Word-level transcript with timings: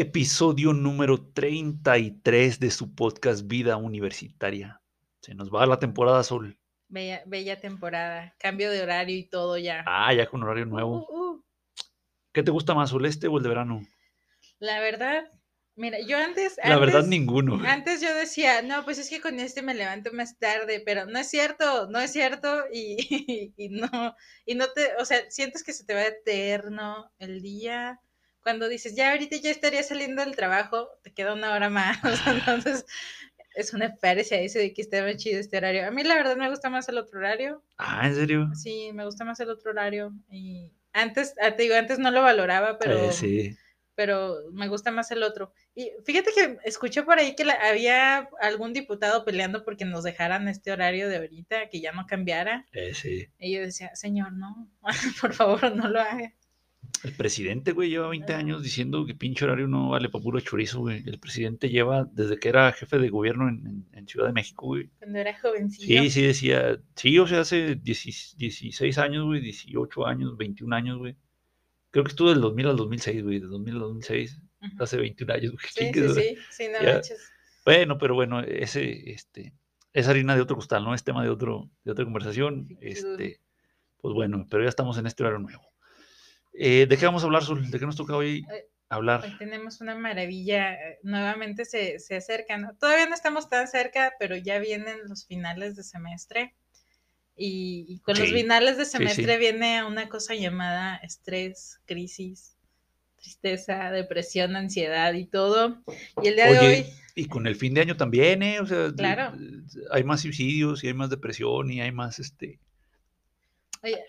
episodio 0.00 0.72
número 0.72 1.20
33 1.32 2.60
de 2.60 2.70
su 2.70 2.94
podcast 2.94 3.48
Vida 3.48 3.76
Universitaria. 3.76 4.80
Se 5.20 5.34
nos 5.34 5.52
va 5.52 5.66
la 5.66 5.80
temporada 5.80 6.22
Sol. 6.22 6.56
Bella, 6.86 7.24
bella 7.26 7.60
temporada. 7.60 8.36
Cambio 8.38 8.70
de 8.70 8.80
horario 8.80 9.16
y 9.16 9.24
todo 9.24 9.58
ya. 9.58 9.82
Ah, 9.88 10.14
ya 10.14 10.26
con 10.26 10.40
horario 10.44 10.66
nuevo. 10.66 11.04
Uh, 11.04 11.16
uh, 11.16 11.30
uh. 11.32 11.44
¿Qué 12.32 12.44
te 12.44 12.52
gusta 12.52 12.76
más, 12.76 12.90
Sol, 12.90 13.06
este 13.06 13.26
o 13.26 13.38
el 13.38 13.42
de 13.42 13.48
verano? 13.48 13.82
La 14.60 14.78
verdad, 14.78 15.24
mira, 15.74 15.98
yo 16.06 16.16
antes. 16.16 16.60
La 16.62 16.78
verdad, 16.78 17.04
ninguno. 17.04 17.60
Antes 17.66 18.00
yo 18.00 18.14
decía, 18.14 18.62
no, 18.62 18.84
pues 18.84 18.98
es 18.98 19.10
que 19.10 19.20
con 19.20 19.40
este 19.40 19.62
me 19.62 19.74
levanto 19.74 20.12
más 20.12 20.38
tarde, 20.38 20.80
pero 20.86 21.06
no 21.06 21.18
es 21.18 21.28
cierto, 21.28 21.88
no 21.88 21.98
es 21.98 22.12
cierto 22.12 22.66
y, 22.72 23.52
y 23.56 23.68
no, 23.70 24.14
y 24.46 24.54
no 24.54 24.68
te, 24.68 24.94
o 25.00 25.04
sea, 25.04 25.28
sientes 25.28 25.64
que 25.64 25.72
se 25.72 25.84
te 25.84 25.94
va 25.94 26.04
eterno 26.04 27.10
el 27.18 27.42
día. 27.42 28.00
Cuando 28.48 28.66
dices, 28.66 28.94
ya 28.96 29.10
ahorita 29.12 29.36
ya 29.36 29.50
estaría 29.50 29.82
saliendo 29.82 30.24
del 30.24 30.34
trabajo, 30.34 30.88
te 31.02 31.12
queda 31.12 31.34
una 31.34 31.52
hora 31.52 31.68
más. 31.68 31.98
Entonces, 32.26 32.86
es 33.54 33.74
una 33.74 33.94
parecía 33.96 34.40
ese 34.40 34.58
de 34.58 34.72
que 34.72 34.88
más 35.02 35.18
chido 35.18 35.38
este 35.38 35.58
horario. 35.58 35.86
A 35.86 35.90
mí 35.90 36.02
la 36.02 36.14
verdad 36.14 36.34
me 36.34 36.48
gusta 36.48 36.70
más 36.70 36.88
el 36.88 36.96
otro 36.96 37.18
horario. 37.18 37.62
Ah, 37.76 38.06
¿en 38.08 38.14
serio? 38.14 38.48
Sí, 38.54 38.90
me 38.94 39.04
gusta 39.04 39.26
más 39.26 39.38
el 39.40 39.50
otro 39.50 39.72
horario. 39.72 40.14
Y 40.30 40.72
antes, 40.94 41.34
ah, 41.42 41.54
te 41.56 41.64
digo, 41.64 41.74
antes 41.74 41.98
no 41.98 42.10
lo 42.10 42.22
valoraba, 42.22 42.78
pero 42.78 42.96
Eh, 42.96 43.12
sí. 43.12 43.54
pero 43.94 44.36
me 44.52 44.68
gusta 44.68 44.90
más 44.92 45.10
el 45.10 45.22
otro. 45.22 45.52
Y 45.74 45.92
fíjate 46.06 46.30
que 46.34 46.56
escuché 46.64 47.02
por 47.02 47.18
ahí 47.18 47.34
que 47.36 47.44
la- 47.44 47.58
había 47.68 48.30
algún 48.40 48.72
diputado 48.72 49.26
peleando 49.26 49.62
porque 49.62 49.84
nos 49.84 50.04
dejaran 50.04 50.48
este 50.48 50.72
horario 50.72 51.10
de 51.10 51.18
ahorita, 51.18 51.68
que 51.68 51.82
ya 51.82 51.92
no 51.92 52.06
cambiara. 52.06 52.64
Eh, 52.72 52.94
sí. 52.94 53.28
Y 53.38 53.52
yo 53.52 53.60
decía, 53.60 53.94
señor, 53.94 54.32
no, 54.32 54.70
por 55.20 55.34
favor, 55.34 55.76
no 55.76 55.88
lo 55.90 56.00
haga. 56.00 56.32
El 57.04 57.12
presidente, 57.12 57.72
güey, 57.72 57.90
lleva 57.90 58.08
20 58.08 58.32
Ah. 58.34 58.38
años 58.38 58.62
diciendo 58.62 59.06
que 59.06 59.14
pinche 59.14 59.44
horario 59.44 59.68
no 59.68 59.90
vale 59.90 60.08
para 60.08 60.22
puro 60.22 60.40
chorizo, 60.40 60.80
güey. 60.80 61.02
El 61.06 61.18
presidente 61.18 61.68
lleva 61.68 62.04
desde 62.12 62.38
que 62.38 62.48
era 62.48 62.72
jefe 62.72 62.98
de 62.98 63.08
gobierno 63.08 63.48
en, 63.48 63.66
en- 63.66 63.86
en 63.92 64.08
Ciudad 64.08 64.26
de 64.26 64.32
México, 64.32 64.66
güey. 64.66 64.90
Cuando 64.98 65.18
era 65.18 65.38
jovencillo. 65.38 66.02
Sí, 66.02 66.10
sí 66.10 66.22
decía, 66.22 66.80
sí, 66.96 67.18
o 67.18 67.26
sea, 67.26 67.40
hace 67.40 67.74
10 67.76 68.34
16 68.36 68.98
años, 68.98 69.24
güey, 69.26 69.40
18 69.40 70.06
años, 70.06 70.36
21 70.36 70.72
años, 70.74 70.98
güey. 70.98 71.16
Creo 71.90 72.04
que 72.04 72.10
estuvo 72.10 72.30
del 72.30 72.40
2000 72.40 72.66
al 72.68 72.76
2006, 72.76 73.22
güey, 73.22 73.38
de 73.40 73.46
2000 73.46 73.74
al 73.74 73.80
2006, 73.80 74.40
Ujú. 74.60 74.82
hace 74.82 74.96
21 74.98 75.30
años, 75.34 75.52
güey. 75.52 75.64
Sí, 75.70 75.90
¿quién 75.92 76.08
sí, 76.14 76.20
sí, 76.20 76.36
sí, 76.50 76.64
no 76.72 76.84
manches. 76.92 77.30
Bueno, 77.64 77.98
pero 77.98 78.14
bueno, 78.14 78.40
ese, 78.40 79.10
este, 79.10 79.52
es 79.92 80.08
harina 80.08 80.34
de 80.34 80.40
otro 80.42 80.56
costal, 80.56 80.84
¿no? 80.84 80.94
Es 80.94 81.04
tema 81.04 81.22
de 81.22 81.30
otro, 81.30 81.70
de 81.84 81.92
otra 81.92 82.04
conversación. 82.04 82.68
Este, 82.80 83.40
pues 84.00 84.14
bueno, 84.14 84.46
pero 84.50 84.62
ya 84.62 84.68
estamos 84.68 84.96
en 84.98 85.06
este 85.06 85.22
horario 85.22 85.38
nuevo. 85.40 85.62
Eh, 86.52 86.86
¿de 86.88 86.96
qué 86.96 87.04
vamos 87.06 87.22
a 87.22 87.26
hablar, 87.26 87.44
Sol? 87.44 87.70
¿De 87.70 87.78
qué 87.78 87.86
nos 87.86 87.96
toca 87.96 88.16
hoy 88.16 88.44
Eh, 88.52 88.66
hablar? 88.88 89.22
Hoy 89.24 89.36
tenemos 89.38 89.80
una 89.80 89.94
maravilla, 89.94 90.74
eh, 90.74 90.98
nuevamente 91.02 91.64
se, 91.64 91.98
se 91.98 92.16
acercan, 92.16 92.76
todavía 92.78 93.06
no 93.06 93.14
estamos 93.14 93.48
tan 93.48 93.68
cerca, 93.68 94.12
pero 94.18 94.36
ya 94.36 94.58
vienen 94.58 94.96
los 95.08 95.26
finales 95.26 95.76
de 95.76 95.82
semestre. 95.82 96.54
Y, 97.36 97.86
y 97.88 98.00
con 98.00 98.18
los 98.18 98.30
finales 98.32 98.76
de 98.78 98.84
sí. 98.84 98.92
semestre 98.92 99.36
viene 99.36 99.84
una 99.84 100.08
cosa 100.08 100.34
llamada 100.34 100.96
estrés, 100.96 101.78
crisis, 101.86 102.56
tristeza, 103.14 103.92
depresión, 103.92 104.56
ansiedad 104.56 105.12
y 105.14 105.24
todo. 105.24 105.80
Y 106.20 106.28
el 106.28 106.34
día 106.34 106.52
de 106.52 106.58
hoy, 106.58 106.86
y 107.14 107.26
con 107.26 107.46
el 107.46 107.54
fin 107.54 107.74
de 107.74 107.82
año 107.82 107.96
también, 107.96 108.42
¿eh? 108.42 108.58
O 108.60 108.66
sea, 108.66 108.90
Claro. 108.96 109.36
hay 109.92 110.02
más 110.02 110.22
suicidios 110.22 110.82
y 110.82 110.88
hay 110.88 110.94
más 110.94 111.10
depresión 111.10 111.70
y 111.70 111.80
hay 111.80 111.92
más, 111.92 112.18
este, 112.18 112.58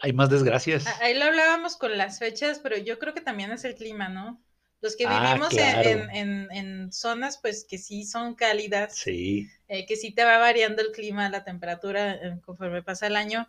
hay 0.01 0.13
más 0.13 0.29
desgracias. 0.29 0.85
ahí 1.01 1.13
lo 1.17 1.25
hablábamos 1.25 1.77
con 1.77 1.97
las 1.97 2.19
fechas, 2.19 2.59
pero 2.59 2.77
yo 2.77 2.99
creo 2.99 3.13
que 3.13 3.21
también 3.21 3.51
es 3.51 3.63
el 3.65 3.75
clima, 3.75 4.09
¿no? 4.09 4.41
Los 4.81 4.95
que 4.95 5.05
Ah, 5.07 5.35
vivimos 5.35 5.53
en- 5.57 5.59
claro. 5.59 5.89
en, 5.89 6.09
en- 6.15 6.51
en 6.51 6.91
zonas 6.93 7.37
pues 7.37 7.65
que 7.69 7.77
sí 7.77 8.05
son 8.05 8.35
cálidas, 8.35 8.95
Sí, 8.95 9.47
eh, 9.67 9.85
que 9.85 9.95
sí 9.95 10.11
te 10.11 10.23
va 10.23 10.37
variando 10.37 10.81
el 10.81 10.91
clima, 10.91 11.29
la 11.29 11.43
temperatura 11.43 12.13
eh, 12.15 12.39
conforme 12.45 12.81
pasa 12.83 13.07
el 13.07 13.15
año, 13.15 13.47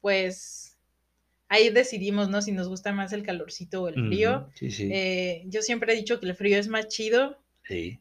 pues 0.00 0.76
ahí 1.48 1.70
decidimos, 1.70 2.28
¿no? 2.30 2.42
Si 2.42 2.52
nos 2.52 2.68
gusta 2.68 2.92
más 2.92 3.12
el 3.12 3.24
calorcito 3.24 3.82
o 3.82 3.88
el 3.88 4.06
frío. 4.06 4.48
sí, 4.54 4.70
sí, 4.70 4.90
Eh, 4.92 5.44
yo 5.46 5.62
siempre 5.62 5.92
he 5.92 5.96
dicho 5.96 6.20
que 6.20 6.26
el 6.26 6.36
frío 6.36 6.58
es 6.58 6.68
más 6.68 6.88
chido 6.88 7.38
sí. 7.68 8.00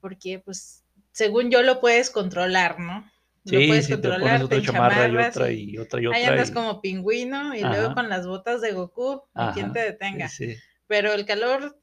porque, 0.00 0.38
pues, 0.38 0.84
según 1.12 1.50
yo 1.50 1.62
lo 1.62 1.80
puedes 1.80 2.10
controlar, 2.10 2.78
¿no? 2.80 3.10
Sí, 3.44 3.56
lo 3.56 3.66
puedes 3.68 3.86
sí, 3.86 3.92
te 3.92 3.98
pones 3.98 4.10
controlar, 4.18 4.42
otra 4.44 4.58
te 4.58 4.64
chamarra 4.64 5.08
y 5.08 5.16
otra 5.16 5.50
y 5.50 5.70
y 5.70 5.78
otra 5.78 6.00
y 6.00 6.06
ahí 6.06 6.22
otra. 6.22 6.28
andas 6.32 6.50
y- 6.50 6.52
como 6.52 6.80
pingüino 6.80 7.54
y 7.56 7.62
Ajá. 7.62 7.68
luego 7.76 7.94
con 7.94 8.08
las 8.08 8.26
botas 8.26 8.60
de 8.60 8.72
Goku, 8.72 9.22
ni 9.34 9.46
quien 9.52 9.72
te 9.72 9.80
detenga. 9.80 10.28
sí, 10.28 10.52
sí. 10.54 10.58
Pero 10.86 11.12
el 11.12 11.26
calor, 11.26 11.80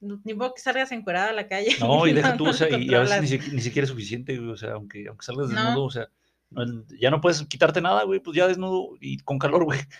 ni 0.00 0.32
modo 0.32 0.54
que 0.54 0.62
salgas 0.62 0.92
encuerado 0.92 1.30
a 1.30 1.32
la 1.32 1.46
calle. 1.48 1.68
No, 1.90 2.06
y 2.06 2.12
deja 2.14 2.36
tú, 2.36 2.44
no 2.44 2.50
o 2.50 2.52
sea, 2.54 2.68
y 2.78 2.94
a 2.94 3.00
veces 3.00 3.20
ni, 3.48 3.54
ni 3.56 3.60
siquiera 3.60 3.84
es 3.84 3.90
suficiente, 3.90 4.36
güey, 4.38 4.50
o 4.50 4.56
sea, 4.56 4.72
aunque, 4.72 5.06
aunque 5.08 5.26
salgas 5.26 5.48
No. 5.50 5.54
desnudo, 5.62 5.84
o 5.84 5.90
sea, 5.90 6.08
no- 6.50 6.84
ya 6.98 7.10
no 7.10 7.20
puedes 7.20 7.42
quitarte 7.46 7.80
nada, 7.82 8.04
güey, 8.04 8.20
pues 8.20 8.36
ya 8.36 8.46
desnudo 8.48 8.96
y 9.00 9.18
con 9.18 9.38
calor, 9.38 9.64
güey. 9.64 9.80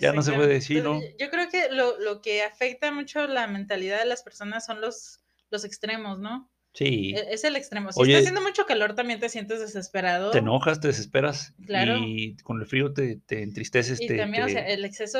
Ya 0.00 0.12
no 0.12 0.20
se 0.22 0.32
puede 0.32 0.48
decir, 0.48 0.82
¿no? 0.82 1.00
Yo 1.16 1.30
creo 1.30 1.48
que 1.48 1.68
lo, 1.70 1.96
lo 2.00 2.20
que 2.20 2.42
afecta 2.42 2.90
mucho 2.90 3.24
la 3.28 3.46
mentalidad 3.46 4.00
de 4.00 4.06
las 4.06 4.24
personas 4.24 4.66
son 4.66 4.80
los, 4.80 5.20
los 5.50 5.64
extremos, 5.64 6.18
¿no? 6.18 6.50
Sí, 6.76 7.14
E- 7.16 7.32
Es 7.32 7.42
el 7.44 7.56
extremo. 7.56 7.90
Si 7.90 8.00
Oye, 8.00 8.12
está 8.12 8.18
haciendo 8.28 8.42
mucho 8.42 8.66
calor, 8.66 8.94
también 8.94 9.18
te 9.18 9.28
sientes 9.30 9.60
desesperado. 9.60 10.30
te 10.30 10.38
enojas, 10.38 10.78
te 10.78 10.88
desesperas 10.88 11.54
Claro. 11.64 11.96
y 12.06 12.36
con 12.42 12.60
el 12.60 12.66
frío 12.66 12.92
te, 12.92 13.16
te 13.24 13.42
entristeces, 13.42 13.98
Y 14.00 14.06
te, 14.08 14.16
también, 14.18 14.44
o 14.44 14.48
sea, 14.48 14.66
el 14.66 14.84
exceso, 14.84 15.18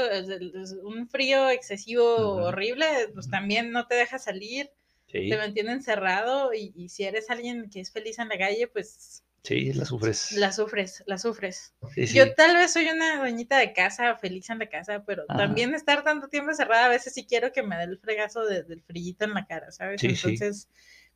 un 0.82 1.08
frío 1.08 1.48
excesivo 1.48 2.04
horrible, 2.44 2.86
pues 3.14 3.30
también 3.30 3.72
no 3.72 3.86
te 3.86 3.94
deja 3.94 4.18
salir, 4.18 4.70
sí, 5.10 5.30
te 5.30 5.36
mantiene 5.38 5.72
encerrado 5.72 6.52
y, 6.52 6.72
y 6.76 6.90
si 6.90 7.04
eres 7.04 7.30
alguien 7.30 7.70
que 7.70 7.80
es 7.80 7.90
feliz 7.90 8.18
en 8.18 8.28
la 8.28 8.36
calle, 8.36 8.66
pues 8.68 9.22
sí, 9.42 9.72
la 9.72 9.86
sufres. 9.86 10.32
la 10.32 10.52
sufres, 10.52 11.02
la 11.06 11.16
sufres. 11.16 11.72
Sí, 11.94 12.06
sí. 12.06 12.16
Yo 12.18 12.34
tal 12.34 12.54
vez 12.54 12.72
soy 12.72 12.86
una 12.88 13.16
doñita 13.18 13.56
de 13.58 13.72
casa, 13.72 14.14
feliz 14.16 14.50
en 14.50 14.58
la 14.58 14.68
casa, 14.68 15.04
pero 15.06 15.24
también 15.26 15.74
estar 15.74 16.04
tanto 16.04 16.28
tiempo 16.28 16.50
encerrada, 16.50 16.84
a 16.86 16.90
veces 16.90 17.14
sí 17.14 17.24
quiero 17.26 17.50
que 17.52 17.62
me 17.62 17.76
dé 17.78 17.84
el 17.84 17.98
fregazo 17.98 18.44
de- 18.44 18.62
del 18.64 18.82
frillito 18.82 19.24
en 19.24 19.32
la 19.34 19.46
cara, 19.46 19.70
¿sabes? 19.70 20.00
Sí, 20.02 20.14
sí. 20.16 20.36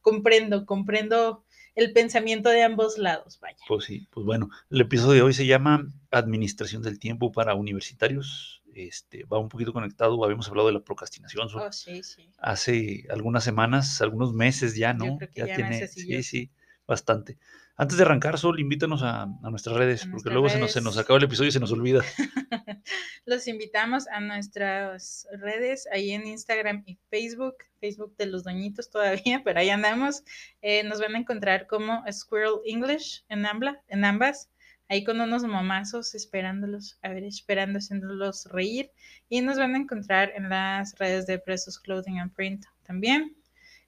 Comprendo, 0.00 0.66
comprendo 0.66 1.44
el 1.74 1.92
pensamiento 1.92 2.48
de 2.50 2.62
ambos 2.62 2.98
lados, 2.98 3.38
vaya. 3.40 3.56
Pues 3.68 3.84
sí, 3.84 4.06
pues 4.10 4.26
bueno, 4.26 4.48
el 4.70 4.80
episodio 4.80 5.14
de 5.14 5.22
hoy 5.22 5.34
se 5.34 5.46
llama 5.46 5.86
Administración 6.10 6.82
del 6.82 6.98
tiempo 6.98 7.32
para 7.32 7.54
universitarios. 7.54 8.62
Este, 8.74 9.24
va 9.24 9.38
un 9.38 9.48
poquito 9.48 9.72
conectado, 9.72 10.22
habíamos 10.24 10.48
hablado 10.48 10.68
de 10.68 10.74
la 10.74 10.84
procrastinación 10.84 11.48
Oh, 11.54 11.72
sí, 11.72 12.02
sí. 12.04 12.30
hace 12.38 13.04
algunas 13.10 13.42
semanas, 13.42 14.00
algunos 14.00 14.32
meses 14.32 14.76
ya, 14.76 14.94
¿no? 14.94 15.16
creo 15.16 15.30
que 15.30 15.40
ya 15.40 15.54
tiene, 15.56 15.88
sí, 15.88 16.22
sí, 16.22 16.50
bastante. 16.90 17.38
Antes 17.76 17.96
de 17.96 18.02
arrancar, 18.04 18.36
Sol, 18.36 18.60
invítanos 18.60 19.02
a, 19.02 19.22
a 19.22 19.50
nuestras 19.50 19.76
redes, 19.76 20.02
A 20.02 20.10
porque 20.10 20.28
nuestras 20.28 20.34
luego 20.34 20.48
se 20.50 20.58
nos, 20.58 20.72
se 20.72 20.80
nos 20.82 20.98
acaba 20.98 21.18
el 21.18 21.24
episodio 21.24 21.48
y 21.48 21.52
se 21.52 21.60
nos 21.60 21.72
olvida. 21.72 22.02
Los 23.24 23.46
invitamos 23.46 24.08
a 24.08 24.20
nuestras 24.20 25.26
redes, 25.32 25.88
ahí 25.92 26.10
en 26.10 26.26
Instagram 26.26 26.82
y 26.84 26.98
Facebook, 27.08 27.54
Facebook 27.80 28.14
de 28.16 28.26
los 28.26 28.42
doñitos 28.42 28.90
todavía, 28.90 29.40
pero 29.44 29.60
ahí 29.60 29.70
andamos. 29.70 30.24
Eh, 30.62 30.82
nos 30.82 31.00
van 31.00 31.14
a 31.14 31.18
encontrar 31.18 31.66
como 31.68 32.04
Squirrel 32.10 32.60
English 32.66 33.24
en, 33.28 33.46
ambla, 33.46 33.80
en 33.88 34.04
ambas, 34.04 34.50
ahí 34.88 35.04
con 35.04 35.20
unos 35.20 35.44
momazos 35.44 36.14
esperándolos, 36.14 36.98
a 37.02 37.10
ver, 37.10 37.22
esperando, 37.24 37.78
haciéndolos 37.78 38.46
reír. 38.46 38.90
Y 39.28 39.40
nos 39.40 39.58
van 39.58 39.74
a 39.74 39.78
encontrar 39.78 40.32
en 40.34 40.48
las 40.48 40.98
redes 40.98 41.26
de 41.26 41.38
Presos 41.38 41.78
Clothing 41.78 42.18
and 42.18 42.34
Print 42.34 42.64
también. 42.82 43.39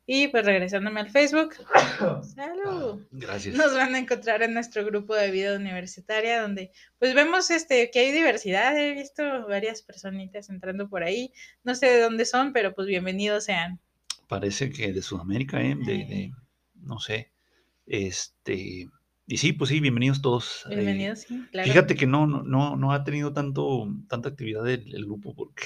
Y 0.05 0.29
pues 0.29 0.45
regresándome 0.45 0.99
al 1.01 1.11
Facebook, 1.11 1.55
salud. 2.35 3.03
Gracias. 3.13 3.55
Nos 3.55 3.73
van 3.75 3.95
a 3.95 3.99
encontrar 4.01 4.43
en 4.43 4.53
nuestro 4.53 4.85
grupo 4.85 5.15
de 5.15 5.31
vida 5.31 5.55
universitaria, 5.57 6.43
donde 6.43 6.73
pues 6.99 7.15
vemos 7.15 7.51
este 7.51 7.91
que 7.91 8.01
hay 8.01 8.13
diversidad. 8.13 8.77
He 8.77 8.95
visto 8.95 9.23
varias 9.47 9.83
personitas 9.83 10.51
entrando 10.51 10.89
por 10.89 11.05
ahí. 11.05 11.33
No 11.63 11.75
sé 11.77 11.87
de 11.87 12.01
dónde 12.01 12.25
son, 12.25 12.53
pero 12.53 12.75
pues 12.75 12.89
bienvenidos 12.89 13.45
sean. 13.45 13.79
Parece 14.27 14.71
que 14.71 14.93
de 14.93 15.03
Sudamérica, 15.03 15.61
¿eh? 15.63 15.77
De, 15.77 15.93
de- 15.93 16.33
no 16.81 16.99
sé. 16.99 17.31
Este, 17.87 18.89
y 19.27 19.37
sí, 19.37 19.53
pues 19.53 19.69
sí, 19.71 19.79
bienvenidos 19.81 20.21
todos. 20.21 20.65
eh, 20.69 20.75
Bienvenidos, 20.75 21.21
sí, 21.21 21.45
claro. 21.53 21.69
Fíjate 21.69 21.95
que 21.95 22.07
no, 22.07 22.27
no, 22.27 22.43
no, 22.43 22.77
no 22.77 22.93
ha 22.93 23.05
tenido 23.05 23.33
tanto, 23.33 23.89
tanta 24.09 24.31
actividad 24.31 24.69
el, 24.69 24.93
el 24.95 25.05
grupo 25.05 25.35
porque 25.35 25.65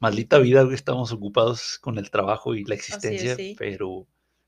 maldita 0.00 0.38
vida, 0.38 0.62
güey, 0.62 0.74
estamos 0.74 1.12
ocupados 1.12 1.78
con 1.80 1.98
el 1.98 2.10
trabajo 2.10 2.54
y 2.54 2.64
la 2.64 2.74
existencia, 2.74 3.34
sí. 3.36 3.54
pero 3.58 4.06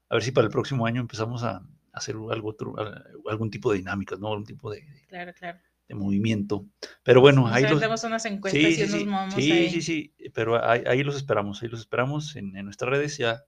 a 0.08 0.14
ver 0.14 0.22
si 0.22 0.32
para 0.32 0.46
el 0.46 0.52
próximo 0.52 0.86
año 0.86 1.00
empezamos 1.00 1.42
a 1.44 1.62
hacer 1.92 2.14
algo 2.30 2.48
otro, 2.50 2.74
algún 3.28 3.50
tipo 3.50 3.72
de 3.72 3.78
dinámicas, 3.78 4.18
¿no? 4.20 4.28
Algún 4.28 4.44
tipo 4.46 4.70
de, 4.70 4.84
Claro, 5.08 5.32
claro. 5.34 5.58
de 5.88 5.94
movimiento. 5.94 6.66
Pero 7.02 7.20
bueno, 7.20 7.42
Nos 7.42 7.52
ahí 7.52 7.64
los... 7.64 8.04
unas 8.04 8.24
encuestas 8.26 8.62
Sí, 8.62 8.80
y 8.80 8.84
unos 8.84 9.06
momos 9.06 9.34
sí, 9.34 9.52
ahí. 9.52 9.70
sí, 9.70 9.82
sí, 9.82 10.14
pero 10.32 10.64
ahí, 10.64 10.82
ahí 10.86 11.02
los 11.02 11.16
esperamos, 11.16 11.62
ahí 11.62 11.68
los 11.68 11.80
esperamos 11.80 12.36
en, 12.36 12.56
en 12.56 12.64
nuestras 12.64 12.90
redes, 12.90 13.18
ya, 13.18 13.42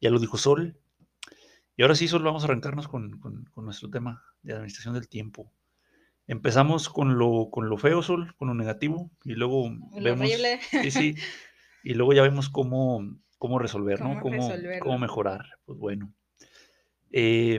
ya 0.00 0.10
lo 0.10 0.18
dijo 0.20 0.36
Sol. 0.38 0.76
Y 1.76 1.82
ahora 1.82 1.94
sí, 1.94 2.06
Sol, 2.08 2.22
vamos 2.22 2.42
a 2.42 2.46
arrancarnos 2.46 2.86
con, 2.88 3.18
con- 3.18 3.44
con 3.46 3.64
nuestro 3.64 3.88
tema 3.90 4.22
de 4.42 4.52
administración 4.52 4.94
del 4.94 5.08
tiempo. 5.08 5.52
Empezamos 6.30 6.88
con 6.88 7.18
lo, 7.18 7.48
con 7.50 7.68
lo 7.68 7.76
feo, 7.76 8.02
Sol, 8.02 8.34
con 8.36 8.48
lo 8.48 8.54
negativo, 8.54 9.10
y 9.24 9.32
luego 9.32 9.70
Lo 9.94 10.02
vemos... 10.02 10.20
horrible. 10.20 10.60
Sí, 10.70 10.90
sí, 10.90 11.14
y 11.84 11.94
luego 11.94 12.12
ya 12.12 12.22
vemos 12.22 12.48
cómo 12.48 13.04
cómo 13.40 13.58
resolver, 13.58 14.00
¿no? 14.02 14.20
¿Cómo 14.20 14.52
Cómo, 14.80 14.98
mejorar. 14.98 15.46
Pues 15.64 15.78
bueno. 15.78 16.12
Eh, 17.10 17.58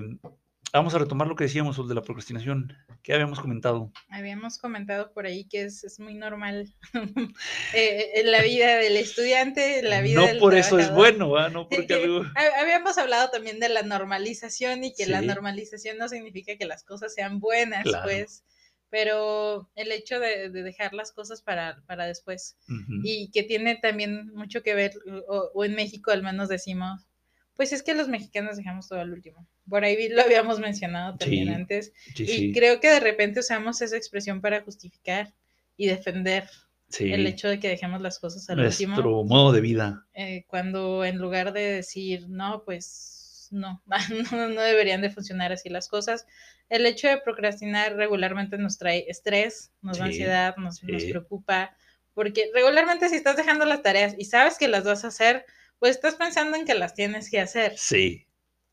vamos 0.71 0.93
a 0.93 0.99
retomar 0.99 1.27
lo 1.27 1.35
que 1.35 1.45
decíamos 1.45 1.75
sobre 1.75 1.95
la 1.95 2.03
procrastinación. 2.03 2.77
¿Qué 3.01 3.15
habíamos 3.15 3.39
comentado? 3.39 3.91
Habíamos 4.09 4.59
comentado 4.59 5.11
por 5.11 5.25
ahí 5.25 5.45
que 5.45 5.63
es, 5.63 5.83
es 5.83 5.99
muy 5.99 6.13
normal 6.13 6.71
eh, 7.73 8.11
en 8.13 8.31
la 8.31 8.43
vida 8.43 8.75
del 8.77 8.95
estudiante, 8.95 9.79
en 9.79 9.89
la 9.89 10.01
vida 10.01 10.21
no 10.21 10.27
del 10.27 10.37
por 10.37 10.53
eso 10.53 10.77
es 10.77 10.93
bueno, 10.93 11.31
¿va? 11.31 11.49
No 11.49 11.67
porque 11.67 11.95
algo... 11.95 12.25
Habíamos 12.61 12.99
hablado 12.99 13.31
también 13.31 13.59
de 13.59 13.69
la 13.69 13.81
normalización 13.81 14.83
y 14.83 14.93
que 14.93 15.07
la 15.07 15.21
normalización 15.21 15.97
no 15.97 16.07
significa 16.09 16.57
que 16.57 16.65
las 16.67 16.83
cosas 16.83 17.13
sean 17.15 17.39
buenas, 17.39 17.83
Claro. 17.83 18.03
pues, 18.03 18.45
pero 18.91 19.69
el 19.75 19.91
hecho 19.91 20.19
de, 20.19 20.49
de 20.51 20.63
dejar 20.63 20.93
las 20.93 21.11
cosas 21.13 21.41
para, 21.41 21.81
para 21.87 22.05
después 22.05 22.57
y 23.03 23.31
que 23.31 23.43
tiene 23.43 23.77
también 23.77 24.27
mucho 24.35 24.61
que 24.63 24.75
ver, 24.75 24.93
o, 25.27 25.49
o 25.55 25.65
en 25.65 25.75
México 25.75 26.11
al 26.11 26.23
menos 26.23 26.49
decimos, 26.49 27.07
pues 27.55 27.73
es 27.73 27.83
que 27.83 27.93
los 27.95 28.07
mexicanos 28.09 28.57
dejamos 28.57 28.87
todo 28.87 28.99
al 29.01 29.11
último. 29.13 29.47
Por 29.69 29.83
ahí 29.85 30.09
lo 30.09 30.21
habíamos 30.21 30.59
mencionado 30.59 31.17
también 31.17 31.47
Sí, 31.47 31.53
antes. 31.53 31.93
Sí, 32.15 32.23
Y 32.23 32.27
sí, 32.27 32.51
creo 32.53 32.79
que 32.79 32.89
de 32.89 32.99
repente 32.99 33.39
usamos 33.39 33.81
esa 33.81 33.97
expresión 33.97 34.41
para 34.41 34.61
justificar 34.61 35.33
y 35.77 35.87
defender 35.87 36.49
sí. 36.89 37.11
el 37.13 37.25
hecho 37.27 37.47
de 37.49 37.59
que 37.59 37.69
dejemos 37.69 38.01
las 38.01 38.19
cosas 38.19 38.49
al 38.49 38.57
Nuestro 38.57 38.87
último, 38.89 39.23
modo 39.25 39.51
de 39.51 39.61
vida. 39.61 40.07
eh, 40.13 40.45
cuando 40.47 41.05
en 41.05 41.17
lugar 41.17 41.53
de 41.53 41.61
decir, 41.61 42.27
no, 42.29 42.63
pues 42.65 43.20
no, 43.51 43.83
no, 44.31 44.49
no 44.49 44.61
deberían 44.61 45.01
de 45.01 45.09
funcionar 45.09 45.51
así 45.51 45.69
las 45.69 45.87
cosas, 45.87 46.25
el 46.69 46.85
hecho 46.85 47.07
de 47.07 47.17
procrastinar 47.17 47.95
regularmente 47.95 48.57
nos 48.57 48.77
trae 48.77 49.05
estrés, 49.07 49.71
nos 49.81 49.97
da 49.97 50.05
Sí, 50.05 50.11
ansiedad, 50.11 50.55
nos, 50.57 50.79
preocupa, 50.79 51.75
porque 52.13 52.49
regularmente 52.53 53.09
si 53.09 53.15
estás 53.15 53.37
dejando 53.37 53.65
las 53.65 53.81
tareas 53.81 54.15
y 54.17 54.25
sabes 54.25 54.57
que 54.57 54.67
las 54.67 54.83
vas 54.83 55.03
a 55.03 55.09
hacer, 55.09 55.45
pues 55.79 55.95
estás 55.95 56.15
pensando 56.15 56.57
en 56.57 56.65
que 56.65 56.75
las 56.75 56.93
tienes 56.93 57.29
que 57.29 57.39
hacer 57.39 57.77
Sí, 57.77 58.27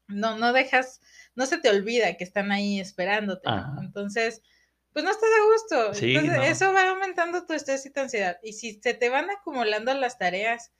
no, 0.08 0.38
no 0.38 0.52
dejas, 0.52 1.00
no 1.34 1.46
se 1.46 1.58
te 1.58 1.68
olvida 1.68 2.16
que 2.16 2.24
están 2.24 2.50
ahí 2.50 2.80
esperándote. 2.80 3.48
Ajá. 3.48 3.76
Entonces, 3.80 4.42
pues 4.92 5.04
no 5.04 5.10
estás 5.10 5.28
a 5.28 5.44
gusto. 5.52 5.94
Sí, 5.94 6.14
Entonces, 6.14 6.36
no. 6.38 6.42
eso 6.42 6.72
va 6.72 6.88
aumentando 6.88 7.46
tu 7.46 7.52
estrés 7.52 7.84
y 7.86 7.92
tu 7.92 8.00
ansiedad. 8.00 8.38
Y 8.42 8.54
si 8.54 8.80
se 8.82 8.94
te 8.94 9.10
van 9.10 9.30
acumulando 9.30 9.92
las 9.94 10.18
tareas, 10.18 10.72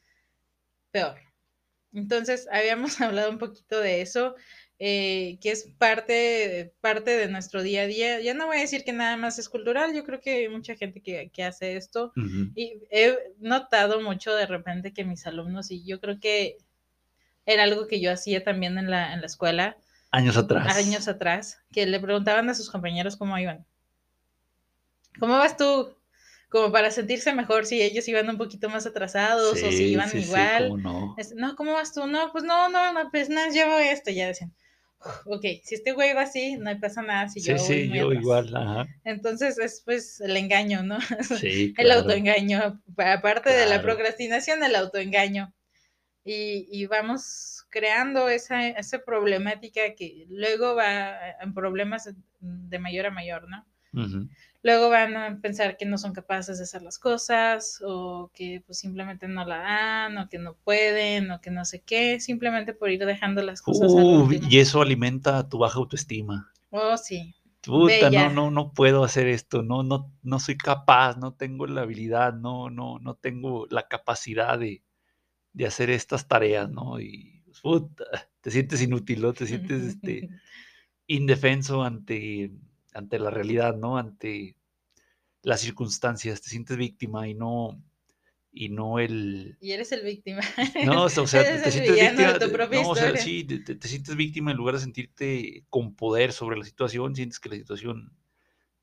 peor. 0.90 1.20
Entonces, 1.92 2.48
habíamos 2.50 3.00
hablado 3.00 3.30
un 3.30 3.38
poquito 3.38 3.80
de 3.80 4.00
eso, 4.00 4.34
eh, 4.78 5.38
que 5.40 5.50
es 5.50 5.68
parte, 5.78 6.72
parte 6.80 7.16
de 7.16 7.28
nuestro 7.28 7.62
día 7.62 7.82
a 7.82 7.86
día. 7.86 8.20
Ya 8.20 8.34
no 8.34 8.46
voy 8.46 8.58
a 8.58 8.60
decir 8.60 8.84
que 8.84 8.92
nada 8.92 9.16
más 9.16 9.38
es 9.38 9.48
cultural, 9.48 9.94
yo 9.94 10.04
creo 10.04 10.20
que 10.20 10.36
hay 10.36 10.48
mucha 10.48 10.76
gente 10.76 11.00
que, 11.00 11.30
que 11.32 11.44
hace 11.44 11.76
esto. 11.76 12.12
Y 12.54 12.80
he 12.90 13.16
notado 13.38 14.00
mucho 14.00 14.34
de 14.34 14.46
repente 14.46 14.92
que 14.92 15.04
mis 15.04 15.26
alumnos, 15.26 15.70
y 15.70 15.84
yo 15.84 16.00
creo 16.00 16.20
que 16.20 16.58
era 17.44 17.64
algo 17.64 17.86
que 17.86 18.00
yo 18.00 18.12
hacía 18.12 18.44
también 18.44 18.78
en 18.78 18.90
la, 18.90 19.14
en 19.14 19.20
la 19.20 19.26
escuela, 19.26 19.78
años 20.10 20.36
atrás. 20.36 20.76
años 20.76 21.08
atrás, 21.08 21.62
que 21.72 21.86
le 21.86 21.98
preguntaban 21.98 22.48
a 22.50 22.54
sus 22.54 22.70
compañeros 22.70 23.16
cómo 23.16 23.38
iban. 23.38 23.66
¿Cómo 25.18 25.34
vas 25.34 25.56
tú? 25.56 25.97
Como 26.48 26.72
para 26.72 26.90
sentirse 26.90 27.32
mejor 27.34 27.66
si 27.66 27.82
ellos 27.82 28.08
iban 28.08 28.28
un 28.30 28.38
poquito 28.38 28.70
más 28.70 28.86
atrasados 28.86 29.52
o 29.52 29.70
si 29.70 29.76
Sí, 29.76 29.84
iban 29.92 30.08
sí, 30.08 30.18
sí, 30.22 30.24
igual. 30.26 30.64
cómo 30.64 30.78
no. 30.78 31.14
Es, 31.18 31.34
no, 31.34 31.54
¿cómo 31.56 31.72
vas 31.74 31.92
tú? 31.92 32.06
No, 32.06 32.32
pues 32.32 32.44
no, 32.44 32.68
no, 32.70 32.92
no, 32.92 33.10
pues 33.10 33.28
no, 33.28 33.40
llevo 33.50 33.78
esto. 33.78 34.10
Ya 34.10 34.28
decían, 34.28 34.54
ok, 35.26 35.42
si 35.62 35.74
este 35.74 35.92
güey 35.92 36.14
va 36.14 36.22
así, 36.22 36.56
no 36.56 36.78
pasa 36.80 37.02
nada 37.02 37.28
si 37.28 37.40
Sí, 37.40 37.48
yo 37.50 37.56
voy 37.56 37.64
sí, 37.66 37.88
yo 37.92 38.06
atrás". 38.06 38.22
igual, 38.22 38.56
ajá. 38.56 38.86
Entonces 39.04 39.58
es 39.58 39.82
pues 39.84 40.20
el 40.20 40.36
engaño, 40.36 40.82
¿no? 40.82 40.98
Sí, 41.40 41.74
el 41.76 41.86
claro. 41.86 42.00
autoengaño, 42.00 42.82
pa- 42.96 43.12
aparte 43.14 43.50
de 43.50 43.66
la 43.66 43.80
Claro. 43.80 43.82
procrastinación, 43.82 44.62
el 44.64 44.74
autoengaño. 44.74 45.52
Y, 46.24 46.66
y 46.70 46.86
vamos 46.86 47.64
creando 47.70 48.28
esa, 48.28 48.68
esa 48.68 48.98
problemática 49.04 49.94
que 49.96 50.26
luego 50.28 50.74
va 50.74 51.16
en 51.40 51.54
problemas 51.54 52.08
de 52.40 52.78
mayor 52.78 53.06
a 53.06 53.10
mayor, 53.10 53.48
¿no? 53.48 53.66
Ujú. 53.94 54.28
Luego 54.68 54.90
van 54.90 55.16
a 55.16 55.40
pensar 55.40 55.78
que 55.78 55.86
no 55.86 55.96
son 55.96 56.12
capaces 56.12 56.58
de 56.58 56.64
hacer 56.64 56.82
las 56.82 56.98
cosas 56.98 57.82
o 57.82 58.30
que 58.34 58.62
pues 58.66 58.78
simplemente 58.78 59.26
no 59.26 59.46
la 59.46 59.56
dan 59.60 60.18
o 60.18 60.28
que 60.28 60.38
no 60.38 60.56
pueden 60.56 61.30
o 61.30 61.40
que 61.40 61.50
no 61.50 61.64
sé 61.64 61.80
qué, 61.80 62.20
simplemente 62.20 62.74
por 62.74 62.90
ir 62.90 63.02
dejando 63.06 63.40
las 63.40 63.62
cosas 63.62 63.90
Uh, 63.90 64.28
y 64.46 64.58
eso 64.58 64.82
alimenta 64.82 65.48
tu 65.48 65.56
baja 65.56 65.78
autoestima. 65.78 66.52
Oh, 66.68 66.98
sí. 66.98 67.34
Puta, 67.62 68.10
Bella. 68.10 68.28
no, 68.28 68.34
no, 68.34 68.50
no 68.50 68.72
puedo 68.74 69.04
hacer 69.04 69.26
esto, 69.28 69.62
no, 69.62 69.82
no, 69.82 70.12
no 70.22 70.38
soy 70.38 70.58
capaz, 70.58 71.16
no 71.16 71.32
tengo 71.32 71.66
la 71.66 71.80
habilidad, 71.80 72.34
no, 72.34 72.68
no, 72.68 72.98
no 72.98 73.14
tengo 73.14 73.66
la 73.70 73.88
capacidad 73.88 74.58
de, 74.58 74.82
de 75.54 75.66
hacer 75.66 75.88
estas 75.88 76.28
tareas, 76.28 76.68
¿no? 76.68 77.00
Y 77.00 77.42
puta, 77.62 78.04
te 78.42 78.50
sientes 78.50 78.82
inútil, 78.82 79.22
¿no? 79.22 79.32
Te 79.32 79.46
sientes 79.46 79.82
este, 79.82 80.28
indefenso 81.06 81.84
ante, 81.84 82.52
ante 82.92 83.18
la 83.18 83.30
realidad, 83.30 83.74
¿no? 83.74 83.96
Ante 83.96 84.57
las 85.42 85.60
circunstancias, 85.60 86.40
te 86.42 86.48
sientes 86.50 86.76
víctima 86.76 87.28
y 87.28 87.34
no, 87.34 87.82
y 88.52 88.68
no 88.70 88.98
el, 88.98 89.56
Y 89.60 89.72
eres 89.72 89.92
el 89.92 90.02
víctima. 90.04 90.40
no, 90.84 91.04
o 91.04 91.08
sea, 91.08 91.42
Eres 91.42 91.62
te 91.62 91.70
sientes 91.70 92.00
víctima, 92.00 92.32
de 92.32 92.38
tu 92.40 92.46
de- 92.46 92.52
propia 92.52 92.82
no, 92.82 92.90
o 92.90 92.96
sea, 92.96 93.16
sí, 93.16 93.44
te, 93.44 93.58
te- 93.60 93.74
te 93.76 93.88
sientes 93.88 94.16
víctima 94.16 94.50
en 94.50 94.56
lugar 94.56 94.74
de 94.74 94.80
sentirte 94.80 95.64
con 95.70 95.94
poder 95.94 96.32
sobre 96.32 96.58
la 96.58 96.64
situación, 96.64 97.14
sientes 97.14 97.38
que 97.40 97.48
la 97.48 97.56
situación 97.56 98.12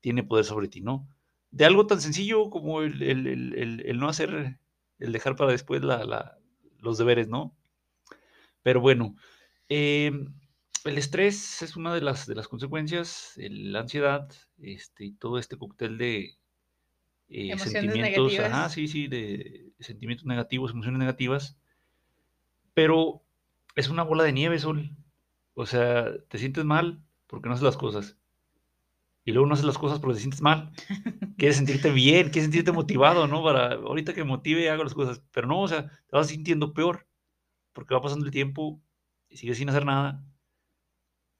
tiene 0.00 0.22
poder 0.22 0.44
sobre 0.44 0.68
ti, 0.68 0.80
¿no? 0.80 1.08
De 1.50 1.64
algo 1.64 1.86
tan 1.86 2.00
sencillo 2.00 2.50
como 2.50 2.82
el, 2.82 3.02
el- 3.02 3.26
el- 3.26 3.82
el- 3.86 3.98
no 3.98 4.08
hacer, 4.08 4.58
el 4.98 5.12
dejar 5.12 5.36
para 5.36 5.52
después 5.52 5.82
la- 5.82 6.04
la- 6.04 6.38
los 6.80 6.98
deberes, 6.98 7.28
¿no? 7.28 7.56
Pero 8.62 8.80
bueno, 8.80 9.16
eh, 9.68 10.10
el 10.84 10.98
estrés 10.98 11.62
es 11.62 11.76
una 11.76 11.94
de 11.94 12.00
las, 12.00 12.26
de 12.26 12.34
las 12.34 12.48
consecuencias, 12.48 13.32
la 13.36 13.80
ansiedad, 13.80 14.28
este, 14.58 15.04
y 15.06 15.12
todo 15.12 15.38
este 15.38 15.56
cóctel 15.56 15.98
de 15.98 16.36
eh, 17.28 17.58
sentimientos, 17.58 18.32
ajá, 18.38 18.48
negativas. 18.48 18.72
sí, 18.72 18.88
sí, 18.88 19.08
de 19.08 19.72
sentimientos 19.80 20.26
negativos, 20.26 20.70
emociones 20.70 20.98
negativas, 20.98 21.58
pero 22.74 23.22
es 23.74 23.88
una 23.88 24.02
bola 24.02 24.24
de 24.24 24.32
nieve, 24.32 24.58
Sol. 24.58 24.90
O 25.54 25.66
sea, 25.66 26.16
te 26.28 26.38
sientes 26.38 26.64
mal 26.64 27.02
porque 27.26 27.48
no 27.48 27.54
haces 27.54 27.64
las 27.64 27.76
cosas. 27.76 28.18
Y 29.24 29.32
luego 29.32 29.46
no 29.46 29.54
haces 29.54 29.66
las 29.66 29.78
cosas 29.78 29.98
porque 29.98 30.14
te 30.14 30.20
sientes 30.20 30.40
mal. 30.40 30.70
Quieres 31.36 31.56
sentirte 31.56 31.90
bien, 31.90 32.30
quieres 32.30 32.44
sentirte 32.44 32.72
motivado, 32.72 33.26
¿no? 33.26 33.42
Para 33.42 33.74
ahorita 33.74 34.14
que 34.14 34.22
me 34.22 34.28
motive 34.30 34.70
hago 34.70 34.84
las 34.84 34.94
cosas. 34.94 35.22
Pero 35.32 35.46
no, 35.46 35.62
o 35.62 35.68
sea, 35.68 35.88
te 35.88 36.16
vas 36.16 36.28
sintiendo 36.28 36.72
peor 36.72 37.06
porque 37.72 37.94
va 37.94 38.00
pasando 38.00 38.24
el 38.24 38.30
tiempo 38.30 38.80
y 39.28 39.36
sigues 39.36 39.58
sin 39.58 39.68
hacer 39.68 39.84
nada 39.84 40.24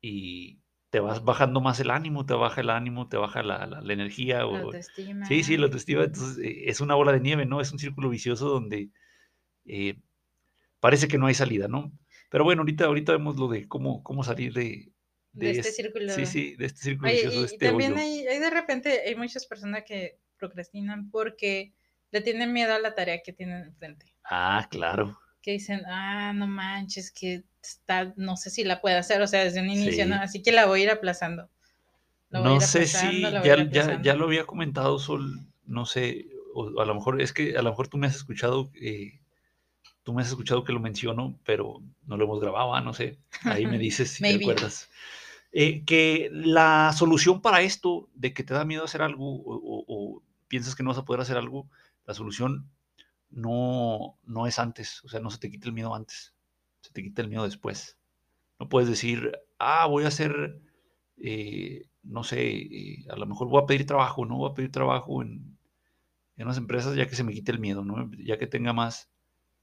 y 0.01 0.61
te 0.91 1.01
vas 1.01 1.25
bajando 1.25 1.61
más 1.61 1.81
el 1.81 1.91
ánimo, 1.91 2.27
te 2.27 2.35
baja 2.35 2.61
el 2.61 2.71
ánimo, 2.71 3.09
te 3.09 3.17
baja 3.17 3.43
la, 3.43 3.67
la- 3.67 3.81
la 3.81 3.93
energía. 3.93 4.39
La 4.39 4.47
O, 4.47 4.57
autoestima. 4.57 5.27
Sí, 5.27 5.43
sí, 5.43 5.57
la 5.57 5.65
autoestima. 5.67 6.05
Entonces, 6.05 6.39
eh, 6.45 6.65
es 6.71 6.81
una 6.81 6.95
bola 6.95 7.13
de 7.13 7.21
nieve, 7.21 7.45
¿no? 7.47 7.61
Es 7.61 7.73
un 7.73 7.79
círculo 7.79 8.09
vicioso 8.09 8.49
donde 8.49 8.91
eh, 9.65 9.97
parece 10.81 11.09
que 11.09 11.19
no 11.19 11.27
hay 11.27 11.35
salida, 11.35 11.69
¿no? 11.69 11.93
Pero 12.31 12.45
bueno, 12.45 12.63
ahorita, 12.63 12.85
ahorita 12.87 13.13
vemos 13.13 13.37
lo 13.37 13.49
de 13.49 13.67
cómo, 13.69 14.03
cómo 14.03 14.25
salir 14.25 14.53
de, 14.53 14.93
De 15.33 15.51
este 15.51 15.69
es- 15.69 15.77
círculo. 15.77 16.13
Sí, 16.13 16.27
sí, 16.27 16.57
de 16.57 16.67
este 16.67 16.81
círculo 16.81 17.11
Oye, 17.11 17.23
vicioso, 17.23 17.41
y, 17.41 17.45
este 17.45 17.67
también 17.69 17.93
hoyo. 17.93 18.03
hay, 18.03 18.27
hay 18.27 18.39
de 18.39 18.51
repente, 18.51 19.01
hay 19.07 19.15
muchas 19.17 19.47
personas 19.47 19.85
que 19.87 20.19
procrastinan 20.39 21.11
porque 21.11 21.73
le 22.11 22.21
tienen 22.21 22.53
miedo 22.53 22.75
a 22.75 22.79
la 22.79 22.95
tarea 22.95 23.23
que 23.23 23.33
tienen 23.33 23.65
enfrente. 23.65 24.07
Ah, 24.25 24.67
claro. 24.71 25.19
Que 25.43 25.53
dicen, 25.53 25.83
ah, 25.87 26.33
no 26.35 26.47
manches, 26.47 27.11
que 27.13 27.45
está, 27.71 28.13
no 28.17 28.37
sé 28.37 28.51
si 28.51 28.65
la 28.65 28.81
puedo 28.81 28.99
hacer, 28.99 29.21
o 29.23 29.27
sea, 29.27 29.45
desde 29.45 29.61
un 29.61 29.71
inicio, 29.71 30.05
Sí. 30.05 30.11
¿no? 30.11 30.17
Así 30.17 30.43
que 30.43 30.53
la 30.53 30.67
voy 30.67 30.81
a 30.81 30.85
ir 30.85 30.91
aplazando. 30.91 31.49
No 32.31 32.57
ir 32.57 32.63
sé 32.63 32.87
si 32.87 33.21
ya, 33.23 33.69
ya, 33.71 34.03
ya 34.03 34.15
lo 34.15 34.25
había 34.25 34.45
comentado, 34.45 34.99
Sol, 34.99 35.41
no 35.65 35.87
sé, 35.87 36.27
o 36.55 36.81
a 36.81 36.85
lo 36.85 36.95
mejor 36.95 37.21
es 37.21 37.33
que 37.33 37.57
a 37.57 37.63
lo 37.63 37.71
mejor 37.71 37.89
tú 37.89 37.99
me 37.99 38.07
has 38.07 38.17
escuchado, 38.17 38.71
eh, 38.81 39.21
tú 40.03 40.13
me 40.13 40.23
has 40.23 40.29
escuchado 40.29 40.65
que 40.65 40.73
lo 40.73 40.81
menciono, 40.81 41.39
pero 41.45 41.83
no 42.07 42.17
lo 42.17 42.25
hemos 42.25 42.41
grabado, 42.41 42.75
ah, 42.75 42.81
no 42.81 42.93
sé, 42.95 43.19
ahí 43.45 43.67
me 43.67 43.79
dices 43.79 44.11
si 44.11 44.23
te 44.23 44.29
acuerdas. 44.43 44.89
Eh, 45.53 45.85
que 45.85 46.29
la 46.33 46.93
solución 46.95 47.41
para 47.41 47.63
esto 47.63 48.09
de 48.15 48.35
que 48.35 48.43
te 48.43 48.53
da 48.55 48.65
miedo 48.65 48.85
hacer 48.85 49.01
algo 49.03 49.37
o, 49.37 49.55
o- 49.55 49.85
o 49.89 50.23
piensas 50.49 50.75
que 50.75 50.83
no 50.83 50.91
vas 50.91 50.99
a 50.99 51.05
poder 51.05 51.21
hacer 51.23 51.37
algo, 51.37 51.69
la 52.07 52.13
solución 52.15 52.69
no, 53.31 54.19
no 54.25 54.47
es 54.47 54.59
antes, 54.59 55.03
o 55.05 55.09
sea, 55.09 55.21
no 55.21 55.31
se 55.31 55.39
te 55.39 55.51
quita 55.51 55.67
el 55.69 55.73
miedo 55.75 55.95
antes, 55.95 56.35
se 56.81 56.93
te 56.93 57.03
quita 57.03 57.23
el 57.23 57.29
miedo 57.29 57.45
después. 57.45 57.99
No 58.61 58.69
puedes 58.69 58.89
decir, 58.89 59.33
ah, 59.59 59.87
voy 59.87 60.05
a 60.05 60.09
hacer, 60.09 60.61
eh, 61.19 61.89
no 62.03 62.25
sé, 62.25 62.49
eh, 62.57 63.07
a 63.11 63.17
lo 63.17 63.27
mejor 63.27 63.49
voy 63.49 63.63
a 63.63 63.67
pedir 63.67 63.87
trabajo, 63.87 64.27
¿no? 64.27 64.39
Voy 64.39 64.51
a 64.51 64.55
pedir 64.55 64.73
trabajo 64.73 65.23
en, 65.23 65.59
en 66.37 66.45
unas 66.47 66.59
empresas 66.59 66.97
ya 66.97 67.09
que 67.09 67.17
se 67.17 67.25
me 67.25 67.33
quite 67.35 67.53
el 67.53 67.61
miedo, 67.61 67.85
¿no? 67.85 68.11
Ya 68.19 68.39
que 68.39 68.47
tenga 68.47 68.73
más. 68.73 69.11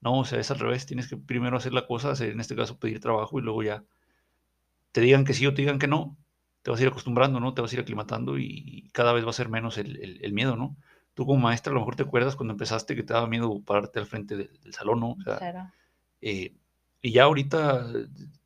No, 0.00 0.20
o 0.20 0.24
sea, 0.26 0.40
es 0.40 0.50
al 0.50 0.58
revés, 0.60 0.86
tienes 0.86 1.08
que 1.08 1.16
primero 1.18 1.56
hacer 1.56 1.72
la 1.74 1.86
cosa, 1.86 2.10
hacer 2.12 2.30
en 2.32 2.40
este 2.40 2.56
caso 2.56 2.78
pedir 2.78 3.00
trabajo 3.00 3.38
y 3.38 3.42
luego 3.42 3.62
ya 3.64 3.84
te 4.92 5.00
digan 5.00 5.24
que 5.24 5.34
sí 5.34 5.46
o 5.46 5.54
te 5.54 5.62
digan 5.62 5.78
que 5.78 5.86
no, 5.88 6.16
te 6.62 6.70
vas 6.70 6.80
a 6.80 6.82
ir 6.84 6.88
acostumbrando, 6.88 7.40
¿no? 7.40 7.54
Te 7.54 7.62
vas 7.62 7.72
a 7.72 7.74
ir 7.76 7.80
aclimatando 7.80 8.38
y 8.38 8.90
cada 8.92 9.12
vez 9.12 9.24
va 9.26 9.30
a 9.30 9.32
ser 9.32 9.48
menos 9.48 9.78
el, 9.78 9.96
el- 10.02 10.24
el 10.24 10.32
miedo, 10.32 10.56
¿no? 10.56 10.76
Tú 11.14 11.26
como 11.26 11.40
maestra 11.40 11.70
a 11.70 11.74
lo 11.74 11.80
mejor 11.80 11.96
te 11.96 12.02
acuerdas 12.04 12.36
cuando 12.36 12.52
empezaste 12.54 12.96
que 12.96 13.02
te 13.02 13.12
daba 13.14 13.26
miedo 13.28 13.60
pararte 13.62 13.98
al 14.00 14.06
frente 14.06 14.36
del, 14.36 14.60
del 14.60 14.72
salón, 14.74 15.00
¿no? 15.00 15.10
O 15.12 15.22
sea, 15.22 15.36
Claro. 15.38 15.72
Eh, 16.20 16.54
y 17.04 17.12
ya 17.12 17.24
ahorita 17.24 17.86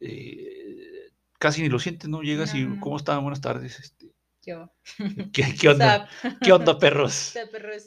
eh, 0.00 1.12
casi 1.38 1.62
ni 1.62 1.69
lo 1.69 1.79
sientes, 1.79 2.09
¿no? 2.09 2.23
Llegas 2.23 2.55
y, 2.57 2.65
No. 2.65 2.81
¿cómo 2.81 2.97
están? 2.97 3.23
Buenas 3.23 3.41
tardes. 3.41 3.79
Este, 3.79 4.12
Yo. 4.45 4.73
¿qué, 5.33 5.55
qué 5.59 5.69
onda? 5.69 6.09
¿Qué 6.43 6.53
onda, 6.53 6.77
perros? 6.79 7.12
Sup, 7.15 7.50
perros? 7.53 7.85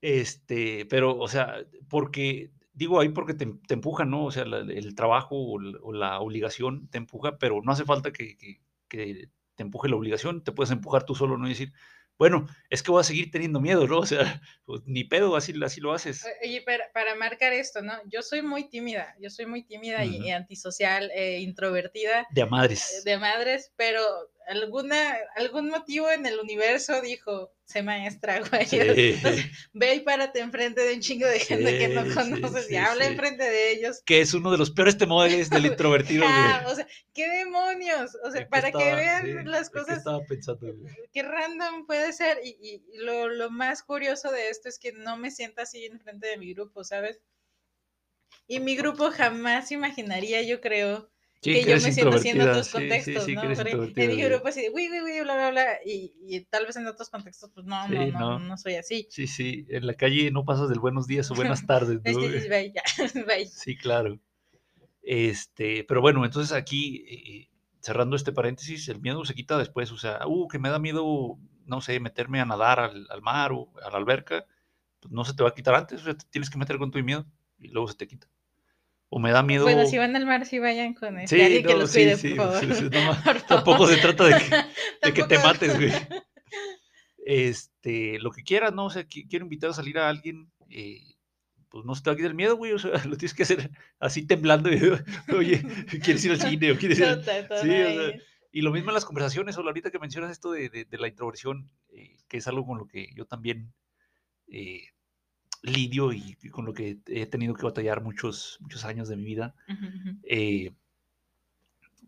Este, 0.00 0.86
pero, 0.86 1.18
o 1.18 1.26
sea, 1.26 1.56
porque, 1.88 2.52
digo 2.72 3.00
ahí 3.00 3.08
porque 3.08 3.34
te, 3.34 3.46
te 3.66 3.74
empujan, 3.74 4.10
¿no? 4.10 4.26
O 4.26 4.30
sea, 4.30 4.44
la- 4.44 4.58
el 4.60 4.94
trabajo 4.94 5.34
o 5.36 5.58
la, 5.60 5.78
o 5.82 5.92
la 5.92 6.20
obligación 6.20 6.88
te 6.88 6.98
empuja, 6.98 7.38
pero 7.38 7.60
no 7.62 7.72
hace 7.72 7.84
falta 7.84 8.12
que, 8.12 8.36
que- 8.36 8.60
que 8.88 9.28
te 9.56 9.62
empuje 9.64 9.88
la 9.88 9.96
obligación, 9.96 10.44
te 10.44 10.52
puedes 10.52 10.70
empujar 10.70 11.04
tú 11.04 11.16
solo, 11.16 11.36
¿no? 11.36 11.46
Y 11.46 11.50
decir, 11.50 11.72
bueno, 12.18 12.46
es 12.70 12.82
que 12.82 12.90
voy 12.90 13.00
a 13.00 13.04
seguir 13.04 13.30
teniendo 13.30 13.60
miedo, 13.60 13.86
¿no? 13.86 13.98
O 13.98 14.06
sea, 14.06 14.40
pues, 14.64 14.82
ni 14.86 15.04
pedo, 15.04 15.36
así, 15.36 15.52
así 15.64 15.80
lo 15.80 15.92
haces. 15.92 16.24
Oye, 16.42 16.62
para, 16.62 16.84
para 16.92 17.14
marcar 17.14 17.52
esto, 17.52 17.82
¿no? 17.82 17.92
Yo 18.06 18.22
soy 18.22 18.42
muy 18.42 18.68
tímida, 18.68 19.14
yo 19.20 19.30
soy 19.30 19.46
muy 19.46 19.62
tímida 19.64 20.04
y- 20.04 20.30
antisocial, 20.30 21.10
eh, 21.14 21.40
introvertida 21.40 22.26
De 22.30 22.42
a 22.42 22.46
madres. 22.46 23.02
de 23.04 23.18
madres, 23.18 23.72
pero 23.76 24.00
alguna, 24.46 25.16
algún 25.34 25.68
motivo 25.68 26.10
en 26.10 26.24
el 26.26 26.38
universo 26.38 27.00
dijo, 27.00 27.52
sé 27.64 27.82
maestra, 27.82 28.40
güey. 28.40 28.64
Sí. 28.66 28.78
Entonces, 28.80 29.44
ve 29.72 29.94
y 29.96 30.00
párate 30.00 30.40
enfrente 30.40 30.82
de 30.82 30.94
un 30.94 31.00
chingo 31.00 31.26
de 31.26 31.40
gente 31.40 31.78
que 31.78 31.88
no 31.88 32.04
Sí, 32.04 32.08
sí, 32.10 32.14
conoces 32.14 32.66
sí, 32.66 32.74
y 32.74 32.76
habla 32.76 33.04
sí. 33.06 33.12
enfrente 33.12 33.42
de 33.44 33.72
ellos. 33.72 34.02
Que 34.06 34.20
es 34.20 34.32
uno 34.34 34.50
de 34.52 34.58
los 34.58 34.70
peores 34.70 34.96
temores 34.96 35.50
del 35.50 35.66
introvertido, 35.66 36.24
Ah, 36.28 36.60
güey. 36.62 36.72
o 36.72 36.76
sea, 36.76 36.86
¿qué 37.12 37.28
demonios? 37.28 38.16
O 38.24 38.30
sea, 38.30 38.40
¿De 38.40 38.46
qué 38.46 38.46
para 38.46 38.70
que 38.70 38.78
estaba- 38.78 38.96
vean 38.96 39.24
sí, 39.26 39.48
las 39.50 39.70
cosas 39.70 39.98
estaba 39.98 40.20
pensando, 40.24 40.72
güey? 40.74 40.94
qué 41.12 41.22
random 41.22 41.86
puede 41.86 42.12
ser. 42.12 42.38
Y, 42.44 42.50
y- 42.60 42.84
y 42.94 42.98
lo, 42.98 43.28
lo 43.28 43.50
más 43.50 43.82
curioso 43.82 44.30
de 44.30 44.48
esto 44.50 44.68
es 44.68 44.78
que 44.78 44.92
no 44.92 45.16
me 45.16 45.30
siento 45.30 45.62
así 45.62 45.84
enfrente 45.86 46.28
de 46.28 46.36
mi 46.38 46.54
grupo, 46.54 46.84
¿sabes? 46.84 47.20
Y 48.46 48.60
mi 48.60 48.76
grupo 48.76 49.10
jamás 49.10 49.72
imaginaría, 49.72 50.40
yo 50.42 50.60
creo, 50.60 51.10
Sí, 51.46 51.64
que 51.64 51.70
yo 51.70 51.74
me 51.74 51.92
siento 51.92 52.16
así 52.16 52.28
en 52.30 52.40
otros 52.40 52.68
contextos, 52.70 53.24
sí, 53.24 53.30
sí, 53.30 53.34
¿no? 53.36 53.50
introvertida, 53.50 54.04
en 54.04 54.16
mi 54.16 54.22
grupo 54.22 54.48
así 54.48 54.62
de, 54.62 54.70
uy, 54.70 54.90
uy, 54.90 55.00
uy, 55.00 55.20
bla, 55.20 55.34
bla, 55.34 55.50
bla. 55.50 55.64
Y, 55.84 56.12
y 56.26 56.40
tal 56.46 56.66
vez 56.66 56.74
en 56.76 56.86
otros 56.88 57.08
contextos, 57.08 57.50
pues 57.54 57.66
no, 57.66 57.86
no, 57.86 58.06
no, 58.06 58.18
no. 58.18 58.38
no 58.40 58.56
soy 58.56 58.74
así. 58.74 59.06
Sí, 59.10 59.28
sí, 59.28 59.64
en 59.68 59.86
la 59.86 59.94
calle 59.94 60.30
no 60.32 60.44
pasas 60.44 60.68
del 60.68 60.80
buenos 60.80 61.06
días 61.06 61.30
o 61.30 61.34
buenas 61.34 61.64
tardes, 61.66 62.00
¿no? 62.04 62.18
Bye, 62.18 62.72
ya, 62.74 62.82
bye. 63.26 63.46
Sí, 63.46 63.76
claro. 63.76 64.18
Este, 65.02 65.84
pero 65.84 66.00
bueno, 66.00 66.24
entonces 66.24 66.52
aquí, 66.52 67.04
eh, 67.08 67.48
cerrando 67.80 68.16
este 68.16 68.32
paréntesis, 68.32 68.88
el 68.88 69.00
miedo 69.00 69.24
se 69.24 69.34
quita 69.34 69.56
después, 69.56 69.92
o 69.92 69.98
sea, 69.98 70.26
uh, 70.26 70.48
que 70.48 70.58
me 70.58 70.68
da 70.68 70.80
miedo, 70.80 71.38
no 71.64 71.80
sé, 71.80 72.00
meterme 72.00 72.40
a 72.40 72.44
nadar 72.44 72.80
al, 72.80 73.06
al 73.08 73.22
mar 73.22 73.52
o 73.52 73.72
a 73.84 73.90
la 73.90 73.98
alberca, 73.98 74.46
pues 74.98 75.12
no 75.12 75.24
se 75.24 75.34
te 75.34 75.44
va 75.44 75.50
a 75.50 75.54
quitar 75.54 75.76
antes, 75.76 76.00
o 76.00 76.04
sea, 76.04 76.14
te 76.14 76.26
tienes 76.28 76.50
que 76.50 76.58
meter 76.58 76.78
con 76.78 76.90
tu 76.90 76.98
miedo 77.04 77.24
y 77.58 77.68
luego 77.68 77.86
se 77.86 77.94
te 77.94 78.08
quita. 78.08 78.26
O 79.08 79.18
me 79.20 79.30
da 79.30 79.42
miedo... 79.42 79.64
Bueno, 79.64 79.86
si 79.86 79.98
van 79.98 80.16
al 80.16 80.26
mar, 80.26 80.44
sí 80.46 80.58
vayan 80.58 80.94
con 80.94 81.18
este, 81.18 81.36
Sí, 81.36 81.42
alguien 81.42 81.64
que 81.64 81.74
los 81.74 81.90
sí, 81.90 82.00
cuide, 82.00 82.16
sí, 82.16 82.28
por 82.30 82.36
favor. 82.52 82.60
sí, 82.60 82.74
sí, 82.74 82.88
no 82.92 83.02
ma- 83.02 83.22
Por 83.22 83.42
tampoco 83.42 83.86
se 83.86 83.96
trata 83.98 84.24
de 84.24 84.36
que, 84.36 84.56
de 85.06 85.12
que 85.14 85.22
te 85.24 85.38
mates, 85.38 85.74
güey. 85.76 85.90
Este, 87.24 88.18
lo 88.20 88.30
que 88.30 88.42
quieras, 88.44 88.72
¿no? 88.72 88.86
O 88.86 88.90
sea, 88.90 89.02
qui- 89.06 89.26
quiero 89.28 89.44
invitar 89.44 89.70
a 89.70 89.74
salir 89.74 89.98
a 89.98 90.08
alguien, 90.08 90.50
eh, 90.70 91.00
pues 91.68 91.84
no 91.84 91.94
se 91.94 92.02
te 92.02 92.10
va 92.10 92.14
a 92.14 92.16
quitar 92.16 92.30
el 92.30 92.36
miedo, 92.36 92.56
güey, 92.56 92.72
o 92.72 92.78
sea, 92.78 92.90
lo 93.06 93.16
tienes 93.16 93.34
que 93.34 93.42
hacer 93.42 93.70
así 93.98 94.26
temblando, 94.26 94.70
y, 94.72 94.78
oye, 95.34 95.62
¿quieres 96.04 96.24
ir 96.24 96.30
al 96.32 96.40
cine 96.40 96.72
o 96.72 96.76
quieres 96.78 96.98
ir 96.98 97.04
al-?" 97.06 97.24
Sí, 97.24 97.34
o 97.42 97.56
sea, 97.64 98.14
y 98.52 98.60
lo 98.62 98.70
mismo 98.72 98.90
en 98.90 98.94
las 98.94 99.04
conversaciones, 99.04 99.58
o 99.58 99.62
ahorita 99.62 99.90
que 99.90 99.98
mencionas 99.98 100.30
esto 100.30 100.52
de, 100.52 100.68
de- 100.68 100.84
de 100.84 100.98
la 100.98 101.08
introversión, 101.08 101.68
eh, 101.90 102.16
que 102.28 102.36
es 102.38 102.46
algo 102.46 102.64
con 102.64 102.78
lo 102.78 102.86
que 102.86 103.08
yo 103.16 103.26
también 103.26 103.72
eh, 104.48 104.84
lidio 105.68 106.12
y 106.12 106.36
con 106.50 106.64
lo 106.66 106.72
que 106.74 106.98
he 107.06 107.26
tenido 107.26 107.54
que 107.54 107.62
batallar 107.64 108.02
muchos, 108.02 108.58
muchos 108.60 108.84
años 108.84 109.08
de 109.08 109.16
mi 109.16 109.24
vida. 109.24 109.54
Eh, 110.22 110.72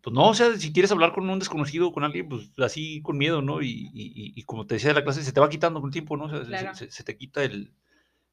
pues 0.00 0.14
no, 0.14 0.28
o 0.28 0.34
sea, 0.34 0.56
si 0.56 0.72
quieres 0.72 0.92
hablar 0.92 1.12
con 1.12 1.28
un 1.28 1.38
desconocido, 1.38 1.92
con 1.92 2.04
alguien, 2.04 2.28
pues 2.28 2.50
así 2.58 3.02
con 3.02 3.18
miedo, 3.18 3.42
¿no? 3.42 3.62
Y, 3.62 3.90
y- 3.92 4.42
como 4.44 4.66
te 4.66 4.74
decía 4.76 4.90
de 4.90 4.94
la 4.94 5.04
clase, 5.04 5.22
se 5.24 5.32
te 5.32 5.40
va 5.40 5.48
quitando 5.50 5.80
con 5.80 5.88
el 5.88 5.92
tiempo, 5.92 6.16
¿no? 6.16 6.24
O 6.24 6.28
sea, 6.30 6.44
se- 6.44 6.48
Claro. 6.48 6.74
se, 6.74 6.90
se 6.90 7.04
te 7.04 7.16
quita 7.16 7.42
el, 7.42 7.72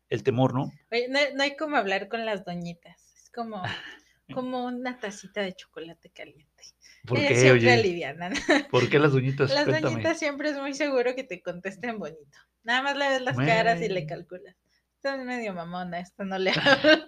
el 0.09 0.23
temor, 0.23 0.53
¿no? 0.53 0.71
Oye, 0.91 1.07
no, 1.09 1.19
no 1.35 1.43
hay 1.43 1.55
como 1.57 1.75
hablar 1.77 2.07
con 2.07 2.25
las 2.25 2.45
doñitas. 2.45 2.95
Es 3.23 3.29
como, 3.31 3.61
como 4.31 4.65
una 4.65 4.99
tacita 4.99 5.41
de 5.41 5.53
chocolate 5.53 6.09
caliente. 6.11 6.45
¿Por 7.05 7.17
Ellas 7.19 7.29
qué, 7.33 7.39
siempre 7.41 7.71
oye? 7.71 7.79
alivianan. 7.79 8.33
¿Por 8.71 8.89
qué 8.89 8.99
las 8.99 9.11
doñitas? 9.11 9.51
Las 9.51 9.65
Cuéntame. 9.65 9.89
doñitas 9.95 10.19
siempre 10.19 10.49
es 10.51 10.57
muy 10.57 10.73
seguro 10.73 11.15
que 11.15 11.23
te 11.23 11.41
contesten 11.41 11.97
bonito. 11.97 12.37
Nada 12.63 12.81
más 12.83 12.95
le 12.97 13.09
ves 13.09 13.21
las 13.21 13.37
caras 13.37 13.81
y 13.81 13.89
le 13.89 14.05
calculas. 14.05 14.55
Es 15.13 15.23
medio 15.25 15.53
mamona, 15.53 15.99
esta 15.99 16.23
no 16.23 16.37
le 16.39 16.51
hablo. 16.55 17.05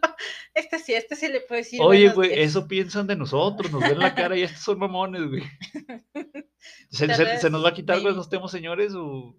Esta 0.54 0.77
sí, 0.80 0.94
esta 0.94 1.16
sí 1.16 1.27
le 1.27 1.42
puedo 1.42 1.60
decir. 1.60 1.80
Oye, 1.82 2.10
güey, 2.10 2.30
días. 2.30 2.42
eso 2.50 2.68
piensan 2.68 3.08
de 3.08 3.16
nosotros, 3.16 3.72
nos 3.72 3.82
ven 3.82 4.00
la 4.00 4.13
cara 4.16 4.38
y 4.38 4.44
estos 4.44 4.62
son 4.62 4.80
mamones, 4.80 5.22
güey. 5.30 5.44
¿Se, 6.89 7.08
se- 7.39 7.50
nos 7.50 7.63
va 7.63 7.70
a 7.70 7.74
quitar 7.74 8.01
cuando 8.01 8.22
estemos 8.22 8.51
señores 8.51 8.94
o...? 8.96 9.36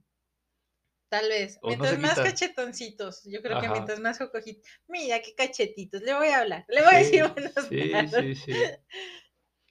Tal 1.10 1.26
vez. 1.28 1.58
o 1.62 1.70
no 1.70 1.76
Mientras 1.76 1.98
más 2.00 2.10
quita. 2.10 2.24
cachetoncitos. 2.24 3.22
Yo 3.24 3.40
creo 3.40 3.60
que 3.60 3.68
mientras 3.70 3.98
más 3.98 4.18
cocojitos. 4.18 4.62
Mira 4.88 5.20
qué 5.22 5.34
cachetitos. 5.34 6.02
Le 6.02 6.12
voy 6.14 6.28
a 6.28 6.40
hablar. 6.40 6.64
Le 6.68 6.82
voy 6.82 6.94
a 6.94 6.98
decir 6.98 7.24
buenos 7.28 7.52
sí, 7.68 7.74
días. 7.76 8.10
sí, 8.12 8.34
sí. 8.34 8.52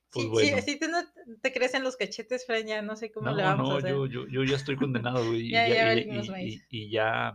Pues 0.10 0.24
Sí, 0.25 0.29
bueno. 0.32 0.58
sí, 0.62 0.72
si 0.72 0.79
tú 0.79 0.88
no 0.88 1.03
te 1.41 1.51
crecen 1.51 1.84
los 1.84 1.98
cachetes, 1.98 2.46
Fran, 2.46 2.65
ya 2.65 2.82
no 2.82 2.96
sé 2.96 3.12
cómo 3.12 3.29
No, 3.29 3.36
le 3.36 3.44
vamos 3.44 3.70
a 3.70 3.72
no, 3.74 3.77
hacer. 3.77 3.91
yo, 3.91 4.06
yo, 4.08 4.25
yo 4.27 4.44
ya 4.46 4.56
estoy 4.56 4.77
condenado, 4.77 5.24
güey. 5.27 5.51
Ya- 5.51 5.67
ya 5.67 5.84
y- 5.84 5.86
valimos 6.08 6.25
y, 6.27 6.29
maíz. 6.32 6.65
y- 6.70 6.86
y 6.86 6.91
ya, 6.91 7.34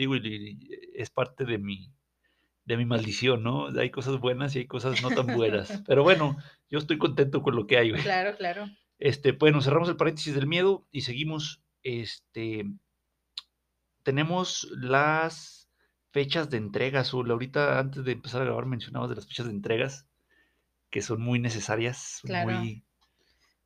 digo, 0.00 0.14
es 0.94 1.10
parte 1.10 1.44
de 1.44 1.58
mi, 1.58 1.92
de 2.64 2.76
mi 2.76 2.84
maldición, 2.84 3.42
¿no? 3.42 3.68
Hay 3.78 3.90
cosas 3.90 4.18
buenas 4.18 4.54
y 4.56 4.60
hay 4.60 4.66
cosas 4.66 5.02
no 5.02 5.10
tan 5.10 5.26
buenas. 5.36 5.82
Pero 5.86 6.02
bueno, 6.02 6.36
yo 6.68 6.78
estoy 6.78 6.98
contento 6.98 7.42
con 7.42 7.54
lo 7.54 7.66
que 7.66 7.76
hay, 7.76 7.90
güey. 7.90 8.02
Claro, 8.02 8.36
claro. 8.36 8.66
Este, 8.98 9.32
bueno, 9.32 9.60
cerramos 9.60 9.88
el 9.88 9.96
paréntesis 9.96 10.34
del 10.34 10.46
miedo 10.46 10.86
y 10.90 11.02
seguimos. 11.02 11.62
Este, 11.82 12.64
tenemos 14.02 14.68
las 14.72 15.68
fechas 16.10 16.50
de 16.50 16.56
entrega, 16.56 17.00
Azul. 17.00 17.30
Ahorita, 17.30 17.78
antes 17.78 18.04
de 18.04 18.12
empezar 18.12 18.42
a 18.42 18.44
grabar, 18.46 18.66
mencionabas 18.66 19.10
de 19.10 19.16
las 19.16 19.26
fechas 19.26 19.46
de 19.46 19.52
entregas, 19.52 20.06
que 20.90 21.02
son 21.02 21.20
muy 21.20 21.38
necesarias, 21.38 22.20
Claro. 22.24 22.50
muy... 22.50 22.84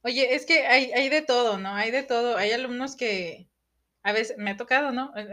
Oye, 0.02 0.34
es 0.34 0.44
que 0.44 0.66
hay, 0.66 0.92
hay 0.92 1.08
de 1.08 1.22
todo, 1.22 1.58
¿no? 1.58 1.70
Hay 1.70 1.90
de 1.90 2.02
todo. 2.02 2.36
Hay 2.36 2.50
alumnos 2.50 2.94
que 2.94 3.48
a 4.04 4.12
veces 4.12 4.36
me 4.38 4.52
ha 4.52 4.56
tocado, 4.56 4.92
¿no? 4.92 5.12
Eh, 5.16 5.26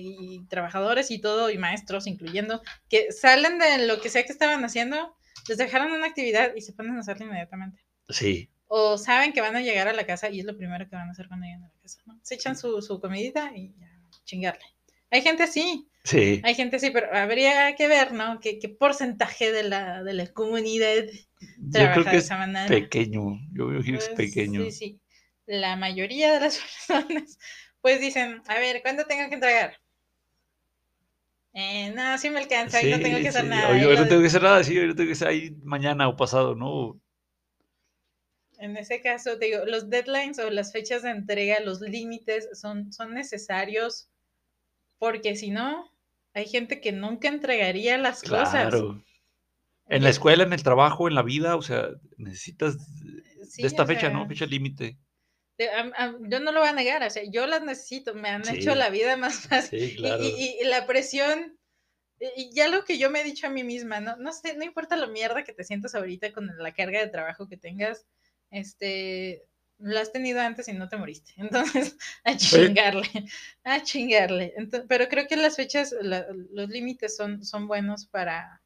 Y 0.00 0.46
trabajadores 0.48 1.10
y 1.10 1.20
todo, 1.20 1.50
y 1.50 1.58
maestros 1.58 2.06
incluyendo, 2.06 2.62
que 2.90 3.12
salen 3.12 3.58
de 3.58 3.86
lo 3.86 4.00
que 4.00 4.10
sea 4.10 4.24
que 4.24 4.32
estaban 4.32 4.64
haciendo, 4.64 5.16
les 5.48 5.58
dejaron 5.58 5.92
una 5.92 6.06
actividad 6.08 6.54
y 6.56 6.60
se 6.62 6.74
ponen 6.74 6.96
a 6.96 7.00
hacerla 7.00 7.26
inmediatamente. 7.26 7.82
Sí, 8.08 8.50
O 8.68 8.98
saben 8.98 9.32
que 9.32 9.40
van 9.40 9.56
a 9.56 9.60
llegar 9.62 9.88
a 9.88 9.92
la 9.92 10.06
casa 10.06 10.30
y 10.30 10.40
es 10.40 10.46
lo 10.46 10.56
primero 10.56 10.88
que 10.88 10.96
van 10.96 11.08
a 11.08 11.12
hacer 11.12 11.28
cuando 11.28 11.46
lleguen 11.46 11.64
a 11.64 11.68
la 11.68 11.80
casa, 11.82 12.00
¿no? 12.06 12.18
Se 12.22 12.34
echan 12.36 12.56
su, 12.56 12.82
su 12.82 13.00
comidita 13.00 13.52
y 13.56 13.74
ya, 13.78 13.88
chingarle. 14.24 14.64
Hay 15.10 15.22
gente 15.22 15.44
así, 15.44 15.88
sí. 16.04 16.42
hay 16.42 16.54
gente 16.54 16.76
así, 16.76 16.90
pero 16.90 17.14
habría 17.14 17.74
que 17.76 17.88
ver, 17.88 18.12
¿no? 18.12 18.40
¿Qué, 18.40 18.58
qué 18.58 18.68
porcentaje 18.70 19.52
de 19.52 19.64
la, 19.64 20.02
de 20.04 20.14
la 20.14 20.26
comunidad 20.32 21.04
Yo 21.58 21.88
trabaja 21.88 21.92
creo 21.92 22.06
que 22.06 22.16
de 22.16 22.18
es 22.18 22.24
esa 22.24 22.38
manera? 22.38 22.88
pequeño, 22.90 23.40
yo 23.52 23.68
creo 23.68 23.82
que 23.82 23.96
es 23.96 24.08
Pues, 24.08 24.10
pequeño. 24.10 24.62
Sí, 24.64 24.70
sí. 24.72 25.00
La 25.46 25.76
mayoría 25.76 26.32
de 26.32 26.40
las 26.40 26.58
personas, 26.88 27.38
pues 27.80 28.00
dicen, 28.00 28.42
a 28.48 28.58
ver, 28.58 28.82
¿cuándo 28.82 29.04
tengo 29.04 29.28
que 29.28 29.34
entregar? 29.34 29.78
Eh, 31.52 31.90
no, 31.94 32.18
sí 32.18 32.28
me 32.28 32.38
alcanza, 32.38 32.80
hoy 32.80 32.90
no 32.90 33.00
tengo 33.00 33.18
que 33.18 33.28
hacer 33.28 33.42
sí. 33.42 33.48
nada. 33.48 33.70
Hoy 33.70 33.96
no 33.96 34.06
tengo 34.06 34.20
que 34.20 34.28
hacer 34.28 34.42
nada, 34.42 34.62
sí, 34.62 34.78
hoy 34.78 34.88
no 34.88 34.94
tengo 34.94 35.08
que 35.08 35.14
hacer 35.14 35.28
ahí 35.28 35.56
mañana 35.62 36.08
o 36.08 36.16
pasado, 36.16 36.54
¿no? 36.54 37.00
En 38.58 38.76
ese 38.76 39.00
caso, 39.00 39.38
te 39.38 39.46
digo, 39.46 39.64
los 39.66 39.88
deadlines 39.90 40.38
o 40.38 40.50
las 40.50 40.72
fechas 40.72 41.02
de 41.02 41.10
entrega, 41.10 41.60
los 41.60 41.80
límites 41.80 42.48
son, 42.58 42.92
son 42.92 43.14
necesarios 43.14 44.08
porque 44.98 45.36
si 45.36 45.50
no, 45.50 45.90
hay 46.34 46.46
gente 46.46 46.80
que 46.80 46.92
nunca 46.92 47.28
entregaría 47.28 47.98
las 47.98 48.22
cosas. 48.22 48.50
Claro. 48.50 49.02
En 49.88 50.02
la 50.02 50.10
escuela, 50.10 50.42
en 50.42 50.52
el 50.52 50.62
trabajo, 50.62 51.06
en 51.06 51.14
la 51.14 51.22
vida, 51.22 51.56
o 51.56 51.62
sea, 51.62 51.88
necesitas 52.16 52.76
sí, 53.48 53.62
de 53.62 53.68
esta 53.68 53.86
fecha, 53.86 54.10
¿no? 54.10 54.26
Fecha 54.26 54.46
límite. 54.46 54.98
De- 55.58 55.70
yo 56.28 56.40
no 56.40 56.52
lo 56.52 56.60
voy 56.60 56.68
a 56.68 56.72
negar, 56.72 57.02
o 57.02 57.10
sea, 57.10 57.22
yo 57.24 57.46
las 57.46 57.62
necesito, 57.62 58.14
me 58.14 58.28
han 58.28 58.46
hecho 58.48 58.74
la 58.74 58.90
vida 58.90 59.16
más 59.16 59.40
fácil. 59.70 59.78
Sí, 59.80 59.84
Y- 59.92 59.96
claro. 59.96 60.22
Y, 60.22 60.26
y- 60.26 60.58
y 60.60 60.64
la 60.64 60.86
presión, 60.86 61.58
y, 62.20 62.50
ya 62.54 62.68
lo 62.68 62.84
que 62.84 62.98
yo 62.98 63.10
me 63.10 63.20
he 63.20 63.24
dicho 63.24 63.46
a 63.46 63.50
mí 63.50 63.62
misma, 63.64 64.00
no, 64.00 64.16
no 64.16 64.32
sé, 64.32 64.56
no 64.56 64.64
importa 64.64 64.96
lo 64.96 65.08
mierda 65.08 65.44
que 65.44 65.52
te 65.52 65.64
sientas 65.64 65.94
ahorita 65.94 66.32
con 66.32 66.50
la 66.58 66.72
carga 66.72 67.00
de 67.00 67.08
trabajo 67.08 67.48
que 67.48 67.56
tengas, 67.56 68.06
este, 68.50 69.44
la 69.78 70.00
has 70.00 70.12
tenido 70.12 70.40
antes 70.40 70.68
y 70.68 70.72
no 70.72 70.88
te 70.88 70.96
moriste. 70.96 71.32
Entonces, 71.36 71.96
a 72.24 72.36
chingarle, 72.36 73.08
a 73.64 73.82
chingarle. 73.82 74.54
Pero 74.88 75.08
creo 75.08 75.26
que 75.26 75.36
las 75.36 75.56
fechas, 75.56 75.94
la- 76.00 76.26
los 76.52 76.68
límites 76.70 77.16
son, 77.16 77.44
son 77.44 77.66
buenos 77.68 78.06
para, 78.06 78.62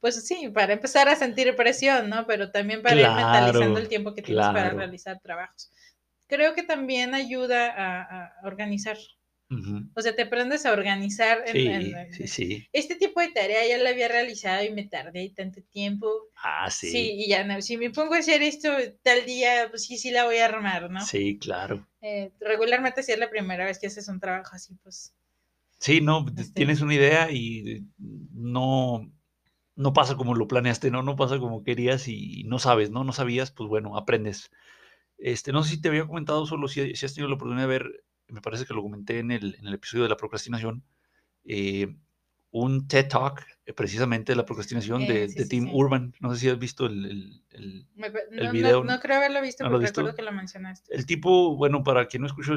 pues 0.00 0.26
sí, 0.26 0.48
para 0.48 0.72
empezar 0.72 1.08
a 1.08 1.14
sentir 1.16 1.54
presión, 1.54 2.08
¿no? 2.10 2.26
Pero 2.26 2.50
también 2.50 2.82
para 2.82 2.96
ir 2.96 3.06
mentalizando 3.16 3.78
el 3.78 3.88
tiempo 3.88 4.14
que 4.14 4.22
tienes 4.22 4.46
para 4.46 4.70
realizar 4.78 5.20
trabajos. 5.20 5.70
Creo 6.34 6.54
que 6.54 6.62
también 6.62 7.14
ayuda 7.14 7.68
a, 7.68 8.24
a 8.24 8.46
organizar 8.46 8.96
Ujú. 9.50 9.82
O 9.94 10.00
sea, 10.00 10.16
te 10.16 10.22
aprendes 10.22 10.64
a 10.64 10.72
organizar. 10.72 11.42
en- 11.46 11.52
Sí, 11.52 11.66
en- 11.68 12.12
sí, 12.14 12.26
sí. 12.26 12.66
Este 12.72 12.94
tipo 12.94 13.20
de 13.20 13.28
tarea 13.32 13.66
ya 13.68 13.76
la 13.76 13.90
había 13.90 14.08
realizado 14.08 14.64
y 14.64 14.70
me 14.70 14.84
tardé 14.84 15.28
tanto 15.36 15.60
tiempo. 15.70 16.10
Ah, 16.42 16.70
Sí, 16.70 16.90
sí. 16.90 17.10
y 17.16 17.28
ya 17.28 17.44
no, 17.44 17.60
si 17.60 17.76
me 17.76 17.90
pongo 17.90 18.14
a 18.14 18.18
hacer 18.18 18.42
esto 18.42 18.70
tal 19.02 19.26
día, 19.26 19.66
pues 19.68 19.84
sí, 19.84 19.98
sí 19.98 20.10
la 20.10 20.24
voy 20.24 20.38
a 20.38 20.46
armar, 20.46 20.90
¿no? 20.90 21.04
Sí, 21.04 21.38
claro. 21.38 21.86
Eh, 22.00 22.30
regularmente 22.40 23.02
si 23.02 23.12
es 23.12 23.18
la 23.18 23.28
primera 23.28 23.66
vez 23.66 23.78
que 23.78 23.88
haces 23.88 24.08
un 24.08 24.20
trabajo 24.20 24.56
así, 24.56 24.74
pues 24.82 25.12
Sí, 25.78 26.00
no, 26.00 26.24
Este- 26.34 26.54
tienes 26.54 26.80
una 26.80 26.94
idea 26.94 27.30
y 27.30 27.84
no, 28.32 29.12
no 29.76 29.92
pasa 29.92 30.16
como 30.16 30.34
lo 30.34 30.48
planeaste, 30.48 30.90
¿no? 30.90 31.02
No 31.02 31.14
pasa 31.16 31.38
como 31.38 31.62
querías 31.62 32.08
y 32.08 32.44
no 32.44 32.58
sabes, 32.58 32.90
¿no? 32.90 33.04
No 33.04 33.12
sabías, 33.12 33.50
pues 33.50 33.68
bueno, 33.68 33.98
aprendes. 33.98 34.50
Este, 35.24 35.52
no 35.52 35.62
sé 35.62 35.70
si 35.70 35.80
te 35.80 35.88
había 35.88 36.06
comentado 36.06 36.44
solo 36.46 36.66
si, 36.68 36.96
si 36.96 37.06
has 37.06 37.14
tenido 37.14 37.28
la 37.28 37.36
oportunidad 37.36 37.68
de 37.68 37.72
ver, 37.78 38.04
me 38.28 38.40
parece 38.40 38.66
que 38.66 38.74
lo 38.74 38.82
comenté 38.82 39.20
en 39.20 39.30
el, 39.30 39.54
en 39.60 39.66
el 39.68 39.74
episodio 39.74 40.02
de 40.02 40.08
la 40.10 40.16
procrastinación, 40.16 40.82
eh, 41.44 41.94
un 42.50 42.86
TED 42.88 43.08
Talk 43.08 43.46
eh, 43.64 43.72
precisamente 43.72 44.32
de 44.32 44.36
la 44.36 44.44
procrastinación 44.44 45.06
de, 45.06 45.24
Eh, 45.24 45.28
sí, 45.28 45.34
de 45.36 45.42
sí, 45.44 45.48
Tim 45.48 45.64
sí. 45.66 45.70
Urban. 45.72 46.12
No 46.20 46.34
sé 46.34 46.40
si 46.40 46.48
has 46.48 46.58
visto 46.58 46.86
el, 46.86 47.04
el- 47.06 47.42
el- 47.52 47.86
me 47.94 48.10
pa- 48.10 48.18
El 48.30 48.36
no, 48.38 48.44
no- 48.46 48.52
video, 48.52 48.84
no, 48.84 49.00
creo 49.00 49.16
haberlo 49.18 49.40
visto, 49.40 49.62
¿no 49.64 49.70
pero 49.70 49.78
visto? 49.78 50.00
recuerdo 50.00 50.16
que 50.16 50.22
lo 50.22 50.32
mencionaste. 50.32 50.94
el 50.94 51.06
tipo, 51.06 51.56
bueno, 51.56 51.82
para 51.84 52.06
quien 52.08 52.22
no 52.22 52.26
escuchó 52.26 52.54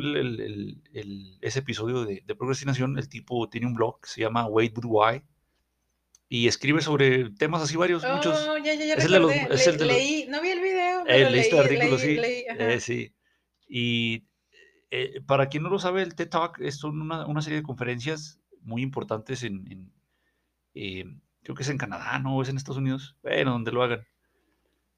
ese 1.42 1.60
episodio 1.60 2.04
de, 2.06 2.24
de 2.26 2.36
procrastinación, 2.36 2.98
el 2.98 3.08
tipo 3.10 3.48
tiene 3.50 3.68
un 3.68 3.76
blog 3.76 4.02
que 4.02 4.08
se 4.10 4.22
llama 4.22 4.48
Wait 4.48 4.74
But 4.74 4.86
Why 4.88 5.22
y 6.28 6.48
escribe 6.48 6.82
sobre 6.82 7.30
temas 7.32 7.62
así 7.62 7.76
varios, 7.78 8.04
muchos. 8.04 8.48
Oh, 8.50 8.58
ya, 8.58 8.74
ya, 8.74 8.86
ya 8.86 8.94
es 8.96 9.06
el 9.06 9.12
de 9.12 9.20
los- 9.20 9.32
recordé. 9.32 9.56
es 9.56 9.68
el 9.68 9.78
de 9.78 9.86
los- 9.86 9.96
leí, 9.96 10.26
no 10.30 10.42
vi 10.42 10.50
el 10.50 10.60
video, 10.62 11.02
Eh, 11.02 11.04
pero 11.08 11.30
leíste 11.30 11.52
leí, 11.52 11.60
el 11.60 11.66
artículo, 11.66 11.98
leí- 11.98 12.00
sí. 12.00 12.16
leí, 12.16 12.46
eh, 12.60 12.80
sí. 12.80 13.14
Y 13.68 14.24
eh, 14.92 15.22
para 15.26 15.50
quien 15.50 15.64
no 15.64 15.70
lo 15.70 15.78
sabe, 15.80 16.02
el 16.04 16.16
TED 16.16 16.30
Talk 16.30 16.60
es- 16.62 16.78
son 16.78 17.02
una, 17.02 17.26
una 17.28 17.42
serie 17.42 17.58
de 17.58 17.64
conferencias 17.64 18.40
muy 18.62 18.82
importantes 18.82 19.44
en, 19.44 19.66
en, 19.72 19.92
eh, 20.74 21.06
creo 21.44 21.56
que 21.56 21.64
es 21.64 21.70
en 21.70 21.78
Canadá, 21.78 22.18
¿no? 22.20 22.42
Es 22.42 22.50
en 22.50 22.58
Estados 22.58 22.78
Unidos, 22.78 23.16
bueno, 23.22 23.52
donde 23.52 23.72
lo 23.72 23.84
hagan. 23.84 24.06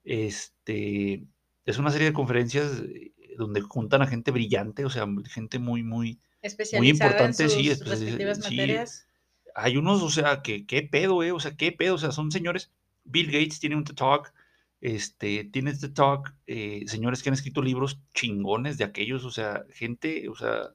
Este, 0.03 1.25
es 1.65 1.77
una 1.77 1.91
serie 1.91 2.07
de 2.07 2.13
conferencias 2.13 2.81
eh, 2.81 3.11
donde 3.37 3.61
juntan 3.61 4.01
a 4.01 4.07
gente 4.07 4.31
brillante, 4.31 4.85
o 4.85 4.89
sea, 4.89 5.05
gente 5.29 5.59
muy, 5.59 5.83
muy, 5.83 6.19
Especializada 6.41 7.07
importante, 7.09 7.43
en 7.43 7.49
sus 7.49 7.59
sí, 7.59 7.69
espe- 7.69 7.85
respectivas 7.85 8.37
sí. 8.37 9.06
Hay 9.59 9.75
unos, 9.75 10.03
o 10.03 10.09
sea, 10.09 10.41
que 10.43 10.65
qué 10.67 10.83
pedo, 10.83 11.23
eh, 11.23 11.31
o 11.31 11.39
sea, 11.39 11.55
qué 11.57 11.71
pedo, 11.71 11.95
o 11.95 11.97
sea, 11.97 12.11
son 12.11 12.31
señores. 12.31 12.71
Bill 13.03 13.27
Gates 13.31 13.59
tiene 13.59 13.75
un 13.75 13.83
TED 13.83 13.95
Talk, 13.95 14.33
este, 14.81 15.45
tiene 15.45 15.71
este 15.71 15.89
talk, 15.89 16.35
eh, 16.45 16.83
señores 16.85 17.23
que 17.23 17.29
han 17.29 17.33
escrito 17.33 17.61
libros 17.63 17.99
chingones 18.13 18.77
de 18.77 18.83
aquellos, 18.83 19.25
o 19.25 19.31
sea, 19.31 19.63
gente, 19.71 20.29
o 20.29 20.35
sea, 20.35 20.73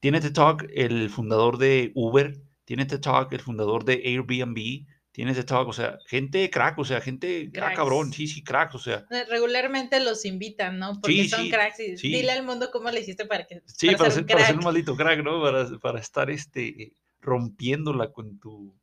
tiene 0.00 0.20
TED 0.20 0.32
Talk 0.34 0.66
el 0.74 1.08
fundador 1.08 1.56
de 1.56 1.92
Uber, 1.94 2.36
tiene 2.66 2.84
TED 2.84 3.00
Talk 3.00 3.32
el 3.32 3.40
fundador 3.40 3.84
de 3.86 4.02
Airbnb, 4.04 4.86
tiene 5.12 5.32
TED 5.34 5.46
Talk, 5.46 5.68
o 5.68 5.72
sea, 5.72 5.98
gente 6.06 6.50
crack, 6.50 6.78
o 6.78 6.84
sea, 6.84 7.00
gente, 7.00 7.50
Cracks. 7.52 7.76
cabrón, 7.76 8.12
sí, 8.12 8.26
sí, 8.26 8.42
cracks, 8.44 8.74
o 8.74 8.78
sea, 8.78 9.06
Eh, 9.10 9.24
Regularmente 9.30 10.00
los 10.00 10.24
invitan, 10.26 10.78
¿no? 10.78 11.00
Porque 11.00 11.22
Sí, 11.22 11.28
son 11.30 11.42
sí, 11.44 11.50
cracks 11.50 11.80
y 11.80 11.96
sí. 11.96 12.08
dile 12.08 12.32
al 12.32 12.44
mundo 12.44 12.70
cómo 12.70 12.90
le 12.90 13.00
hiciste 13.00 13.24
para 13.24 13.46
que 13.46 13.62
sí, 13.66 13.86
para, 13.96 14.10
ser 14.10 14.12
ser, 14.12 14.22
un 14.22 14.26
para 14.26 14.38
ser 14.40 14.46
crack. 14.48 14.58
un 14.58 14.64
maldito 14.64 14.96
crack, 14.96 15.22
¿no? 15.22 15.40
Para, 15.40 15.68
para 15.78 16.00
estar, 16.00 16.28
este, 16.30 16.92
rompiéndola 17.22 18.12
con 18.12 18.38
tu, 18.38 18.74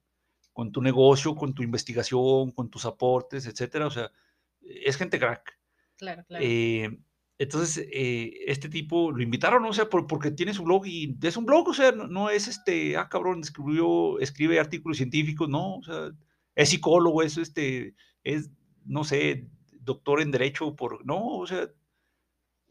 con 0.54 0.72
tu 0.72 0.82
negocio, 0.82 1.36
con 1.36 1.54
tu 1.54 1.62
investigación, 1.62 2.52
con 2.52 2.70
tus 2.70 2.86
aportes, 2.86 3.46
etcétera, 3.46 3.86
o 3.86 3.92
sea, 3.92 4.12
es 4.62 4.98
gente 4.98 5.20
crack. 5.20 5.60
Claro, 5.98 6.24
claro. 6.26 6.44
Eh, 6.48 6.98
entonces, 7.38 7.88
eh, 7.94 8.32
este 8.48 8.68
tipo 8.68 9.12
lo 9.12 9.22
invitaron, 9.22 9.64
o 9.66 9.72
sea, 9.74 9.90
por- 9.90 10.08
porque 10.08 10.32
tiene 10.32 10.54
su 10.54 10.64
blog 10.64 10.86
y 10.88 11.16
es 11.22 11.38
un 11.38 11.46
blog, 11.46 11.70
o 11.70 11.74
sea, 11.74 11.92
no, 11.92 12.08
no 12.08 12.30
es 12.30 12.48
este, 12.48 12.98
ah, 12.98 13.08
cabrón, 13.10 13.42
escribió, 13.42 14.20
escribe 14.20 14.60
artículos 14.60 14.98
científicos, 14.98 15.48
no, 15.48 15.76
o 15.78 15.84
sea, 15.84 16.12
es 16.56 16.70
psicólogo, 16.70 17.22
es 17.24 17.38
este, 17.38 17.96
es, 18.24 18.50
no 18.86 19.04
sé, 19.06 19.48
doctor 19.82 20.22
en 20.22 20.32
derecho, 20.32 20.76
por, 20.76 21.06
no, 21.06 21.38
o 21.38 21.48
sea. 21.48 21.70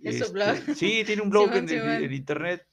Es 0.03 0.19
su 0.27 0.33
blog. 0.33 0.49
este, 0.55 0.75
Sí, 0.75 1.03
tiene 1.07 1.23
un 1.23 1.31
blog 1.31 1.47
Simón, 1.53 1.69
en, 1.71 1.79
en- 1.91 2.05
en 2.05 2.13
internet. 2.13 2.67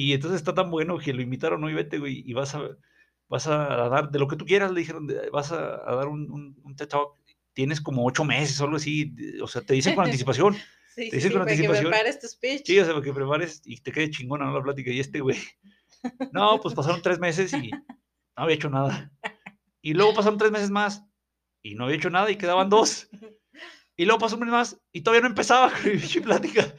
Y 0.00 0.12
entonces 0.12 0.38
está 0.38 0.54
tan 0.54 0.70
bueno 0.70 0.96
que 0.96 1.12
lo 1.12 1.22
invitaron, 1.22 1.60
no, 1.60 1.68
y 1.68 1.74
vete, 1.74 1.98
güey, 1.98 2.22
y 2.24 2.32
vas 2.32 2.54
a, 2.54 2.62
vas 3.26 3.48
a 3.48 3.88
dar, 3.88 4.12
de 4.12 4.20
lo 4.20 4.28
que 4.28 4.36
tú 4.36 4.44
quieras, 4.44 4.70
le 4.70 4.78
dijeron, 4.78 5.08
vas 5.32 5.50
a, 5.50 5.90
a 5.90 5.96
dar 5.96 6.06
un, 6.06 6.30
un, 6.30 6.56
un 6.62 6.76
TED 6.76 6.86
Talk, 6.86 7.16
tienes 7.52 7.80
como 7.80 8.06
ocho 8.06 8.22
meses 8.22 8.60
algo 8.60 8.76
así, 8.76 9.12
o 9.42 9.48
sea, 9.48 9.60
te 9.60 9.74
dicen 9.74 9.96
con 9.96 10.04
anticipación. 10.04 10.54
sí, 10.94 11.10
te 11.10 11.16
dicen 11.16 11.20
sí, 11.20 11.28
con 11.30 11.40
para 11.40 11.46
que 11.46 11.52
anticipación. 11.54 11.90
prepares 11.90 12.20
tu 12.20 12.28
speech. 12.28 12.62
Sí, 12.64 12.78
o 12.78 12.84
sea, 12.84 12.94
para 12.94 13.04
que 13.04 13.12
prepares 13.12 13.60
y 13.64 13.76
te 13.78 13.90
quede 13.90 14.10
chingona 14.10 14.44
¿no? 14.44 14.52
la 14.56 14.62
plática. 14.62 14.92
Y 14.92 15.00
este 15.00 15.18
güey, 15.18 15.36
no, 16.32 16.60
pues 16.60 16.76
pasaron 16.76 17.02
tres 17.02 17.18
meses 17.18 17.52
y 17.52 17.72
no 17.72 17.82
había 18.36 18.54
hecho 18.54 18.70
nada. 18.70 19.10
Y 19.82 19.94
luego 19.94 20.14
pasaron 20.14 20.38
tres 20.38 20.52
meses 20.52 20.70
más 20.70 21.02
y 21.60 21.74
no 21.74 21.86
había 21.86 21.96
hecho 21.96 22.10
nada 22.10 22.30
y 22.30 22.36
quedaban 22.36 22.70
dos. 22.70 23.08
Y 23.98 24.04
luego 24.04 24.20
pasó 24.20 24.36
un 24.36 24.42
mes 24.42 24.50
más 24.50 24.80
y 24.92 25.00
todavía 25.00 25.22
no 25.22 25.26
empezaba 25.26 25.72
mi 25.84 26.20
plática. 26.20 26.72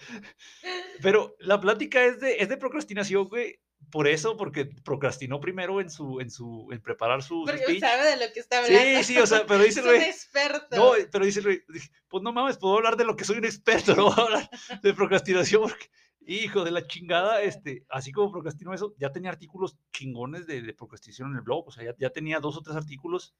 Pero 1.02 1.36
la 1.40 1.60
plática 1.60 2.02
es 2.06 2.22
de, 2.22 2.38
es 2.38 2.48
de 2.48 2.56
procrastinación, 2.56 3.28
güey. 3.28 3.60
Por 3.92 4.08
eso, 4.08 4.38
porque 4.38 4.66
procrastinó 4.86 5.40
primero 5.42 5.82
en 5.82 5.90
su, 5.90 6.22
en 6.22 6.32
su, 6.32 6.70
en 6.72 6.82
preparar 6.82 7.22
su, 7.22 7.44
Porque 7.46 7.64
speech. 7.64 7.80
sabe 7.82 8.10
de 8.10 8.26
lo 8.26 8.34
que 8.34 8.40
está 8.40 8.60
hablando. 8.60 8.80
Sí, 8.80 9.04
sí, 9.04 9.20
o 9.20 9.26
sea, 9.28 9.46
pero 9.46 9.64
dice 9.64 9.82
güey, 9.82 10.02
experto. 10.02 10.76
no, 10.78 10.92
pero 11.12 11.26
dice 11.26 11.42
dije, 11.42 11.90
pues 12.08 12.24
no 12.24 12.32
mames, 12.32 12.58
puedo 12.58 12.78
hablar 12.78 12.96
de 12.96 13.06
lo 13.06 13.16
que 13.16 13.26
soy 13.26 13.38
un 13.38 13.46
experto, 13.46 13.96
no 13.96 14.06
voy 14.06 14.14
a 14.16 14.22
hablar 14.22 14.50
de 14.84 14.94
procrastinación, 14.94 15.62
porque, 15.64 15.90
hijo 16.22 16.64
de 16.64 16.72
la 16.72 16.88
chingada, 16.88 17.42
este, 17.42 17.86
así 17.90 18.12
como 18.12 18.32
procrastino 18.32 18.74
eso, 18.74 18.94
ya 18.98 19.12
tenía 19.12 19.32
artículos 19.32 19.78
chingones 19.92 20.46
de, 20.46 20.62
de 20.62 20.74
procrastinación 20.74 21.32
en 21.32 21.38
el 21.38 21.42
blog, 21.42 21.68
o 21.68 21.72
sea, 21.72 21.84
ya, 21.84 21.96
ya 21.98 22.10
tenía 22.12 22.40
dos 22.40 22.58
o 22.58 22.62
tres 22.62 22.76
artículos. 22.76 23.34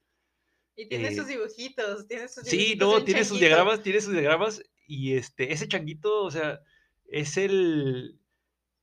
Y 0.82 0.88
tiene 0.88 1.10
eh, 1.10 1.16
sus 1.16 1.28
dibujitos, 1.28 2.08
tiene 2.08 2.28
sus 2.28 2.44
Sí, 2.44 2.76
dibujitos 2.76 2.88
no, 2.88 2.92
de 2.92 2.98
un 2.98 3.06
tiene 3.06 3.24
sus 3.26 3.40
diagramas, 3.40 3.84
tiene 3.84 4.02
sus 4.02 4.14
diagramas, 4.14 4.64
y 4.88 5.14
este, 5.14 5.52
ese 5.54 5.68
changuito, 5.68 6.24
o 6.24 6.32
sea, 6.32 6.62
es 7.08 7.38
el, 7.38 8.20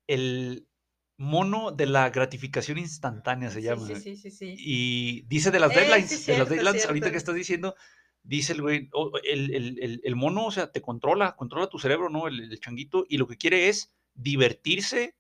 el 0.06 0.68
mono 1.16 1.72
de 1.72 1.87
la 1.87 2.11
gratificación 2.11 2.78
instantánea, 2.78 3.50
se 3.50 3.61
Sí, 3.61 3.66
llama. 3.68 3.87
Sí, 4.00 4.16
sí, 4.16 4.16
sí, 4.16 4.30
sí. 4.30 4.54
Y 4.59 5.22
dice 5.28 5.50
de 5.50 5.61
las 5.61 5.72
Eh, 5.72 5.74
sí, 5.76 5.85
deadlines, 5.85 6.11
de 6.26 6.37
las 6.38 6.48
cierto, 6.48 6.54
deadlines, 6.54 6.87
ahorita 6.87 7.11
que 7.11 7.16
estás 7.18 7.35
diciendo, 7.35 7.74
dice 8.22 8.52
el 8.52 8.62
güey, 8.62 8.88
o- 8.92 9.12
el, 9.24 9.54
el- 9.54 9.78
el- 9.82 10.00
el 10.04 10.16
mono, 10.16 10.46
o 10.46 10.50
sea, 10.50 10.72
te 10.72 10.82
controla, 10.82 11.37
controla 11.37 11.68
tu 11.68 11.78
cerebro, 11.78 12.11
¿no? 12.11 12.28
El 12.28 12.59
changuito, 12.61 13.06
y 13.09 13.18
lo 13.18 13.26
que 13.26 13.37
quiere 13.38 13.68
es 13.68 13.94
divertirse 14.14 15.16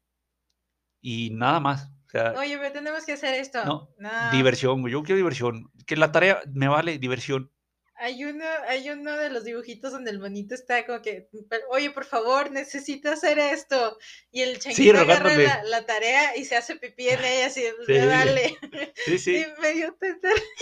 y 1.00 1.30
nada 1.30 1.60
más. 1.60 1.90
O 2.06 2.10
sea, 2.10 2.32
Oye, 2.38 2.56
pero 2.58 2.72
tenemos 2.72 3.04
que 3.04 3.12
hacer 3.12 3.34
esto. 3.34 3.64
No, 3.64 3.94
No, 3.98 4.10
diversión, 4.32 4.80
güey, 4.80 4.92
yo 4.92 5.02
quiero 5.02 5.16
diversión. 5.16 5.70
Que 5.86 5.96
la 5.96 6.12
tarea 6.12 6.40
me 6.52 6.68
vale 6.68 6.98
diversión. 6.98 7.50
Hay 7.98 8.22
uno, 8.26 8.44
hay 8.68 8.90
uno 8.90 9.16
de 9.16 9.30
los 9.30 9.44
dibujitos 9.44 9.90
donde 9.90 10.10
el 10.10 10.18
bonito 10.18 10.54
está 10.54 10.84
como 10.84 11.00
que, 11.00 11.30
"Pero, 11.48 11.62
oye, 11.70 11.90
por 11.90 12.04
favor, 12.04 12.50
necesito 12.50 13.10
hacer 13.10 13.38
esto. 13.38 13.96
Y 14.30 14.42
el 14.42 14.58
changuito 14.58 14.98
agarra 14.98 15.20
rogándole. 15.30 15.44
la, 15.48 15.64
la 15.64 15.86
tarea 15.86 16.36
y 16.36 16.44
se 16.44 16.56
hace 16.56 16.76
pipí 16.76 17.08
en 17.08 17.24
ella, 17.24 17.46
así, 17.46 17.62
pues, 17.74 17.86
Sí. 17.88 17.92
me 17.94 18.06
vale. 18.06 18.56
Sí, 19.06 19.18
sí, 19.18 19.36
Y 19.36 19.60
me 19.62 19.72
dio 19.72 19.96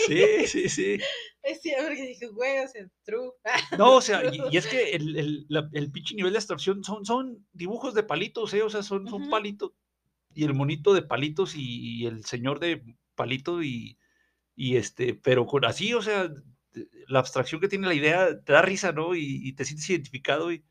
sí, 0.07 0.47
sí, 0.47 0.69
sí. 0.69 0.97
risa 1.43 1.77
porque 1.83 2.07
dije, 2.07 2.27
güey, 2.27 2.59
o 2.59 2.67
sea, 2.69 2.87
true. 3.03 3.31
No, 3.77 3.95
o 3.95 4.01
sea, 4.01 4.23
y, 4.33 4.39
y 4.51 4.57
es 4.57 4.65
que 4.67 4.91
el, 4.91 5.17
el, 5.17 5.45
la- 5.49 5.69
el 5.73 5.91
pinche 5.91 6.15
nivel 6.15 6.31
de 6.31 6.37
abstracción 6.37 6.85
son, 6.85 7.05
son 7.05 7.45
dibujos 7.51 7.93
de 7.93 8.03
palitos, 8.03 8.53
¿eh? 8.53 8.61
O 8.63 8.69
sea, 8.69 8.81
son, 8.81 9.07
son 9.09 9.23
Ujú. 9.23 9.29
palitos. 9.29 9.71
Y 10.35 10.43
el 10.43 10.53
monito 10.53 10.93
de 10.93 11.01
palitos 11.01 11.55
y, 11.55 11.61
y 12.01 12.05
el 12.05 12.25
señor 12.25 12.59
de 12.59 12.83
palito 13.15 13.63
y, 13.63 13.97
y 14.55 14.75
este, 14.75 15.15
pero 15.15 15.45
con 15.47 15.65
así, 15.65 15.93
o 15.93 16.01
sea, 16.01 16.29
la 17.07 17.19
abstracción 17.19 17.61
que 17.61 17.69
tiene 17.69 17.87
la 17.87 17.93
idea 17.93 18.39
te 18.41 18.53
da 18.53 18.61
risa, 18.61 18.91
¿no? 18.91 19.15
Y, 19.15 19.39
y 19.43 19.53
te 19.53 19.65
sientes 19.65 19.89
identificado. 19.89 20.51
Y, 20.51 20.63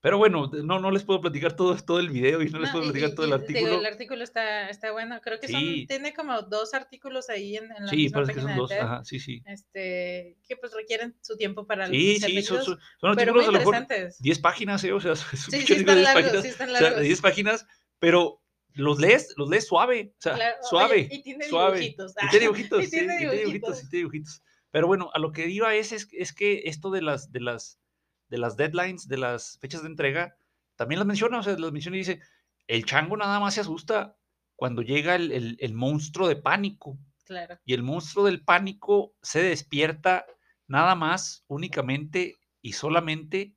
pero 0.00 0.16
bueno, 0.16 0.50
no, 0.64 0.80
no 0.80 0.90
les 0.90 1.04
puedo 1.04 1.20
platicar 1.20 1.54
todo, 1.54 1.76
todo 1.76 2.00
el 2.00 2.08
video 2.08 2.40
y 2.40 2.48
no 2.48 2.58
les 2.58 2.68
No, 2.70 2.72
puedo 2.72 2.84
y- 2.84 2.88
platicar 2.88 3.10
y- 3.10 3.14
todo 3.14 3.26
el 3.26 3.32
y, 3.32 3.32
digo, 3.34 3.42
artículo. 3.42 3.78
el 3.80 3.84
artículo 3.86 4.24
está, 4.24 4.70
está 4.70 4.92
bueno. 4.92 5.20
Creo 5.22 5.38
que 5.38 5.46
Sí. 5.48 5.52
son, 5.52 5.86
tiene 5.86 6.14
como 6.14 6.40
dos 6.40 6.72
artículos 6.72 7.28
ahí 7.28 7.56
en, 7.58 7.64
en 7.64 7.84
la 7.84 7.90
Sí, 7.90 7.96
misma 8.04 8.14
parece 8.22 8.32
que 8.32 8.40
página 8.40 8.54
son 8.54 8.54
de 8.54 8.60
dos. 8.62 8.70
TED, 8.70 8.80
Ajá, 8.80 9.04
sí, 9.04 9.20
sí. 9.20 9.42
Este, 9.44 10.38
que 10.48 10.56
pues 10.56 10.72
requieren 10.72 11.14
su 11.20 11.36
tiempo 11.36 11.66
para 11.66 11.86
Sí, 11.86 12.18
ser 12.18 12.30
sí, 12.30 12.42
son, 12.42 12.64
son, 12.64 12.78
son 12.98 13.10
artículos 13.10 13.42
a 13.46 13.50
lo 13.52 13.58
mejor 13.58 13.74
interesantes. 13.74 14.22
10 14.22 14.38
páginas, 14.38 14.82
¿eh? 14.84 14.92
O 14.94 15.00
sea, 15.00 15.12
es 15.34 15.48
un 15.48 15.52
Sí, 15.52 15.66
sí 15.66 15.74
están 15.74 15.96
10 15.96 16.04
largos, 16.04 16.22
páginas. 16.24 16.42
sí 16.44 16.48
están 16.48 16.68
O 16.68 16.72
sea, 16.72 16.80
de 16.80 16.84
largos. 16.90 17.04
10 17.04 17.20
páginas, 17.20 17.66
pero 17.98 18.39
los 18.74 18.98
lees, 19.00 19.34
los 19.36 19.48
lees 19.48 19.66
suave, 19.66 20.12
o 20.18 20.20
sea, 20.22 20.34
Claro, 20.34 20.56
oye, 20.58 20.68
suave, 20.68 21.08
y 21.10 21.22
tiene 21.22 21.44
suave. 21.48 21.78
dibujitos. 21.80 22.12
Y 22.22 22.28
tiene 22.28 22.42
dibujitos, 22.44 22.80
Y 22.82 22.84
sí, 22.84 22.90
tiene 22.90 23.04
y 23.14 23.18
tiene 23.18 23.32
dibujitos, 23.36 23.52
dibujitos. 23.52 23.84
y 23.84 23.88
tiene 23.90 23.98
dibujitos. 24.00 24.42
Pero 24.70 24.86
bueno, 24.86 25.10
a 25.14 25.18
lo 25.18 25.32
que 25.32 25.48
iba 25.48 25.74
es, 25.74 25.92
es, 25.92 26.08
es 26.12 26.32
que 26.32 26.62
esto 26.66 26.90
de 26.90 27.02
las, 27.02 27.32
de 27.32 27.40
las, 27.40 27.80
de 28.28 28.38
las 28.38 28.56
deadlines, 28.56 29.08
de 29.08 29.16
las 29.18 29.58
fechas 29.60 29.82
de 29.82 29.88
entrega, 29.88 30.36
también 30.76 30.98
las 31.00 31.06
menciona, 31.06 31.40
o 31.40 31.42
sea, 31.42 31.58
las 31.58 31.72
menciona 31.72 31.96
y 31.96 32.00
dice, 32.00 32.20
el 32.68 32.84
chango 32.86 33.16
nada 33.16 33.40
más 33.40 33.54
se 33.54 33.60
asusta 33.62 34.16
cuando 34.56 34.82
llega 34.82 35.14
el, 35.16 35.32
el- 35.32 35.56
el 35.60 35.74
monstruo 35.74 36.28
de 36.28 36.36
pánico. 36.36 36.96
Claro. 37.24 37.58
Y 37.64 37.74
el 37.74 37.82
monstruo 37.82 38.24
del 38.26 38.42
pánico 38.44 39.14
se 39.22 39.42
despierta 39.42 40.24
nada 40.68 40.94
más, 40.94 41.44
únicamente 41.48 42.38
y 42.62 42.72
solamente 42.74 43.54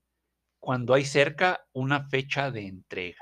cuando 0.59 0.93
hay 0.93 1.05
cerca 1.05 1.65
una 1.73 2.07
fecha 2.09 2.49
de 2.51 2.67
entrega. 2.67 3.21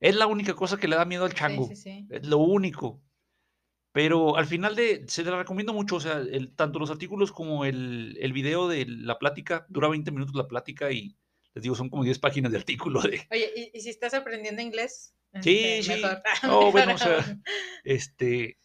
Es 0.00 0.14
la 0.14 0.26
única 0.26 0.54
cosa 0.54 0.76
que 0.78 0.88
le 0.88 0.96
da 0.96 1.04
miedo 1.04 1.24
al 1.24 1.30
Sí, 1.30 1.36
chango. 1.38 1.68
sí, 1.68 1.76
sí. 1.76 2.06
Es 2.10 2.26
lo 2.26 2.38
único. 2.38 3.02
Pero 3.92 4.36
al 4.36 4.46
final 4.46 4.76
de, 4.76 5.04
se 5.08 5.24
la 5.24 5.38
recomiendo 5.38 5.72
mucho, 5.72 5.96
o 5.96 6.00
sea, 6.00 6.18
el, 6.18 6.54
tanto 6.54 6.78
los 6.78 6.90
artículos 6.90 7.32
como 7.32 7.64
el, 7.64 8.16
el 8.20 8.32
video 8.34 8.68
de 8.68 8.84
la 8.86 9.18
plática, 9.18 9.66
dura 9.70 9.88
20 9.88 10.10
minutos 10.10 10.34
la 10.34 10.48
plática 10.48 10.92
y 10.92 11.16
les 11.54 11.62
digo, 11.62 11.74
son 11.74 11.88
como 11.88 12.04
10 12.04 12.18
páginas 12.18 12.52
de 12.52 12.58
artículo 12.58 13.00
de, 13.00 13.22
Oye, 13.30 13.50
¿y, 13.56 13.70
y 13.78 13.80
si 13.80 13.90
estás 13.90 14.12
aprendiendo 14.12 14.60
inglés? 14.60 15.14
Sí, 15.40 15.52
Este, 15.52 15.82
sí. 15.82 16.02
mejor. 16.02 16.22
No, 16.46 16.70
bueno, 16.72 16.94
Mejor 16.94 16.94
o 16.94 16.98
sea, 16.98 17.38
este, 17.84 18.58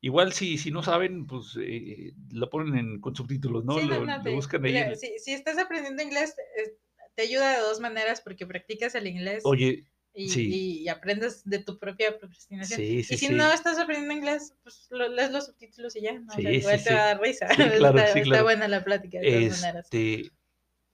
igual 0.00 0.32
si, 0.32 0.58
si 0.58 0.70
no 0.70 0.82
saben, 0.82 1.26
pues 1.26 1.56
eh, 1.60 2.12
lo 2.32 2.50
ponen 2.50 2.76
en- 2.76 3.00
con 3.00 3.14
subtítulos, 3.16 3.64
¿no? 3.64 3.80
Sí, 3.80 3.86
lo, 3.86 4.06
no, 4.06 4.18
no, 4.18 4.24
lo 4.24 4.32
buscan 4.32 4.64
ahí. 4.64 4.72
mira, 4.72 4.94
si, 4.96 5.18
si 5.18 5.32
estás 5.32 5.58
aprendiendo 5.58 6.02
inglés, 6.02 6.34
eh, 6.58 6.76
te 7.14 7.22
ayuda 7.22 7.52
de 7.54 7.60
dos 7.60 7.80
maneras 7.80 8.20
porque 8.20 8.46
practicas 8.46 8.94
el 8.94 9.06
inglés 9.06 9.44
Oye, 9.44 9.86
y, 10.16 10.28
sí. 10.30 10.80
y 10.82 10.88
aprendes 10.88 11.44
de 11.44 11.58
tu 11.58 11.78
propia 11.78 12.18
procrastinación. 12.18 12.80
sí, 12.80 13.04
sí, 13.04 13.14
y 13.14 13.18
si 13.18 13.28
no 13.28 13.52
estás 13.52 13.78
aprendiendo 13.78 14.14
inglés, 14.14 14.54
pues 14.62 14.86
lo- 14.90 15.08
lees 15.08 15.30
los 15.30 15.46
subtítulos 15.46 15.94
y 15.96 16.00
ya, 16.00 16.14
¿no? 16.18 16.32
O 16.32 16.34
sea, 16.34 16.50
igual 16.50 16.82
te 16.82 16.94
va 16.94 17.02
a 17.02 17.06
dar 17.06 17.20
risa. 17.20 17.46
Claro, 17.78 17.98
está, 17.98 18.12
sí, 18.12 18.18
está 18.20 18.22
claro. 18.30 18.44
buena 18.44 18.66
la 18.68 18.82
plática 18.82 19.18
de 19.20 19.30
todas 19.46 19.60
maneras. 19.60 19.84
Este, 19.84 20.30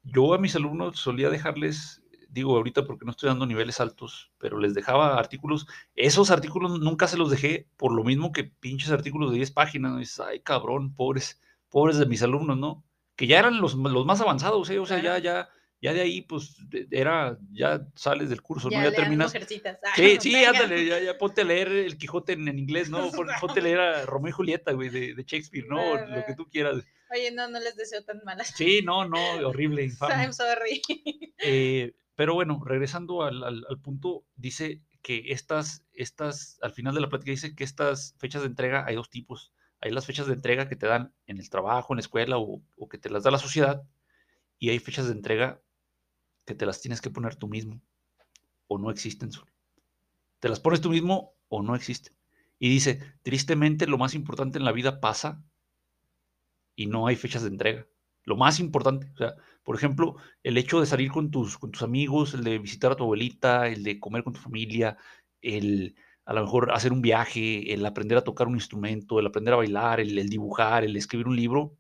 yo 0.02 0.34
a 0.34 0.38
mis 0.38 0.56
alumnos 0.56 0.98
solía 0.98 1.30
dejarles, 1.30 2.02
digo 2.28 2.56
ahorita 2.56 2.84
porque 2.84 3.04
no 3.04 3.12
estoy 3.12 3.28
dando 3.28 3.46
niveles 3.46 3.78
altos, 3.80 4.32
pero 4.38 4.58
les 4.58 4.74
dejaba 4.74 5.16
artículos. 5.18 5.66
Esos 5.94 6.30
artículos 6.32 6.80
nunca 6.80 7.06
se 7.06 7.16
los 7.16 7.30
dejé, 7.30 7.68
por 7.76 7.92
lo 7.92 8.02
mismo 8.02 8.32
que 8.32 8.44
pinches 8.44 8.90
artículos 8.90 9.30
de 9.30 9.36
10 9.36 9.52
páginas. 9.52 9.92
¿no? 9.92 9.98
Dices, 9.98 10.18
ay, 10.20 10.40
cabrón, 10.40 10.94
pobres, 10.94 11.40
pobres 11.68 11.98
de 11.98 12.06
mis 12.06 12.22
alumnos, 12.22 12.58
¿no? 12.58 12.82
Que 13.14 13.26
ya 13.28 13.38
eran 13.38 13.60
los, 13.60 13.74
los 13.74 14.04
más 14.06 14.20
avanzados, 14.20 14.68
¿eh? 14.70 14.78
O 14.80 14.86
sea, 14.86 14.98
Claro. 15.00 15.18
ya, 15.18 15.22
ya 15.42 15.48
de 15.92 16.00
ahí, 16.00 16.22
pues, 16.22 16.56
era, 16.92 17.36
ya 17.50 17.84
sales 17.96 18.30
del 18.30 18.40
curso, 18.40 18.70
ya 18.70 18.78
¿no? 18.84 18.90
Ya 18.90 18.94
terminas. 18.94 19.26
Mujercitas. 19.34 19.78
Sí, 19.96 20.16
sí, 20.20 20.32
Venga. 20.32 20.50
ándale, 20.50 20.86
ya, 20.86 21.00
ya 21.00 21.18
ponte 21.18 21.40
a 21.40 21.44
leer 21.44 21.68
el 21.72 21.98
Quijote 21.98 22.34
en, 22.34 22.46
en 22.46 22.58
inglés, 22.60 22.88
¿no? 22.88 23.10
Pon- 23.12 23.26
Ponte 23.40 23.58
a 23.58 23.62
leer 23.64 23.80
a 23.80 24.06
Romeo 24.06 24.28
y 24.28 24.32
Julieta, 24.32 24.70
güey, 24.72 24.90
de, 24.90 25.14
de 25.14 25.24
Shakespeare, 25.24 25.66
¿no? 25.68 25.96
Lo 26.06 26.24
que 26.24 26.34
tú 26.36 26.46
quieras. 26.48 26.84
Oye, 27.10 27.32
no, 27.32 27.48
no 27.48 27.58
les 27.58 27.74
deseo 27.76 28.04
tan 28.04 28.20
malas. 28.24 28.52
Sí, 28.56 28.80
no, 28.84 29.08
no, 29.08 29.18
horrible, 29.48 29.82
infame. 29.84 30.22
I'm 30.22 30.32
sorry. 30.32 30.80
Eh, 31.38 31.92
pero 32.14 32.34
bueno, 32.34 32.62
regresando 32.64 33.22
al, 33.24 33.42
al- 33.42 33.64
al 33.68 33.78
punto, 33.80 34.24
dice 34.36 34.80
que 35.02 35.32
estas, 35.32 35.84
estas, 35.92 36.58
al 36.62 36.72
final 36.72 36.94
de 36.94 37.00
la 37.00 37.08
plática 37.08 37.32
dice 37.32 37.56
que 37.56 37.64
estas 37.64 38.14
fechas 38.18 38.42
de 38.42 38.48
entrega 38.48 38.84
hay 38.86 38.94
dos 38.94 39.10
tipos. 39.10 39.52
Hay 39.80 39.90
las 39.90 40.06
fechas 40.06 40.28
de 40.28 40.34
entrega 40.34 40.68
que 40.68 40.76
te 40.76 40.86
dan 40.86 41.12
en 41.26 41.38
el 41.38 41.50
trabajo, 41.50 41.92
en 41.92 41.96
la 41.96 42.02
escuela 42.02 42.38
o, 42.38 42.62
o 42.76 42.88
que 42.88 42.98
te 42.98 43.10
las 43.10 43.24
da 43.24 43.32
la 43.32 43.38
sociedad. 43.38 43.82
Y 44.60 44.70
hay 44.70 44.78
fechas 44.78 45.06
de 45.06 45.12
entrega 45.12 45.60
que 46.44 46.54
te 46.54 46.66
las 46.66 46.80
tienes 46.80 47.00
que 47.00 47.10
poner 47.10 47.36
tú 47.36 47.48
mismo 47.48 47.80
o 48.66 48.78
no 48.78 48.90
existen. 48.90 49.30
Te 50.40 50.48
las 50.48 50.60
pones 50.60 50.80
tú 50.80 50.90
mismo 50.90 51.34
o 51.48 51.62
no 51.62 51.74
existen. 51.74 52.14
Y 52.58 52.68
dice, 52.68 53.00
tristemente 53.22 53.86
lo 53.86 53.98
más 53.98 54.14
importante 54.14 54.58
en 54.58 54.64
la 54.64 54.72
vida 54.72 55.00
pasa 55.00 55.42
y 56.76 56.86
no 56.86 57.06
hay 57.06 57.16
fechas 57.16 57.42
de 57.42 57.48
entrega. 57.48 57.86
Lo 58.24 58.36
más 58.36 58.60
importante, 58.60 59.10
o 59.14 59.16
sea, 59.16 59.34
por 59.64 59.74
ejemplo, 59.76 60.16
el 60.42 60.56
hecho 60.56 60.80
de 60.80 60.86
salir 60.86 61.10
con 61.10 61.30
tus, 61.30 61.58
con 61.58 61.72
tus 61.72 61.82
amigos, 61.82 62.34
el 62.34 62.44
de 62.44 62.58
visitar 62.58 62.92
a 62.92 62.96
tu 62.96 63.02
abuelita, 63.02 63.68
el 63.68 63.82
de 63.82 63.98
comer 63.98 64.22
con 64.22 64.32
tu 64.32 64.40
familia, 64.40 64.96
el 65.40 65.96
a 66.24 66.32
lo 66.34 66.42
mejor 66.42 66.70
hacer 66.72 66.92
un 66.92 67.02
viaje, 67.02 67.72
el 67.74 67.84
aprender 67.84 68.16
a 68.16 68.22
tocar 68.22 68.46
un 68.46 68.54
instrumento, 68.54 69.18
el 69.18 69.26
aprender 69.26 69.54
a 69.54 69.56
bailar, 69.56 69.98
el, 70.00 70.16
el 70.16 70.28
dibujar, 70.28 70.84
el 70.84 70.96
escribir 70.96 71.26
un 71.26 71.34
libro, 71.34 71.76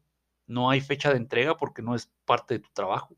no 0.46 0.68
hay 0.68 0.80
fecha 0.80 1.10
de 1.10 1.16
entrega 1.16 1.56
porque 1.56 1.82
no 1.82 1.94
es 1.94 2.10
parte 2.24 2.54
de 2.54 2.60
tu 2.60 2.70
trabajo. 2.72 3.16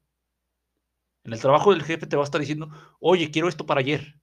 En 1.24 1.32
el 1.32 1.40
trabajo 1.40 1.72
del 1.72 1.82
jefe 1.82 2.06
te 2.06 2.16
va 2.16 2.22
a 2.22 2.24
estar 2.24 2.40
diciendo, 2.40 2.68
oye, 3.00 3.30
quiero 3.30 3.48
esto 3.48 3.66
para 3.66 3.80
ayer. 3.80 4.20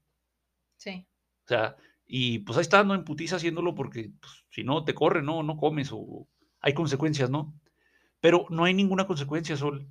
Sí. 0.77 1.07
O 1.45 1.47
sea, 1.47 1.75
y 2.05 2.39
pues 2.39 2.57
ahí 2.57 2.61
está, 2.61 2.83
no 2.83 2.93
en 2.93 3.03
putiza 3.03 3.37
haciéndolo 3.37 3.73
porque 3.75 4.11
pues, 4.19 4.45
si 4.49 4.63
no 4.63 4.83
te 4.83 4.93
corre, 4.93 5.21
no, 5.21 5.43
no 5.43 5.57
comes 5.57 5.89
o 5.91 6.27
hay 6.59 6.73
consecuencias, 6.73 7.29
¿no? 7.29 7.59
Pero 8.19 8.45
no 8.49 8.65
hay 8.65 8.73
ninguna 8.73 9.07
consecuencia, 9.07 9.57
Sol. 9.57 9.87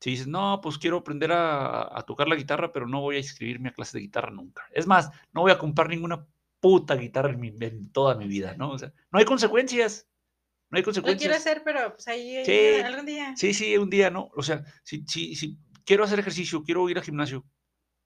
Si 0.00 0.10
dices, 0.10 0.26
no, 0.26 0.60
pues 0.62 0.78
quiero 0.78 0.98
aprender 0.98 1.32
a, 1.32 1.98
a 1.98 2.02
tocar 2.02 2.28
la 2.28 2.36
guitarra, 2.36 2.72
pero 2.72 2.86
no 2.86 3.00
voy 3.00 3.16
a 3.16 3.20
inscribirme 3.20 3.68
a 3.70 3.72
clase 3.72 3.98
de 3.98 4.02
guitarra 4.02 4.30
nunca. 4.30 4.62
Es 4.72 4.86
más, 4.86 5.10
no 5.32 5.42
voy 5.42 5.52
a 5.52 5.58
comprar 5.58 5.88
ninguna 5.88 6.26
puta 6.58 6.94
guitarra 6.96 7.30
en, 7.30 7.40
mi- 7.40 7.54
en 7.60 7.90
toda 7.92 8.14
mi 8.14 8.26
vida, 8.26 8.54
¿no? 8.56 8.70
O 8.72 8.78
sea, 8.78 8.92
no 9.10 9.18
hay 9.18 9.24
consecuencias. 9.24 10.06
No 10.70 10.76
hay 10.76 10.82
Lo 10.82 10.84
quiero 10.92 11.02
consecuencias. 11.02 11.36
hacer, 11.36 11.62
pero 11.64 11.94
pues 11.94 12.06
ahí, 12.08 12.36
ahí 12.36 12.44
Sí, 12.44 12.82
algún 12.82 13.06
día. 13.06 13.34
Sí, 13.36 13.52
sí, 13.54 13.76
un 13.76 13.90
día, 13.90 14.10
¿no? 14.10 14.30
O 14.36 14.42
sea, 14.42 14.64
si, 14.84 15.04
si, 15.06 15.34
si 15.34 15.58
quiero 15.90 16.04
hacer 16.04 16.20
ejercicio, 16.20 16.62
quiero 16.62 16.88
ir 16.88 16.98
al 16.98 17.02
gimnasio, 17.02 17.44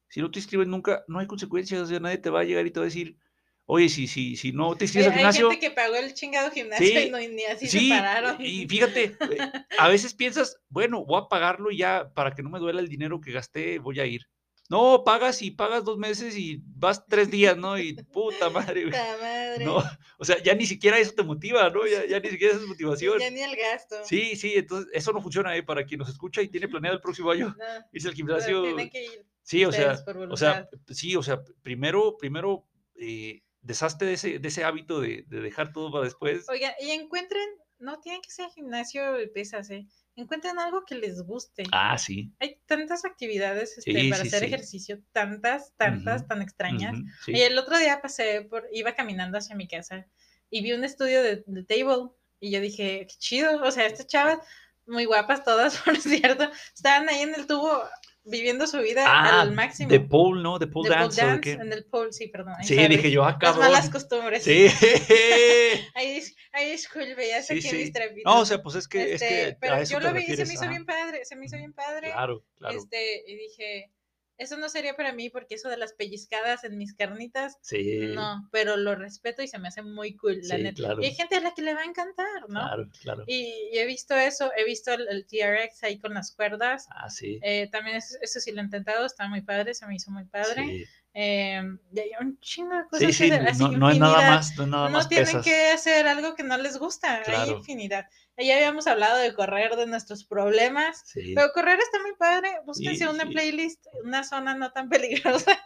si 0.09 0.23
no 0.23 0.31
te 0.31 0.39
inscribes 0.39 0.67
nunca, 0.67 1.05
no 1.07 1.19
hay 1.19 1.27
consecuencias, 1.27 1.83
o 1.83 1.87
sea, 1.87 2.01
nadie 2.01 2.17
te 2.17 2.31
va 2.31 2.41
a 2.41 2.45
llegar 2.45 2.67
y 2.67 2.71
te 2.71 2.81
va 2.81 2.85
a 2.85 2.89
decir, 2.89 3.19
oye, 3.67 3.91
si, 3.91 4.07
si, 4.07 4.37
si 4.37 4.53
no 4.53 4.75
te 4.75 4.87
inscribes 4.87 5.09
al 5.09 5.13
hay 5.13 5.19
gimnasio, 5.19 5.51
gente 5.51 5.69
que 5.69 5.75
pagó 5.75 5.95
el 5.97 6.15
chingado 6.15 6.51
gimnasio 6.51 6.87
Sí, 6.87 6.97
y 6.97 7.11
no, 7.11 7.19
ni 7.19 7.45
así 7.45 7.69
sí, 7.69 7.89
se 7.91 7.95
pararon. 7.95 8.39
y 8.41 8.67
fíjate, 8.67 9.19
eh, 9.21 9.39
a 9.79 9.89
veces 9.89 10.15
piensas, 10.15 10.57
bueno, 10.71 11.05
voy 11.05 11.21
a 11.21 11.29
pagarlo 11.29 11.71
y 11.71 11.77
ya, 11.77 12.11
para 12.15 12.35
que 12.35 12.43
no 12.43 12.49
me 12.49 12.59
duela 12.59 12.81
el 12.81 12.89
dinero 12.89 13.21
que 13.21 13.33
gasté, 13.33 13.79
voy 13.79 14.01
a 14.01 14.07
ir. 14.07 14.23
No, 14.71 15.05
pagas 15.05 15.43
y 15.43 15.51
pagas 15.51 15.85
dos 15.85 15.99
meses 15.99 16.37
y 16.39 16.63
vas 16.65 17.07
tres 17.07 17.31
días, 17.31 17.57
¿no? 17.57 17.79
Y 17.79 17.93
puta 17.95 18.49
madre, 18.49 18.83
güey. 18.85 18.93
Puta 18.93 19.17
madre. 19.21 19.65
No, 19.65 19.83
o 20.19 20.25
sea, 20.25 20.43
ya 20.43 20.55
ni 20.55 20.65
siquiera 20.65 20.99
eso 20.99 21.13
te 21.13 21.23
motiva, 21.23 21.69
¿no? 21.69 21.87
Ya, 21.87 22.07
ya 22.07 22.19
ni 22.19 22.31
siquiera 22.31 22.55
esa 22.55 22.63
es 22.63 22.69
motivación. 22.69 23.19
Ya 23.19 23.31
ni 23.31 23.43
el 23.43 23.55
gasto. 23.57 23.97
Sí, 24.05 24.37
sí, 24.37 24.55
entonces 24.57 24.91
eso 24.95 25.13
no 25.13 25.21
funciona, 25.21 25.55
¿eh? 25.55 25.63
Para 25.63 25.85
quien 25.85 25.99
nos 25.99 26.09
escucha 26.09 26.41
y 26.41 26.49
tiene 26.49 26.69
planeado 26.69 26.97
el 26.97 27.03
próximo 27.03 27.31
año 27.31 27.55
No, 27.59 27.65
irse 27.93 28.09
al 28.09 28.15
gimnasio. 28.15 28.63
tienen 28.63 28.89
que 28.91 29.05
ir. 29.05 29.27
Sí, 29.43 29.65
o 29.67 29.73
sea, 29.73 30.03
o 30.31 30.37
sea, 30.39 30.69
sí, 30.89 31.15
o 31.17 31.23
sea, 31.23 31.43
primero, 31.63 32.17
primero, 32.17 32.67
eh, 32.97 33.43
deshazte 33.61 34.07
de 34.07 34.15
ese, 34.15 34.39
de 34.39 34.49
ese 34.49 34.65
hábito 34.65 35.01
de, 35.03 35.25
de 35.29 35.41
dejar 35.41 35.73
todo 35.75 35.93
para 35.93 36.05
después. 36.05 36.49
Oigan, 36.49 36.73
y 36.81 36.91
encuentren, 36.93 37.47
no 37.79 38.01
tienen 38.01 38.23
que 38.23 38.31
ser 38.31 38.49
gimnasio 38.49 39.13
de 39.13 39.29
pesas, 39.29 39.69
¿eh? 39.71 39.87
Encuentren 40.17 40.59
algo 40.59 40.85
que 40.85 40.95
les 40.95 41.23
guste. 41.23 41.65
Ah, 41.73 41.99
sí. 41.99 42.33
Hay 42.41 42.61
tantas 42.67 43.05
actividades 43.05 43.79
este, 43.79 43.93
Sí, 43.93 44.11
para 44.11 44.23
sí, 44.23 44.29
hacer 44.29 44.41
sí. 44.41 44.47
ejercicio, 44.47 45.03
tantas, 45.13 45.75
tantas, 45.77 46.21
Ujú, 46.23 46.29
tan 46.29 46.43
extrañas. 46.43 46.95
ujú, 46.95 47.05
sí. 47.25 47.33
Y 47.33 47.41
el 47.43 47.59
otro 47.59 47.79
día 47.79 48.01
pasé 48.01 48.43
por, 48.43 48.69
iba 48.73 48.95
caminando 48.95 49.39
hacia 49.39 49.57
mi 49.57 49.67
casa 49.67 50.07
y 50.51 50.63
vi 50.63 50.73
un 50.73 50.85
estudio 50.85 51.23
de, 51.23 51.43
de 51.47 51.65
table 51.65 52.11
y 52.41 52.51
yo 52.51 52.61
dije, 52.61 53.07
qué 53.09 53.15
chido, 53.19 53.63
o 53.63 53.71
sea, 53.71 53.87
estas 53.87 54.07
chavas, 54.07 54.39
muy 54.87 55.05
guapas 55.07 55.45
todas, 55.45 55.79
por 55.85 55.97
cierto, 55.97 56.51
estaban 56.75 57.09
ahí 57.09 57.23
en 57.23 57.35
el 57.35 57.47
tubo 57.47 57.83
viviendo 58.25 58.67
su 58.67 58.79
vida 58.79 59.05
Ah, 59.07 59.43
al 59.43 59.53
máximo. 59.53 59.91
de 59.91 60.01
pole, 60.01 60.43
¿no? 60.43 60.59
De 60.59 60.67
pole 60.67 60.89
De 60.89 60.95
pole 60.95 61.03
dance, 61.05 61.23
¿o 61.23 61.25
de 61.27 61.31
dance, 61.33 61.53
en 61.53 61.73
el 61.73 61.85
pole, 61.85 62.13
sí, 62.13 62.29
perdón. 62.29 62.55
Sí, 62.63 62.77
dije 62.89 63.11
yo, 63.11 63.25
ah, 63.25 63.39
Las 63.41 63.57
malas 63.59 63.91
costumbres. 63.91 64.43
Sí. 64.45 64.67
Ahí, 65.95 66.23
ahí 66.53 66.71
disculpe, 66.71 67.29
ya 67.29 67.43
Sí, 67.43 67.61
saqué 67.61 67.77
sí. 67.77 67.77
mis 67.77 67.93
trapitos. 67.93 68.23
No, 68.25 68.41
o 68.41 68.47
sea, 68.47 68.63
pues 68.63 68.77
es 68.77 68.89
que, 68.89 69.15
es 69.15 69.23
Este, 69.23 69.29
que 69.29 69.57
pero 69.61 69.83
yo 69.83 70.01
lo 70.01 70.13
vi 70.13 70.25
y 70.25 70.37
se 70.37 70.45
me 70.47 70.55
hizo 70.55 70.63
ajá. 70.63 70.71
bien 70.71 70.87
padre, 70.87 71.25
se 71.25 71.37
me 71.37 71.47
hizo 71.47 71.57
bien 71.57 71.73
padre. 71.73 72.11
Claro, 72.13 72.45
claro. 72.57 72.79
Este, 72.79 73.23
y 73.27 73.37
dije, 73.37 73.91
eso 74.39 74.57
no 74.57 74.69
sería 74.69 74.97
para 74.97 75.13
mí 75.13 75.31
porque 75.31 75.55
eso 75.55 75.69
de 75.69 75.77
las 75.77 75.93
pellizcadas 75.93 76.65
en 76.65 76.77
mis 76.79 76.95
carnitas, 76.95 77.59
Sí, 77.63 78.01
no, 78.15 78.49
pero 78.51 78.77
lo 78.77 78.95
respeto 78.95 79.43
y 79.43 79.49
se 79.49 79.59
me 79.59 79.69
hace 79.69 79.83
muy 79.83 80.17
cool, 80.17 80.39
la 80.43 80.57
sí, 80.57 80.63
neta. 80.63 80.77
claro. 80.77 81.03
Y 81.03 81.07
hay 81.07 81.15
gente 81.15 81.37
a 81.37 81.41
la 81.41 81.55
que 81.55 81.63
le 81.63 81.75
va 81.75 81.81
a 81.83 81.85
encantar, 81.85 82.43
¿no? 82.49 82.61
Claro, 82.61 82.89
claro. 83.03 83.25
Y, 83.27 83.71
y 83.73 83.79
he 83.79 83.87
visto 83.87 84.15
eso, 84.17 84.51
he 84.57 84.65
visto 84.65 84.93
el, 84.93 85.07
el 85.09 85.27
TRX 85.27 85.83
ahí 85.85 85.99
con 85.99 86.15
las 86.15 86.33
cuerdas. 86.33 86.87
Ah, 86.91 87.09
sí. 87.11 87.39
eh, 87.43 87.69
también 87.71 87.97
es- 87.97 88.19
eso 88.21 88.41
sí 88.41 88.53
lo 88.53 88.61
he 88.61 88.65
intentado, 88.65 89.07
está 89.07 89.29
muy 89.29 89.43
padre, 89.43 89.75
se 89.75 89.87
me 89.87 89.95
hizo 89.97 90.11
muy 90.11 90.25
padre. 90.25 90.65
Sí, 90.67 90.85
Eh, 91.17 91.63
y 91.93 92.01
hay 92.01 92.11
un 92.21 92.41
chingo 92.41 92.75
de 92.77 92.89
cosas 92.89 93.15
sí, 93.15 93.29
que 93.29 93.35
hacer, 93.35 93.57
no, 93.57 93.69
no 93.69 93.95
nada 93.95 94.31
más, 94.31 94.57
no 94.57 94.65
es 94.65 94.69
nada 94.69 94.89
No 94.89 94.91
más 94.95 95.09
tienen 95.09 95.27
pesas. 95.27 95.45
que 95.45 95.71
hacer 95.71 96.09
algo 96.09 96.35
que 96.35 96.43
no 96.43 96.57
les 96.59 96.77
gusta, 96.77 97.23
hay 97.25 97.51
infinidad. 97.51 98.07
Ya 98.37 98.57
habíamos 98.57 98.87
hablado 98.87 99.19
de 99.19 99.33
correr, 99.35 99.77
de 99.77 99.87
nuestros 99.87 100.25
problemas, 100.25 101.03
Sí, 101.07 101.35
pero 101.35 101.53
correr 101.53 101.79
está 101.79 102.01
muy 102.03 102.15
padre. 102.17 102.49
Búsquense 102.65 103.05
Sí, 103.05 103.11
una 103.11 103.25
sí. 103.25 103.31
playlist, 103.33 103.87
una 104.03 104.25
zona 104.25 104.55
no 104.57 104.73
tan 104.73 104.89
peligrosa 104.91 105.59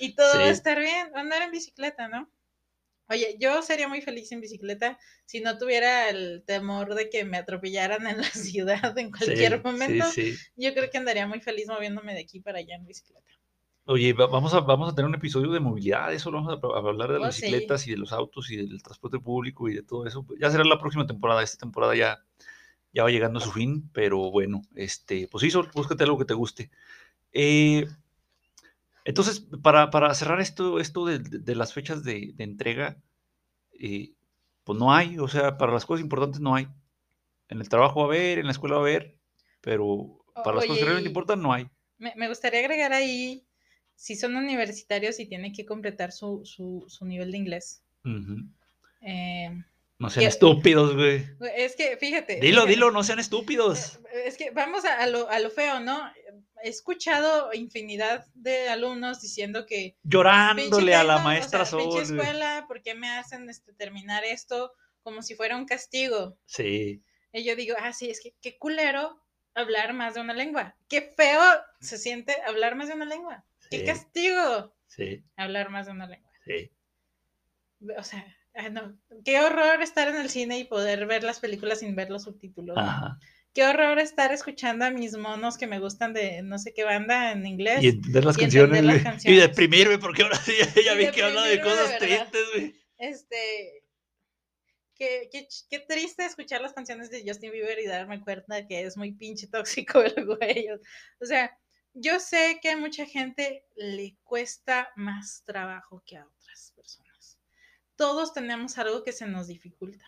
y 0.00 0.14
todo 0.14 0.34
va 0.40 0.46
a 0.46 0.50
estar 0.50 0.78
bien. 0.78 1.10
Andar 1.14 1.42
en 1.42 1.50
bicicleta, 1.52 2.08
¿no? 2.08 2.30
Oye, 3.08 3.36
yo 3.38 3.62
sería 3.62 3.86
muy 3.86 4.00
feliz 4.02 4.32
en 4.32 4.40
bicicleta 4.40 4.98
si 5.26 5.40
no 5.40 5.58
tuviera 5.58 6.08
el 6.08 6.42
temor 6.44 6.94
de 6.96 7.08
que 7.08 7.24
me 7.24 7.36
atropellaran 7.38 8.06
en 8.08 8.18
la 8.18 8.24
ciudad 8.30 8.98
en 8.98 9.12
cualquier 9.12 9.62
momento. 9.62 10.04
Yo 10.56 10.74
creo 10.74 10.90
que 10.90 10.98
andaría 10.98 11.26
muy 11.28 11.40
feliz 11.40 11.68
moviéndome 11.68 12.14
de 12.14 12.20
aquí 12.20 12.40
para 12.40 12.58
allá 12.58 12.74
en 12.74 12.86
bicicleta. 12.86 13.30
Oye, 13.88 14.12
va- 14.12 14.26
vamos 14.26 14.52
a, 14.54 14.60
vamos 14.60 14.90
a 14.92 14.94
tener 14.94 15.08
un 15.08 15.14
episodio 15.14 15.50
de 15.52 15.60
movilidad, 15.60 16.12
eso 16.12 16.30
vamos 16.32 16.50
a, 16.52 16.66
a 16.66 16.78
hablar 16.78 17.12
de 17.12 17.18
Oh, 17.18 17.20
las 17.20 17.36
sí. 17.36 17.46
bicicletas 17.46 17.86
y 17.86 17.92
de 17.92 17.96
los 17.96 18.12
autos 18.12 18.50
y 18.50 18.56
del 18.56 18.82
transporte 18.82 19.18
público 19.20 19.68
y 19.68 19.74
de 19.74 19.82
todo 19.82 20.06
eso. 20.06 20.26
Ya 20.40 20.50
será 20.50 20.64
la 20.64 20.78
próxima 20.80 21.06
temporada, 21.06 21.42
esta 21.42 21.58
temporada 21.58 21.94
ya, 21.94 22.18
ya 22.92 23.04
va 23.04 23.10
llegando 23.10 23.38
a 23.40 23.42
su 23.42 23.52
fin, 23.52 23.90
pero 23.92 24.30
bueno, 24.32 24.62
este, 24.76 25.28
pues 25.30 25.42
sí, 25.42 25.50
Sol, 25.50 25.70
búscate 25.74 26.04
algo 26.04 26.18
que 26.18 26.26
te 26.26 26.34
guste. 26.34 26.70
Eh, 27.32 27.86
entonces, 29.04 29.40
para, 29.62 29.90
para 29.90 30.12
cerrar 30.14 30.40
esto, 30.40 30.80
esto 30.80 31.06
de, 31.06 31.18
de- 31.20 31.38
de 31.38 31.54
las 31.54 31.72
fechas 31.72 32.02
de, 32.02 32.32
de 32.34 32.44
entrega, 32.44 32.98
eh, 33.80 34.14
pues 34.64 34.78
no 34.78 34.92
hay, 34.94 35.18
o 35.18 35.28
sea, 35.28 35.58
para 35.58 35.72
las 35.74 35.86
cosas 35.86 36.02
importantes 36.04 36.40
no 36.40 36.54
hay. 36.54 36.68
En 37.48 37.60
el 37.60 37.68
trabajo 37.68 38.00
va 38.00 38.06
a 38.06 38.08
haber, 38.08 38.38
en 38.40 38.46
la 38.46 38.52
escuela 38.52 38.76
va 38.76 38.82
a 38.82 38.84
haber, 38.84 39.18
pero 39.62 40.18
para 40.42 40.56
las 40.56 40.66
cosas 40.66 40.80
que 40.80 40.86
realmente 40.86 41.10
importan 41.10 41.42
no 41.42 41.52
hay. 41.52 41.68
Me, 41.98 42.12
me 42.16 42.28
gustaría 42.28 42.60
agregar 42.60 42.92
ahí 42.92 43.46
si 43.96 44.14
son 44.14 44.36
universitarios 44.36 45.18
y 45.18 45.26
tienen 45.26 45.52
que 45.52 45.66
completar 45.66 46.12
su, 46.12 46.42
su, 46.44 46.84
su 46.88 47.04
nivel 47.04 47.32
de 47.32 47.38
inglés. 47.38 47.82
Eh, 49.02 49.50
No 49.98 50.10
sean 50.10 50.26
estúpidos, 50.26 50.94
güey. 50.94 51.24
es 51.56 51.74
que, 51.76 51.96
fíjate. 51.96 52.36
Dilo, 52.36 52.62
fíjate, 52.62 52.70
dilo, 52.70 52.90
no 52.90 53.02
sean 53.02 53.18
estúpidos. 53.18 53.96
eh, 54.12 54.24
Es 54.26 54.36
que 54.36 54.50
vamos 54.50 54.84
a, 54.84 54.98
a 55.00 55.06
lo, 55.06 55.28
a 55.30 55.38
lo 55.40 55.50
feo, 55.50 55.80
¿no? 55.80 55.98
He 56.62 56.68
escuchado 56.68 57.52
infinidad 57.52 58.26
de 58.34 58.68
alumnos 58.68 59.20
diciendo 59.20 59.66
que 59.66 59.96
Llorándole 60.02 60.94
a 60.94 61.04
la 61.04 61.18
maestra 61.18 61.62
o 61.62 61.66
sea, 61.66 61.78
Sol. 61.80 62.02
escuela, 62.02 62.64
¿por 62.66 62.82
qué 62.82 62.94
me 62.94 63.08
hacen 63.10 63.48
este, 63.50 63.72
terminar 63.74 64.24
esto 64.24 64.72
como 65.02 65.22
si 65.22 65.34
fuera 65.34 65.56
un 65.56 65.66
castigo? 65.66 66.36
Sí, 66.46 67.02
Y 67.32 67.44
yo 67.44 67.54
digo, 67.56 67.76
ah, 67.78 67.92
sí, 67.92 68.10
es 68.10 68.20
que 68.20 68.34
qué 68.40 68.56
culero 68.58 69.20
hablar 69.54 69.92
más 69.92 70.14
de 70.14 70.20
una 70.20 70.32
lengua. 70.34 70.74
Qué 70.88 71.12
feo 71.16 71.40
se 71.80 71.98
siente 71.98 72.34
hablar 72.46 72.74
más 72.74 72.88
de 72.88 72.94
una 72.94 73.04
lengua. 73.04 73.44
Qué 73.70 73.84
castigo 73.84 74.74
sí, 74.86 75.24
hablar 75.36 75.70
más 75.70 75.86
de 75.86 75.92
una 75.92 76.06
lengua. 76.06 76.30
sí. 76.44 76.70
O 77.98 78.02
sea, 78.02 78.24
no. 78.70 78.98
Qué 79.24 79.38
horror 79.40 79.82
estar 79.82 80.08
en 80.08 80.16
el 80.16 80.30
cine 80.30 80.58
y 80.58 80.64
poder 80.64 81.06
ver 81.06 81.22
las 81.22 81.40
películas 81.40 81.80
sin 81.80 81.94
ver 81.94 82.10
los 82.10 82.24
subtítulos. 82.24 82.76
Ajá. 82.78 83.18
Qué 83.52 83.64
horror 83.64 83.98
estar 83.98 84.32
escuchando 84.32 84.84
a 84.84 84.90
mis 84.90 85.16
monos 85.16 85.56
que 85.56 85.66
me 85.66 85.78
gustan 85.78 86.12
de 86.12 86.42
no 86.42 86.58
sé 86.58 86.74
qué 86.74 86.84
banda 86.84 87.32
en 87.32 87.46
inglés. 87.46 87.82
Y 87.82 87.88
entender 87.88 88.24
las 88.24 88.36
y 88.36 88.40
canciones, 88.42 88.84
las. 88.84 89.24
Y 89.24 89.34
deprimirme, 89.34 89.98
porque 89.98 90.22
ahora 90.22 90.36
sí 90.36 90.52
ya, 90.84 90.94
vi 90.94 91.10
que 91.10 91.22
habla 91.22 91.42
de 91.44 91.56
de 91.56 91.62
cosas 91.62 91.98
tristes, 91.98 92.46
güey. 92.54 92.74
Este, 92.98 93.82
qué, 94.94 95.28
qué, 95.30 95.48
qué 95.70 95.78
triste 95.80 96.24
escuchar 96.24 96.60
las 96.60 96.72
canciones 96.72 97.10
de 97.10 97.22
Justin 97.26 97.52
Bieber 97.52 97.78
y 97.78 97.86
darme 97.86 98.20
cuenta 98.20 98.66
que 98.66 98.82
es 98.82 98.96
muy 98.96 99.12
pinche 99.12 99.46
tóxico 99.46 100.02
el 100.02 100.26
güey. 100.26 100.68
O 101.20 101.24
sea, 101.24 101.58
yo 101.98 102.20
sé 102.20 102.58
que 102.62 102.70
a 102.70 102.76
mucha 102.76 103.06
gente 103.06 103.64
le 103.74 104.16
cuesta 104.22 104.90
más 104.96 105.42
trabajo 105.44 106.02
que 106.06 106.16
a 106.18 106.26
otras 106.26 106.72
personas. 106.76 107.38
Todos 107.96 108.32
tenemos 108.34 108.76
algo 108.78 109.02
que 109.02 109.12
se 109.12 109.26
nos 109.26 109.46
dificulta. 109.48 110.04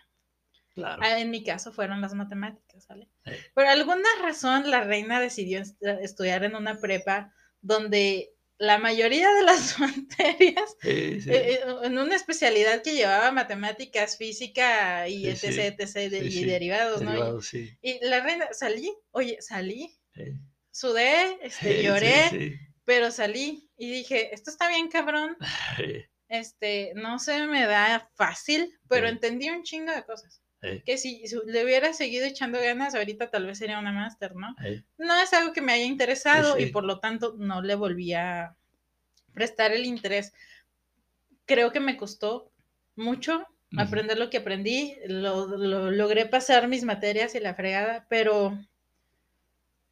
Claro. 0.75 1.03
Ah, 1.05 1.19
En 1.19 1.31
mi 1.31 1.43
caso 1.43 1.73
fueron 1.73 2.01
las 2.01 2.15
matemáticas, 2.15 2.87
¿vale? 2.87 3.09
Sí. 3.25 3.33
Por 3.55 3.65
alguna 3.67 4.09
razón 4.23 4.71
la 4.71 4.83
reina 4.85 5.21
decidió 5.21 5.61
est- 5.61 5.83
estudiar 6.03 6.45
en 6.45 6.55
una 6.55 6.79
prepa 6.79 7.33
donde 7.63 8.33
la 8.59 8.79
mayoría 8.79 9.33
de 9.35 9.43
las 9.43 9.79
materias 9.81 10.77
Sí, 10.83 11.21
sí. 11.21 11.31
eh, 11.31 11.55
eh, 11.55 11.61
en 11.85 11.99
una 11.99 12.15
especialidad 12.15 12.83
que 12.83 12.95
llevaba 12.95 13.33
matemáticas, 13.33 14.17
física 14.19 15.09
y 15.09 15.27
etc, 15.29 15.75
etc, 15.79 15.95
de- 16.11 16.27
y 16.27 16.45
derivados, 16.45 17.01
¿no? 17.03 17.39
Y-. 17.53 17.79
Y, 17.83 17.99
la 18.05 18.21
reina, 18.21 18.49
salí, 18.53 18.93
oye, 19.11 19.39
salí, 19.41 19.97
Sí, 20.15 20.25
sudé, 20.81 21.39
este, 21.43 21.69
sí, 21.79 21.83
lloré, 21.83 22.31
sí. 22.31 22.59
pero 22.85 23.11
salí 23.11 23.69
y 23.77 23.91
dije, 23.91 24.35
esto 24.35 24.51
está 24.51 24.69
bien 24.69 24.89
cabrón, 24.89 25.37
este, 26.29 26.93
no 26.95 27.19
se 27.19 27.47
me 27.47 27.67
da 27.67 28.11
fácil, 28.15 28.79
pero 28.89 29.07
entendí 29.09 29.49
un 29.51 29.63
chingo 29.63 29.93
de 29.93 30.05
cosas. 30.05 30.41
Que 30.85 30.99
si 30.99 31.23
le 31.47 31.65
hubiera 31.65 31.93
seguido 31.93 32.27
echando 32.27 32.61
ganas, 32.61 32.95
ahorita 32.97 33.31
tal 33.31 33.47
vez 33.47 33.59
sería 33.59 33.79
una 33.79 33.93
máster, 33.93 34.35
¿no? 34.35 34.55
no 34.99 35.21
es 35.21 35.33
algo 35.33 35.53
que 35.53 35.61
me 35.63 35.73
haya 35.73 35.85
interesado 35.85 36.59
y 36.59 36.67
por 36.73 36.85
lo 36.85 36.99
tanto 37.01 37.35
no 37.39 37.63
le 37.63 37.77
volví 37.77 38.13
a 38.15 38.57
prestar 39.33 39.73
el 39.73 39.87
interés. 39.87 40.33
Creo 41.47 41.73
que 41.73 41.81
me 41.81 41.97
costó 41.97 42.51
mucho 42.97 43.47
aprender 43.77 44.19
lo 44.19 44.31
que 44.31 44.39
aprendí, 44.39 44.97
lo, 45.07 45.47
lo- 45.57 45.91
logré 45.91 46.27
pasar 46.27 46.69
mis 46.69 46.85
materias 46.85 47.35
y 47.35 47.41
la 47.41 47.55
fregada, 47.55 48.07
pero 48.09 48.59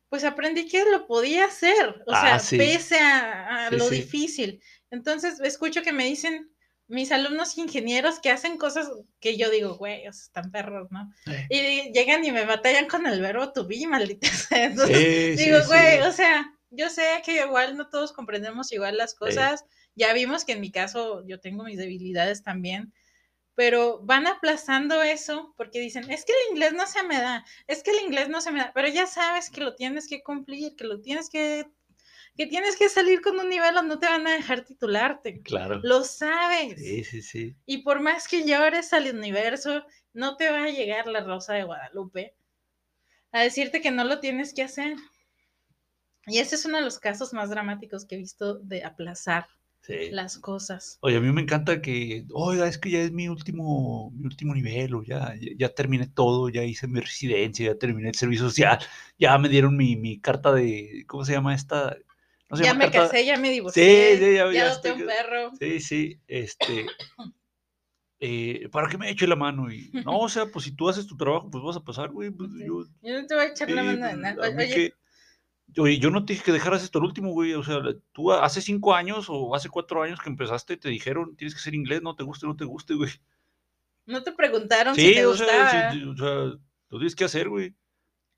pues 0.09 0.25
aprendí 0.25 0.69
que 0.69 0.85
lo 0.85 1.07
podía 1.07 1.47
hacer, 1.47 2.03
o 2.07 2.13
Ah, 2.13 2.21
sea, 2.21 2.39
sí. 2.39 2.57
pese 2.59 2.99
a, 2.99 3.67
a 3.67 3.71
Sí, 3.71 3.77
lo 3.77 3.89
sí. 3.89 3.97
difícil. 3.97 4.63
Entonces 4.91 5.41
escucho 5.41 5.83
que 5.83 5.93
me 5.93 6.05
dicen 6.05 6.51
mis 6.89 7.11
alumnos 7.11 7.59
ingenieros 7.59 8.21
que 8.21 8.31
hacen 8.31 8.57
cosas 8.59 8.89
que 9.19 9.37
yo 9.37 9.51
digo, 9.51 9.75
güey, 9.77 10.07
o 10.07 10.13
sea, 10.13 10.23
están 10.23 10.53
perros, 10.53 10.89
¿no? 10.93 11.13
Y 11.51 11.93
llegan 11.93 12.25
y 12.25 12.31
me 12.31 12.45
batallan 12.45 12.87
con 12.87 13.07
el 13.07 13.21
verbo 13.21 13.53
to 13.53 13.67
be, 13.67 13.85
maldita 13.89 14.29
sea. 14.31 14.67
Entonces, 14.67 15.37
Digo, 15.37 15.59
güey, 15.67 16.01
o 16.03 16.13
sea, 16.13 16.47
yo 16.71 16.89
sé 16.89 17.05
que 17.25 17.43
igual 17.45 17.77
no 17.77 17.89
todos 17.89 18.13
comprendemos 18.13 18.71
igual 18.73 18.97
las 18.97 19.15
cosas. 19.15 19.65
Ya 19.97 20.13
vimos 20.13 20.45
que 20.45 20.53
en 20.53 20.61
mi 20.61 20.71
caso 20.71 21.25
yo 21.27 21.41
tengo 21.41 21.65
mis 21.65 21.79
debilidades 21.79 22.43
también, 22.45 22.93
pero 23.57 24.01
van 24.03 24.27
aplazando 24.27 25.03
eso 25.03 25.55
porque 25.57 25.81
dicen, 25.81 26.09
es 26.11 26.25
que 26.25 26.33
el 26.33 26.53
inglés 26.53 26.75
no 26.75 26.87
se 26.87 27.03
me 27.03 27.17
da, 27.17 27.45
es 27.67 27.83
que 27.83 27.91
el 27.91 28.05
inglés 28.05 28.29
no 28.29 28.41
se 28.43 28.53
me 28.53 28.61
da, 28.61 28.71
pero 28.75 28.87
ya 28.87 29.07
sabes 29.07 29.51
que 29.51 29.63
lo 29.63 29.75
tienes 29.75 30.07
que 30.07 30.23
cumplir, 30.23 30.77
que 30.77 30.85
lo 30.85 31.01
tienes 31.01 31.31
que, 31.31 31.67
que 32.37 32.47
tienes 32.47 32.77
que 32.77 32.91
salir 32.91 33.23
con 33.23 33.41
un 33.41 33.49
nivel 33.49 33.75
donde 33.75 33.95
no 33.95 33.99
te 33.99 34.07
van 34.07 34.27
a 34.27 34.35
dejar 34.35 34.67
titularte. 34.67 35.41
Claro. 35.41 35.81
Lo 35.83 36.05
sabes. 36.05 36.79
Sí, 36.79 37.03
sí, 37.03 37.23
sí. 37.23 37.57
Y 37.65 37.79
por 37.79 38.01
más 38.01 38.29
que 38.29 38.47
llores 38.47 38.93
al 38.93 39.13
universo, 39.13 39.87
no 40.13 40.37
te 40.37 40.51
va 40.51 40.65
a 40.65 40.71
llegar 40.71 41.07
la 41.07 41.21
rosa 41.25 41.55
de 41.55 41.65
Guadalupe 41.65 42.37
a 43.33 43.41
decirte 43.41 43.81
que 43.81 43.91
no 43.91 44.05
lo 44.05 44.21
tienes 44.21 44.53
que 44.53 44.65
hacer. 44.65 44.97
Y 46.27 46.41
ese 46.41 46.57
es 46.57 46.67
uno 46.67 46.77
de 46.77 46.85
los 46.85 46.99
casos 46.99 47.33
más 47.33 47.49
dramáticos 47.49 48.05
que 48.05 48.17
he 48.17 48.19
visto 48.19 48.59
de 48.59 48.85
aplazar 48.85 49.47
sí. 49.87 50.11
las 50.11 50.39
cosas. 50.39 50.99
Oye, 51.01 51.17
a 51.17 51.21
mí 51.21 51.31
me 51.33 51.43
encanta 51.43 51.81
que, 51.81 52.25
oiga, 52.33 52.67
es 52.67 52.79
que 52.79 52.91
ya 52.91 53.01
es 53.01 53.13
mi 53.13 53.29
último, 53.29 54.11
mi 54.15 54.25
último 54.27 54.55
nivel, 54.55 54.95
o 54.95 55.03
ya, 55.03 55.35
ya, 55.41 55.51
ya 55.57 55.69
terminé 55.71 56.07
todo, 56.09 56.49
ya 56.49 56.65
hice 56.65 56.87
mi 56.89 57.01
residencia, 57.01 57.67
ya 57.73 57.79
terminé 57.79 58.09
el 58.09 58.15
servicio 58.15 58.45
social, 58.47 58.79
ya 59.19 59.39
me 59.39 59.49
dieron 59.49 59.77
mi, 59.77 59.97
mi 59.97 60.19
carta 60.21 60.53
de, 60.53 61.05
¿cómo 61.07 61.25
se 61.25 61.33
llama 61.33 61.55
esta? 61.55 61.97
¿No 62.51 62.57
se 62.57 62.63
ya 62.65 62.71
llama 62.71 62.85
me 62.87 62.91
carta? 62.91 63.11
casé, 63.11 63.25
ya 63.27 63.37
me 63.39 63.51
divorcié, 63.51 64.17
Sí, 64.19 64.25
sí, 64.25 64.35
ya- 64.35 64.47
ya, 64.47 64.53
ya 64.53 64.67
adopté 64.69 64.89
estoy- 64.91 65.01
un 65.03 65.07
perro. 65.09 65.51
Sí, 65.59 65.81
sí, 65.81 66.21
este, 66.29 66.87
eh, 68.21 68.69
¿para 68.73 68.89
qué 68.89 68.99
me 68.99 69.11
eche 69.11 69.27
la 69.27 69.37
mano? 69.37 69.71
Y, 69.73 69.91
no, 70.05 70.19
o 70.21 70.29
sea, 70.29 70.47
pues 70.47 70.65
si 70.65 70.73
tú 70.73 70.89
haces 70.89 71.07
tu 71.07 71.17
trabajo, 71.17 71.51
pues 71.51 71.63
vas 71.63 71.77
a 71.77 71.85
pasar, 71.85 72.11
güey, 72.11 72.31
pues 72.31 72.51
yo, 72.65 72.85
Yo 73.03 73.21
no 73.21 73.27
te 73.27 73.35
voy 73.35 73.45
a 73.45 73.49
echar 73.49 73.71
la 73.71 73.83
mano 73.83 74.07
de 74.07 74.13
pues, 74.13 74.19
nada. 74.37 74.49
Oye, 74.57 74.75
que- 74.75 74.93
Oye, 75.79 75.99
yo 75.99 76.11
no 76.11 76.25
te 76.25 76.33
dije 76.33 76.45
que 76.45 76.53
dejaras 76.53 76.83
esto 76.83 76.99
al 76.99 77.05
último, 77.05 77.31
güey. 77.33 77.53
O 77.55 77.63
sea, 77.63 77.79
tú 78.13 78.33
hace 78.33 78.61
cinco 78.63 78.95
años 78.95 79.27
o 79.29 79.55
hace 79.55 79.69
cuatro 79.69 80.03
años 80.03 80.21
que 80.21 80.31
empezaste, 80.31 80.77
te 80.77 80.89
dijeron, 80.89 81.37
tienes 81.37 81.55
que 81.55 81.61
ser 81.61 81.75
inglés, 81.75 82.03
no 82.03 82.17
te 82.17 82.25
guste, 82.25 82.47
no 82.47 82.57
te 82.57 82.65
guste, 82.65 82.95
güey. 82.95 83.11
no 84.07 84.23
te 84.23 84.33
preguntaron 84.33 84.95
si 84.95 85.13
te 85.15 85.27
o 85.27 85.31
gustaba. 85.31 85.69
sea, 85.69 85.93
sí, 85.93 86.03
o 86.05 86.17
sea, 86.17 86.35
lo 86.35 86.99
tienes 86.99 87.15
que 87.17 87.25
hacer, 87.25 87.49
güey. 87.49 87.75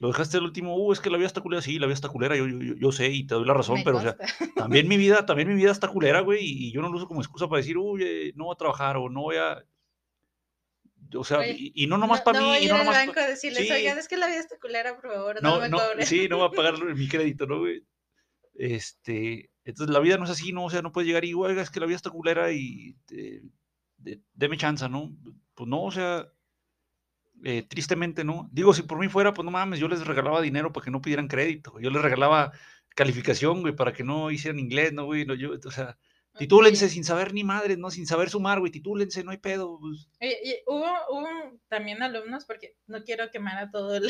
Lo 0.01 0.09
dejaste 0.09 0.37
al 0.37 0.45
último, 0.45 0.77
uh, 0.77 0.93
es 0.93 1.01
que 1.01 1.11
la 1.11 1.17
vida 1.17 1.27
está 1.27 1.41
culera, 1.41 1.61
sí, 1.61 1.79
la 1.79 1.87
vida 1.87 1.95
está 1.95 2.09
culera, 2.09 2.37
yo, 2.37 2.47
yo, 2.47 2.75
yo- 2.77 2.93
sé 2.93 3.09
y 3.11 3.27
te 3.27 3.35
doy 3.35 3.45
la 3.45 3.55
razón, 3.55 3.77
Me 3.79 3.85
pero 3.85 3.97
o 3.99 4.01
sea, 4.01 4.17
también 4.57 4.87
mi 4.87 4.97
vida, 4.97 5.27
también 5.27 5.49
mi 5.49 5.55
vida 5.57 5.73
está 5.73 5.89
culera, 5.89 6.21
güey, 6.21 6.45
y, 6.45 6.69
y 6.69 6.73
yo 6.73 6.81
no 6.83 6.89
lo 6.89 6.97
uso 6.99 7.09
como 7.09 7.21
excusa 7.21 7.49
para 7.49 7.59
decir, 7.59 7.77
uy, 7.79 8.03
eh, 8.05 8.33
no 8.37 8.45
voy 8.45 8.55
a 8.55 8.59
trabajar 8.59 8.97
o 8.97 9.09
no 9.09 9.23
voy 9.23 9.37
a... 9.37 9.65
O 11.15 11.25
sea, 11.25 11.39
Oye, 11.39 11.55
y, 11.59 11.85
y 11.85 11.87
no 11.87 11.97
nomás 11.99 12.21
no, 12.21 12.25
para 12.25 12.39
no 12.41 12.45
mí, 12.47 12.51
voy 12.51 12.57
a 12.59 12.61
y 12.61 12.65
ir 12.65 12.71
no 12.71 12.77
al 12.77 12.85
nomás... 12.85 12.99
pa- 12.99 13.07
banco 13.07 13.21
a 13.21 13.27
decirles, 13.29 13.67
sí. 13.67 13.73
oigan, 13.73 13.99
es 13.99 14.09
que 14.09 14.17
la 14.17 14.27
vida 14.27 14.41
está 14.41 14.59
culera, 14.59 14.95
por 15.01 15.11
favor, 15.13 15.43
no, 15.43 15.57
no, 15.57 15.61
me 15.61 15.69
no, 15.69 15.79
sí, 16.05 16.29
no 16.29 16.39
va 16.39 16.47
a 16.47 16.51
pagar 16.53 16.83
mi 16.95 17.09
crédito, 17.09 17.47
¿no, 17.47 17.61
güey? 17.61 17.83
Este, 18.55 19.51
entonces 19.65 19.93
la 19.93 20.01
vida 20.01 20.17
no 20.19 20.25
es 20.25 20.31
así, 20.31 20.53
¿no? 20.53 20.65
O 20.65 20.71
sea, 20.71 20.83
no 20.83 20.93
puedes 20.93 21.07
llegar 21.07 21.25
y, 21.25 21.35
oiga, 21.35 21.63
es 21.63 21.71
que 21.71 21.81
la 21.81 21.87
vida 21.87 21.97
está 21.97 22.11
culera 22.11 22.51
y 22.53 22.97
eh, 23.11 23.43
de- 23.99 24.21
deme 24.35 24.57
chance, 24.57 24.89
¿no? 24.89 25.15
Pues 25.55 25.69
no, 25.69 25.85
o 25.85 25.91
sea, 25.91 26.27
eh, 27.45 27.63
tristemente, 27.69 28.25
¿no? 28.25 28.49
Digo, 28.53 28.75
si 28.75 28.83
por 28.83 28.99
mí 28.99 29.09
fuera, 29.09 29.33
pues 29.33 29.45
no 29.45 29.51
mames, 29.51 29.79
yo 29.79 29.89
les 29.89 30.07
regalaba 30.07 30.41
dinero 30.43 30.73
para 30.73 30.85
que 30.85 30.91
no 30.91 31.01
pidieran 31.01 31.29
crédito, 31.29 31.79
yo 31.81 31.91
les 31.91 32.03
regalaba 32.03 32.53
calificación, 32.97 33.61
güey, 33.61 33.75
para 33.77 33.93
que 33.93 34.03
no 34.03 34.31
hicieran 34.31 34.59
inglés, 34.59 34.93
¿no, 34.93 35.05
güey? 35.05 35.25
No, 35.25 35.35
yo, 35.35 35.53
o 35.65 35.71
sea, 35.71 35.97
titúlense 36.39 36.89
sin 36.89 37.05
saber 37.05 37.35
ni 37.35 37.45
madres, 37.45 37.79
¿no? 37.79 37.91
Sin 37.91 38.07
saber 38.07 38.31
sumar, 38.31 38.61
güey, 38.61 38.73
titúlense, 38.73 39.25
no 39.25 39.31
hay 39.33 39.39
pedo, 39.39 39.79
pues. 39.81 40.09
Oye, 40.21 40.39
y 40.43 40.57
hubo, 40.67 40.87
hubo 41.11 41.29
también 41.69 42.03
alumnos, 42.03 42.45
porque 42.45 42.77
no 42.87 43.05
quiero 43.05 43.31
quemar 43.31 43.59
a 43.59 43.71
todo 43.71 43.97
el, 43.97 44.09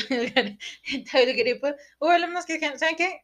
todo 1.11 1.21
el 1.21 1.35
grupo, 1.35 1.75
hubo 1.99 2.09
alumnos 2.09 2.45
que 2.45 2.53
dijeron, 2.53 2.79
¿saben 2.79 2.95
qué? 2.95 3.21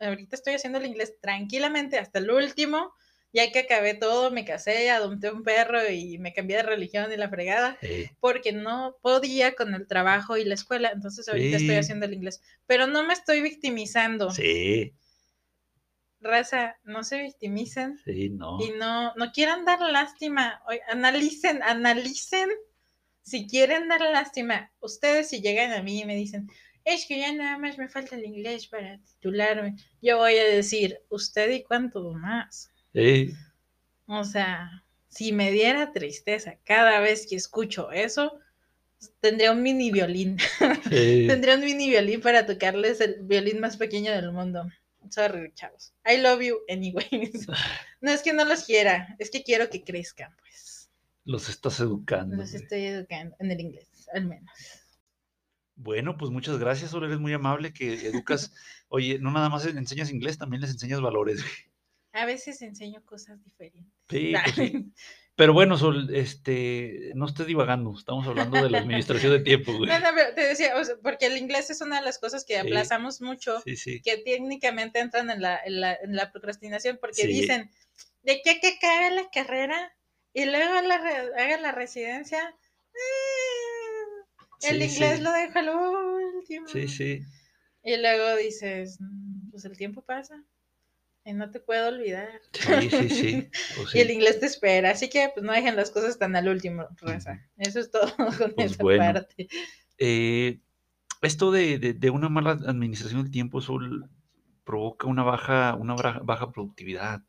Ahorita 0.00 0.36
estoy 0.36 0.54
haciendo 0.54 0.78
el 0.78 0.86
inglés 0.86 1.18
tranquilamente 1.20 1.98
hasta 1.98 2.18
el 2.18 2.30
último, 2.30 2.92
ya 3.32 3.52
que 3.52 3.60
acabé 3.60 3.94
todo, 3.94 4.30
me 4.30 4.44
casé, 4.44 4.90
adopté 4.90 5.30
un 5.30 5.42
perro 5.42 5.88
y 5.90 6.18
me 6.18 6.32
cambié 6.32 6.56
de 6.58 6.62
religión 6.64 7.12
y 7.12 7.16
la 7.16 7.28
fregada, 7.28 7.78
eh, 7.82 8.10
porque 8.20 8.52
no 8.52 8.96
podía 9.02 9.54
con 9.54 9.74
el 9.74 9.86
trabajo 9.86 10.36
y 10.36 10.44
la 10.44 10.54
escuela, 10.54 10.90
entonces 10.92 11.28
ahorita 11.28 11.56
estoy 11.58 11.76
Sí. 11.76 11.80
haciendo 11.80 12.06
el 12.06 12.14
inglés, 12.14 12.42
pero 12.66 12.86
no 12.86 13.04
me 13.06 13.12
estoy 13.14 13.42
victimizando. 13.42 14.30
sí, 14.32 14.94
Raza, 16.26 16.76
no 16.84 17.04
se 17.04 17.22
victimicen 17.22 17.98
sí, 18.04 18.30
no. 18.30 18.58
y 18.60 18.70
no, 18.78 19.14
no 19.14 19.32
quieran 19.32 19.64
dar 19.64 19.80
lástima. 19.80 20.60
Analicen, 20.90 21.62
analicen 21.62 22.48
si 23.22 23.46
quieren 23.46 23.88
dar 23.88 24.00
lástima. 24.02 24.70
Ustedes 24.80 25.28
si 25.30 25.40
llegan 25.40 25.72
a 25.72 25.82
mí 25.82 26.02
y 26.02 26.04
me 26.04 26.14
dicen, 26.16 26.48
es 26.84 27.04
que 27.06 27.18
ya 27.18 27.32
nada 27.32 27.58
más 27.58 27.76
me 27.78 27.88
falta 27.88 28.14
el 28.14 28.24
inglés 28.24 28.68
para 28.68 28.98
titularme, 28.98 29.74
yo 30.00 30.18
voy 30.18 30.36
a 30.36 30.44
decir, 30.44 31.00
usted 31.08 31.50
y 31.50 31.64
cuánto 31.64 32.12
más. 32.12 32.70
Sí, 32.92 33.32
O 34.06 34.22
sea, 34.22 34.84
si 35.08 35.32
me 35.32 35.50
diera 35.50 35.92
tristeza 35.92 36.58
cada 36.64 37.00
vez 37.00 37.26
que 37.26 37.34
escucho 37.34 37.90
eso, 37.90 38.38
tendría 39.20 39.50
un 39.50 39.62
mini 39.62 39.90
violín. 39.90 40.38
sí. 40.88 41.26
tendría 41.28 41.56
un 41.56 41.64
mini 41.64 41.90
violín 41.90 42.20
para 42.20 42.46
tocarles 42.46 43.00
el 43.00 43.16
violín 43.22 43.58
más 43.58 43.76
pequeño 43.76 44.12
del 44.12 44.30
mundo. 44.30 44.64
Sorry, 45.10 45.52
chavos. 45.54 45.94
I 46.04 46.18
love 46.18 46.42
you 46.42 46.60
anyways. 46.68 47.46
No 48.00 48.12
es 48.12 48.22
que 48.22 48.32
no 48.32 48.44
los 48.44 48.64
quiera, 48.64 49.16
es 49.18 49.30
que 49.30 49.42
quiero 49.42 49.68
que 49.70 49.82
crezcan, 49.82 50.34
pues. 50.38 50.90
Los 51.24 51.48
estás 51.48 51.80
educando. 51.80 52.36
Los 52.36 52.50
güey. 52.52 52.62
estoy 52.62 52.84
educando 52.84 53.34
en 53.40 53.50
el 53.50 53.60
inglés, 53.60 54.08
al 54.12 54.26
menos. 54.26 54.50
Bueno, 55.74 56.16
pues 56.16 56.30
muchas 56.30 56.58
gracias, 56.58 56.90
Sol, 56.90 57.04
eres 57.04 57.18
muy 57.18 57.32
amable 57.32 57.72
que 57.72 57.94
educas. 58.06 58.52
Oye, 58.88 59.18
no 59.18 59.30
nada 59.30 59.48
más 59.48 59.66
enseñas 59.66 60.10
inglés, 60.10 60.38
también 60.38 60.60
les 60.60 60.70
enseñas 60.70 61.00
valores. 61.00 61.42
güey. 61.42 61.54
A 62.12 62.24
veces 62.24 62.62
enseño 62.62 63.04
cosas 63.04 63.42
diferentes. 63.44 63.92
Sí, 64.08 64.32
pues 64.42 64.54
sí. 64.54 64.92
Pero 65.36 65.52
bueno, 65.52 65.76
Sol, 65.76 66.08
este, 66.14 67.12
no 67.14 67.26
estés 67.26 67.46
divagando, 67.46 67.94
estamos 67.96 68.26
hablando 68.26 68.62
de 68.62 68.70
la 68.70 68.78
administración 68.78 69.32
de 69.32 69.40
tiempo, 69.40 69.72
güey. 69.78 69.90
No, 69.90 69.98
no, 70.00 70.06
pero 70.14 70.34
te 70.34 70.40
decía, 70.40 70.74
o 70.76 70.82
sea, 70.84 70.96
porque 71.02 71.26
el 71.26 71.36
inglés 71.36 71.68
es 71.68 71.82
una 71.82 71.98
de 71.98 72.04
las 72.06 72.18
cosas 72.18 72.44
que 72.46 72.54
Sí. 72.54 72.60
aplazamos 72.60 73.20
mucho, 73.20 73.60
Sí, 73.60 73.76
sí. 73.76 74.00
que 74.00 74.16
técnicamente 74.16 74.98
entran 74.98 75.28
en 75.30 75.42
la, 75.42 75.60
en 75.62 75.80
la, 75.82 75.94
en 75.94 76.16
la 76.16 76.32
procrastinación, 76.32 76.96
porque 77.00 77.26
dicen, 77.26 77.70
de 78.22 78.40
qué 78.42 78.58
que 78.60 78.86
haga 78.86 79.10
la 79.10 79.28
carrera 79.30 79.94
y 80.32 80.46
luego 80.46 80.80
la 80.82 80.94
haga 80.96 81.58
la 81.60 81.72
residencia. 81.72 82.54
eh, 82.94 84.68
el 84.70 84.82
inglés 84.82 85.20
lo 85.20 85.32
deja 85.32 85.60
al 85.60 85.68
último. 85.68 86.66
Sí, 86.66 86.88
sí. 86.88 87.20
Y 87.84 87.96
luego 87.98 88.36
dices, 88.36 88.96
"Mm, 89.00 89.50
pues 89.50 89.64
el 89.66 89.76
tiempo 89.76 90.02
pasa 90.02 90.42
no 91.34 91.50
te 91.50 91.60
puedo 91.60 91.88
olvidar. 91.88 92.40
Sí, 92.52 92.90
sí, 92.90 93.08
sí. 93.10 93.50
Pues 93.74 93.94
Y 93.94 94.00
el 94.00 94.10
inglés 94.10 94.40
te 94.40 94.46
espera, 94.46 94.90
así 94.90 95.08
que 95.08 95.30
pues 95.34 95.44
no 95.44 95.52
dejen 95.52 95.76
las 95.76 95.90
cosas 95.90 96.18
tan 96.18 96.36
al 96.36 96.48
último, 96.48 96.86
raza. 97.00 97.40
Eso 97.58 97.80
es 97.80 97.90
todo 97.90 98.06
con 98.38 98.54
Pues 98.54 98.72
esa 98.72 98.84
bueno. 98.84 99.12
parte. 99.12 99.48
Eh, 99.98 100.60
esto 101.22 101.50
de, 101.52 101.78
de- 101.78 101.94
de 101.94 102.10
una 102.10 102.28
mala 102.28 102.52
administración 102.52 103.22
del 103.22 103.32
tiempo, 103.32 103.60
Sol, 103.60 104.10
provoca 104.64 105.06
una 105.08 105.22
baja, 105.24 105.74
una 105.76 105.94
baja 105.96 106.52
productividad. 106.52 107.22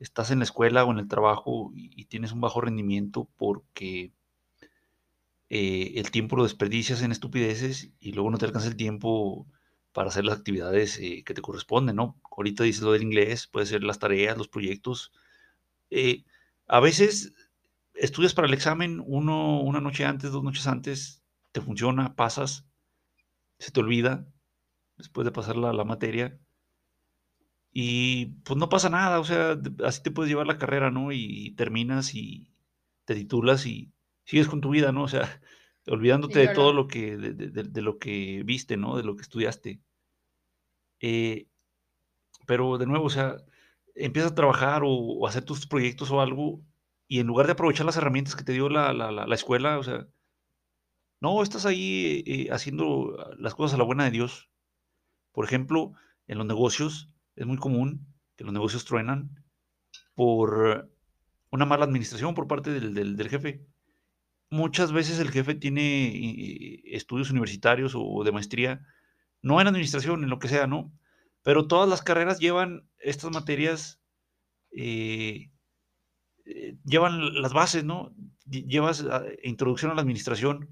Estás 0.00 0.30
en 0.32 0.40
la 0.40 0.44
escuela 0.44 0.84
o 0.84 0.92
en 0.92 0.98
el 1.00 1.08
trabajo 1.08 1.72
y, 1.74 1.90
y 2.00 2.06
tienes 2.06 2.32
un 2.32 2.40
bajo 2.42 2.60
rendimiento 2.62 3.28
porque 3.38 4.12
eh, 5.48 5.92
el 5.96 6.10
tiempo 6.10 6.36
lo 6.36 6.42
desperdicias 6.44 7.02
en 7.02 7.12
estupideces 7.12 7.90
y 8.00 8.12
luego 8.12 8.30
no 8.30 8.38
te 8.38 8.46
alcanza 8.46 8.68
el 8.68 8.76
tiempo 8.76 9.46
para 9.92 10.08
hacer 10.08 10.24
las 10.24 10.38
actividades 10.38 10.98
eh, 10.98 11.22
que 11.24 11.34
te 11.34 11.42
corresponden, 11.42 11.96
¿no? 11.96 12.20
Ahorita 12.36 12.64
dices 12.64 12.82
lo 12.82 12.92
del 12.92 13.02
inglés, 13.02 13.46
puede 13.48 13.66
ser 13.66 13.82
las 13.84 13.98
tareas, 13.98 14.38
los 14.38 14.48
proyectos. 14.48 15.12
Eh, 15.90 16.24
a 16.68 16.80
veces 16.80 17.34
estudias 17.94 18.34
para 18.34 18.48
el 18.48 18.54
examen 18.54 19.02
uno, 19.06 19.60
una 19.62 19.80
noche 19.80 20.04
antes, 20.04 20.32
dos 20.32 20.44
noches 20.44 20.66
antes, 20.66 21.24
te 21.52 21.60
funciona, 21.62 22.16
pasas, 22.16 22.66
se 23.58 23.72
te 23.72 23.80
olvida 23.80 24.26
después 24.98 25.24
de 25.26 25.32
pasar 25.32 25.56
la, 25.56 25.72
la 25.74 25.84
materia 25.84 26.38
y 27.72 28.26
pues 28.44 28.56
no 28.58 28.68
pasa 28.68 28.88
nada, 28.90 29.20
o 29.20 29.24
sea, 29.24 29.58
así 29.84 30.02
te 30.02 30.10
puedes 30.10 30.30
llevar 30.30 30.46
la 30.46 30.58
carrera, 30.58 30.90
¿no? 30.90 31.12
Y, 31.12 31.52
terminas 31.56 32.14
y 32.14 32.50
te 33.04 33.14
titulas 33.14 33.66
y 33.66 33.92
sigues 34.24 34.48
con 34.48 34.60
tu 34.60 34.70
vida, 34.70 34.92
¿no? 34.92 35.04
O 35.04 35.08
sea, 35.08 35.42
olvidándote 35.86 36.40
de 36.40 36.48
todo 36.48 36.72
lo- 36.72 36.86
que, 36.88 37.16
de, 37.18 37.32
de- 37.34 37.50
de- 37.50 37.64
de 37.64 37.82
lo 37.82 37.98
que 37.98 38.42
viste, 38.44 38.76
¿no? 38.76 38.96
De 38.96 39.04
lo 39.04 39.16
que 39.16 39.22
estudiaste. 39.22 39.80
Eh, 41.00 41.46
pero 42.46 42.78
de 42.78 42.86
nuevo, 42.86 43.06
o 43.06 43.10
sea, 43.10 43.36
empiezas 43.94 44.32
a 44.32 44.34
trabajar 44.34 44.82
o, 44.84 45.26
hacer 45.26 45.44
tus 45.44 45.66
proyectos 45.66 46.10
o 46.10 46.20
algo 46.20 46.62
y 47.08 47.20
en 47.20 47.26
lugar 47.28 47.46
de 47.46 47.52
aprovechar 47.52 47.86
las 47.86 47.96
herramientas 47.96 48.36
que 48.36 48.44
te 48.44 48.52
dio 48.52 48.68
la, 48.68 48.92
la- 48.92 49.12
la- 49.12 49.26
la 49.26 49.34
escuela, 49.34 49.78
o 49.78 49.82
sea, 49.84 50.06
no, 51.20 51.42
estás 51.42 51.66
ahí 51.66 52.22
eh, 52.26 52.48
haciendo 52.52 53.16
las 53.38 53.54
cosas 53.54 53.74
a 53.74 53.78
la 53.78 53.84
buena 53.84 54.04
de 54.04 54.10
Dios. 54.10 54.50
Por 55.32 55.44
ejemplo, 55.44 55.92
en 56.28 56.38
los 56.38 56.46
negocios 56.46 57.10
es 57.36 57.46
muy 57.46 57.56
común 57.58 58.06
que 58.36 58.44
los 58.44 58.52
negocios 58.52 58.84
truenan 58.84 59.44
por 60.14 60.90
una 61.50 61.66
mala 61.66 61.84
administración 61.84 62.34
por 62.34 62.48
parte 62.48 62.72
del, 62.72 62.94
del- 62.94 63.16
del 63.16 63.28
jefe. 63.30 63.66
Muchas 64.50 64.92
veces 64.92 65.18
el 65.20 65.30
jefe 65.30 65.54
tiene 65.54 66.08
eh, 66.08 66.82
estudios 66.96 67.30
universitarios 67.30 67.94
o 67.96 68.24
de 68.24 68.32
maestría, 68.32 68.86
no 69.42 69.60
en 69.60 69.68
administración, 69.68 70.24
en 70.24 70.30
lo 70.30 70.38
que 70.38 70.48
sea, 70.48 70.66
¿no? 70.66 70.92
Pero 71.46 71.68
todas 71.72 71.88
las 71.88 72.02
carreras 72.02 72.40
llevan 72.40 72.70
estas 72.98 73.30
materias, 73.32 74.00
eh, 74.72 75.50
eh, 76.46 76.76
llevan 76.84 77.42
las 77.42 77.52
bases, 77.52 77.84
¿no? 77.84 78.14
Lle- 78.50 78.66
Llevas 78.68 79.04
ah, 79.10 79.24
introducción 79.44 79.90
a 79.90 79.94
la 79.94 80.02
administración, 80.02 80.68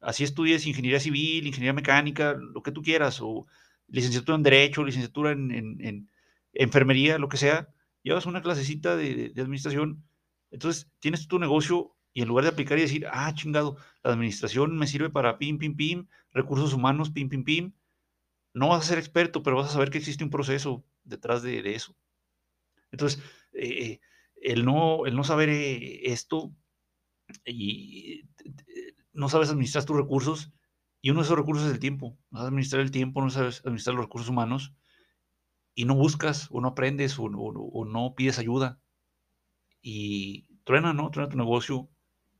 así 0.00 0.24
estudies 0.24 0.66
ingeniería 0.66 1.00
civil, 1.00 1.46
ingeniería 1.46 1.74
mecánica, 1.74 2.34
lo 2.34 2.62
que 2.62 2.72
tú 2.72 2.82
quieras, 2.82 3.20
o 3.22 3.46
licenciatura 3.88 4.36
en 4.36 4.44
Derecho, 4.44 4.84
licenciatura 4.84 5.32
en, 5.32 5.50
en- 5.52 5.80
en 5.86 6.10
enfermería, 6.54 7.18
lo 7.18 7.28
que 7.28 7.36
sea, 7.38 7.68
llevas 8.02 8.26
una 8.26 8.42
clasecita 8.42 8.96
de- 8.96 9.30
de 9.30 9.42
administración, 9.42 10.04
entonces 10.50 10.90
tienes 11.00 11.28
tu 11.28 11.38
negocio 11.38 11.96
y 12.14 12.22
en 12.22 12.28
lugar 12.28 12.44
de 12.44 12.50
aplicar 12.52 12.78
y 12.78 12.82
decir, 12.82 13.06
ah, 13.12 13.32
chingado, 13.34 13.76
la 14.04 14.12
administración 14.12 14.76
me 14.78 14.86
sirve 14.86 15.10
para 15.10 15.38
pim, 15.38 15.58
pim, 15.58 15.76
pim, 15.76 16.06
recursos 16.32 16.72
humanos, 16.74 17.10
pim, 17.10 17.28
pim, 17.28 17.44
pim, 17.44 17.72
no 18.54 18.68
vas 18.70 18.84
a 18.84 18.88
ser 18.88 18.98
experto, 18.98 19.42
pero 19.42 19.56
vas 19.56 19.70
a 19.70 19.74
saber 19.74 19.90
que 19.90 19.98
existe 19.98 20.24
un 20.24 20.30
proceso 20.30 20.84
detrás 21.04 21.42
de, 21.42 21.74
eso. 21.74 21.96
Entonces, 22.92 23.22
eh, 23.54 24.00
el, 24.36 24.64
no, 24.64 25.06
el 25.06 25.16
no 25.16 25.24
saber 25.24 25.48
eh, 25.50 26.12
esto 26.12 26.54
y 27.46 28.20
eh, 28.44 28.94
no 29.12 29.28
sabes 29.28 29.50
administrar 29.50 29.84
tus 29.84 29.96
recursos, 29.96 30.52
y 31.02 31.10
uno 31.10 31.20
de 31.20 31.26
esos 31.26 31.38
recursos 31.38 31.66
es 31.66 31.72
el 31.74 31.80
tiempo. 31.80 32.18
No 32.30 32.38
sabes 32.38 32.48
administrar 32.50 32.82
el 32.82 32.90
tiempo, 32.92 33.22
no 33.22 33.30
sabes 33.30 33.60
administrar 33.64 33.96
los 33.96 34.06
recursos 34.06 34.30
humanos, 34.30 34.74
y 35.76 35.84
no 35.84 35.94
buscas, 35.94 36.48
o 36.50 36.60
no 36.60 36.68
aprendes, 36.68 37.16
o, 37.18 37.24
o- 37.24 37.70
o 37.80 37.84
no 37.84 38.14
pides 38.16 38.38
ayuda. 38.40 38.80
Y 39.82 40.48
truena, 40.64 40.92
¿no? 40.92 41.10
Truena 41.12 41.30
tu 41.30 41.36
negocio, 41.36 41.88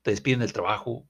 te 0.02 0.10
despiden 0.10 0.40
del 0.40 0.52
trabajo, 0.52 1.08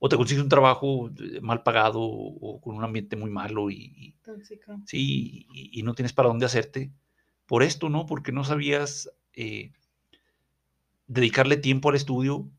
o 0.00 0.10
te 0.10 0.16
consigues 0.16 0.42
un 0.44 0.50
trabajo 0.50 1.10
eh, 1.20 1.40
mal 1.42 1.62
pagado, 1.64 2.00
o 2.02 2.60
con 2.62 2.76
un 2.76 2.84
ambiente 2.84 3.16
muy 3.16 3.30
malo, 3.30 3.70
y, 3.70 4.16
Tóxico. 4.22 4.80
Sí, 4.86 5.46
y, 5.54 5.80
y 5.80 5.82
no 5.84 5.94
tienes 5.94 6.12
para 6.14 6.28
dónde 6.28 6.46
hacerte. 6.46 6.92
Por 7.46 7.62
esto, 7.64 7.90
¿no? 7.90 8.06
Porque 8.06 8.32
no 8.32 8.44
sabías 8.44 9.10
eh, 9.34 9.72
dedicarle 11.06 11.56
tiempo 11.56 11.88
al 11.90 11.96
estudio 11.96 12.50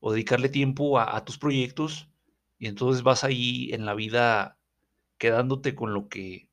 o 0.00 0.12
dedicarle 0.12 0.48
tiempo 0.48 0.98
a, 0.98 1.16
a 1.16 1.24
tus 1.24 1.38
proyectos 1.38 2.08
y 2.58 2.66
entonces 2.68 3.02
vas 3.02 3.24
ahí 3.24 3.70
en 3.72 3.86
la 3.86 3.94
vida 3.94 4.58
quedándote 5.18 5.74
con 5.74 5.94
lo 5.94 6.08
que, 6.08 6.50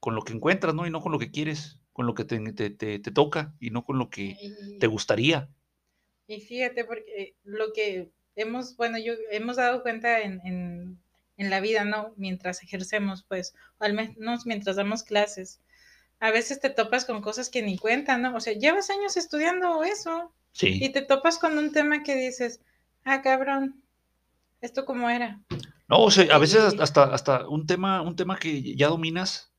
con 0.00 0.14
lo 0.16 0.22
que 0.22 0.34
encuentras, 0.34 0.74
¿no? 0.74 0.86
Y 0.86 0.90
no 0.90 1.00
con 1.02 1.12
lo 1.12 1.18
que 1.20 1.30
quieres, 1.32 1.80
con 1.92 2.06
lo 2.06 2.14
que 2.14 2.24
te, 2.24 2.38
te- 2.52 2.70
te- 2.70 2.98
te 3.00 3.10
toca 3.12 3.54
y 3.60 3.70
no 3.70 3.84
con 3.84 3.98
lo 3.98 4.10
que 4.10 4.36
te 4.80 4.86
gustaría. 4.86 5.50
y 6.26 6.40
fíjate, 6.40 6.84
porque 6.84 7.36
lo 7.44 7.72
que 7.72 8.10
hemos, 8.36 8.76
bueno, 8.76 8.98
yo 8.98 9.14
hemos 9.30 9.56
dado 9.56 9.82
cuenta 9.82 10.20
en, 10.20 10.40
en, 10.46 10.98
en 11.36 11.50
la 11.50 11.60
vida, 11.60 11.84
¿no? 11.84 12.12
Mientras 12.16 12.62
ejercemos, 12.62 13.24
pues, 13.28 13.54
o 13.78 13.84
al 13.84 13.94
menos 13.94 14.46
mientras 14.46 14.76
damos 14.76 15.02
clases, 15.02 15.60
a 16.20 16.30
veces 16.30 16.60
te 16.60 16.70
topas 16.70 17.04
con 17.04 17.22
cosas 17.22 17.48
que 17.48 17.62
ni 17.62 17.78
cuentan, 17.78 18.22
¿no? 18.22 18.34
O 18.36 18.40
sea, 18.40 18.52
llevas 18.52 18.90
años 18.90 19.16
estudiando 19.16 19.82
eso 19.84 20.32
y 20.52 20.58
Sí. 20.80 20.92
te 20.92 21.02
topas 21.02 21.38
con 21.38 21.56
un 21.58 21.72
tema 21.72 22.02
que 22.02 22.14
dices, 22.14 22.60
ah, 23.04 23.22
cabrón, 23.22 23.82
¿esto 24.60 24.84
cómo 24.84 25.08
era? 25.08 25.40
No, 25.88 26.00
o 26.02 26.10
sea, 26.10 26.34
a 26.34 26.38
veces 26.38 26.74
Y- 26.74 26.80
hasta, 26.80 27.04
hasta 27.04 27.48
un 27.48 27.66
tema, 27.66 28.02
un 28.02 28.16
tema 28.16 28.38
que 28.38 28.76
ya 28.76 28.88
dominas 28.88 29.52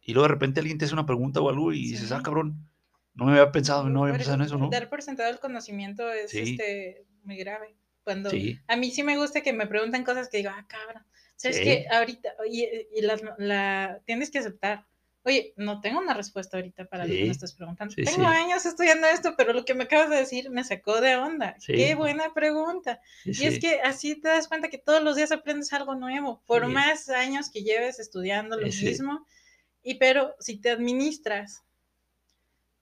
y 0.00 0.12
luego 0.12 0.28
de 0.28 0.34
repente 0.34 0.60
alguien 0.60 0.76
te 0.78 0.84
hace 0.84 0.94
una 0.94 1.06
pregunta 1.06 1.40
o 1.40 1.48
algo 1.48 1.72
y 1.72 1.90
dices, 1.90 2.08
Sí. 2.08 2.14
ah, 2.14 2.20
cabrón, 2.22 2.68
no 3.14 3.24
me 3.26 3.32
había 3.32 3.52
pensado, 3.52 3.88
no 3.88 4.02
había 4.02 4.16
pensado 4.16 4.36
en 4.36 4.42
eso, 4.42 4.58
¿no? 4.58 4.68
Dar 4.70 4.90
por 4.90 5.00
sentado 5.02 5.30
el 5.30 5.38
conocimiento 5.38 6.12
es 6.12 6.32
Sí. 6.32 6.40
este, 6.58 7.06
muy 7.22 7.36
grave. 7.36 7.76
Cuando 8.04 8.30
Sí, 8.30 8.58
a 8.68 8.76
mí 8.76 8.90
sí 8.90 9.02
me 9.02 9.16
gusta 9.16 9.40
que 9.40 9.52
me 9.52 9.66
pregunten 9.66 10.04
cosas 10.04 10.28
que 10.28 10.36
digo, 10.38 10.50
ah, 10.54 10.66
cabrón. 10.68 11.02
¿Sabes 11.36 11.56
Sí. 11.56 11.64
qué? 11.64 11.86
Ahorita, 11.90 12.34
y, 12.48 12.64
y 12.94 13.00
las- 13.02 13.22
la, 13.38 14.00
tienes 14.06 14.30
que 14.30 14.38
aceptar. 14.38 14.86
Oye, 15.26 15.54
no 15.56 15.80
tengo 15.80 16.00
una 16.00 16.12
respuesta 16.12 16.58
ahorita 16.58 16.84
para 16.84 17.04
lo 17.06 17.10
que 17.10 17.16
Sí. 17.20 17.24
me 17.24 17.30
estás 17.30 17.54
preguntando. 17.54 17.94
Sí, 17.94 18.02
tengo 18.04 18.18
sí. 18.28 18.36
años 18.36 18.66
estudiando 18.66 19.06
esto, 19.06 19.34
pero 19.38 19.54
lo 19.54 19.64
que 19.64 19.72
me 19.72 19.84
acabas 19.84 20.10
de 20.10 20.16
decir 20.16 20.50
me 20.50 20.62
sacó 20.64 21.00
de 21.00 21.16
onda. 21.16 21.56
Sí. 21.58 21.72
Qué 21.72 21.94
buena 21.94 22.34
pregunta. 22.34 23.00
sí, 23.24 23.30
Y 23.42 23.46
es 23.46 23.54
sí. 23.54 23.60
que 23.60 23.80
así 23.80 24.16
te 24.20 24.28
das 24.28 24.48
cuenta 24.48 24.68
que 24.68 24.76
todos 24.76 25.02
los 25.02 25.16
días 25.16 25.32
aprendes 25.32 25.72
algo 25.72 25.94
nuevo, 25.94 26.42
por 26.46 26.66
Sí. 26.66 26.72
más 26.72 27.08
años 27.08 27.50
que 27.50 27.62
lleves 27.62 27.98
estudiando 27.98 28.60
lo 28.60 28.66
Sí, 28.70 28.72
sí. 28.80 28.84
mismo. 28.84 29.26
Y 29.82 29.94
pero 29.94 30.36
si 30.40 30.58
te 30.58 30.70
administras 30.70 31.62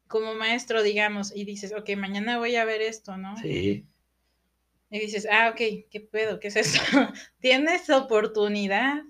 como 0.09 0.34
maestro, 0.34 0.82
digamos, 0.82 1.34
y 1.34 1.44
dices, 1.44 1.72
ok, 1.72 1.90
mañana 1.96 2.38
voy 2.38 2.57
a 2.57 2.64
ver 2.64 2.82
esto, 2.82 3.16
¿no? 3.16 3.36
Sí, 3.38 3.86
Y 4.93 5.01
dices, 5.01 5.26
ah, 5.28 5.49
ok, 5.51 5.88
¿qué 5.90 6.01
pedo? 6.01 6.38
¿Qué 6.38 6.49
es 6.49 6.57
esto? 6.57 6.78
Tienes 7.40 7.90
oportunidad 7.90 9.03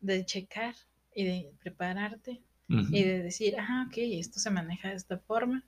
de 0.00 0.24
checar 0.26 0.74
y 1.14 1.24
de 1.24 1.52
prepararte 1.60 2.42
y 2.68 3.02
de 3.04 3.22
decir, 3.22 3.56
ah, 3.58 3.86
ok, 3.88 3.94
esto 3.98 4.40
se 4.40 4.50
maneja 4.50 4.88
de 4.88 4.96
esta 4.96 5.18
forma, 5.18 5.62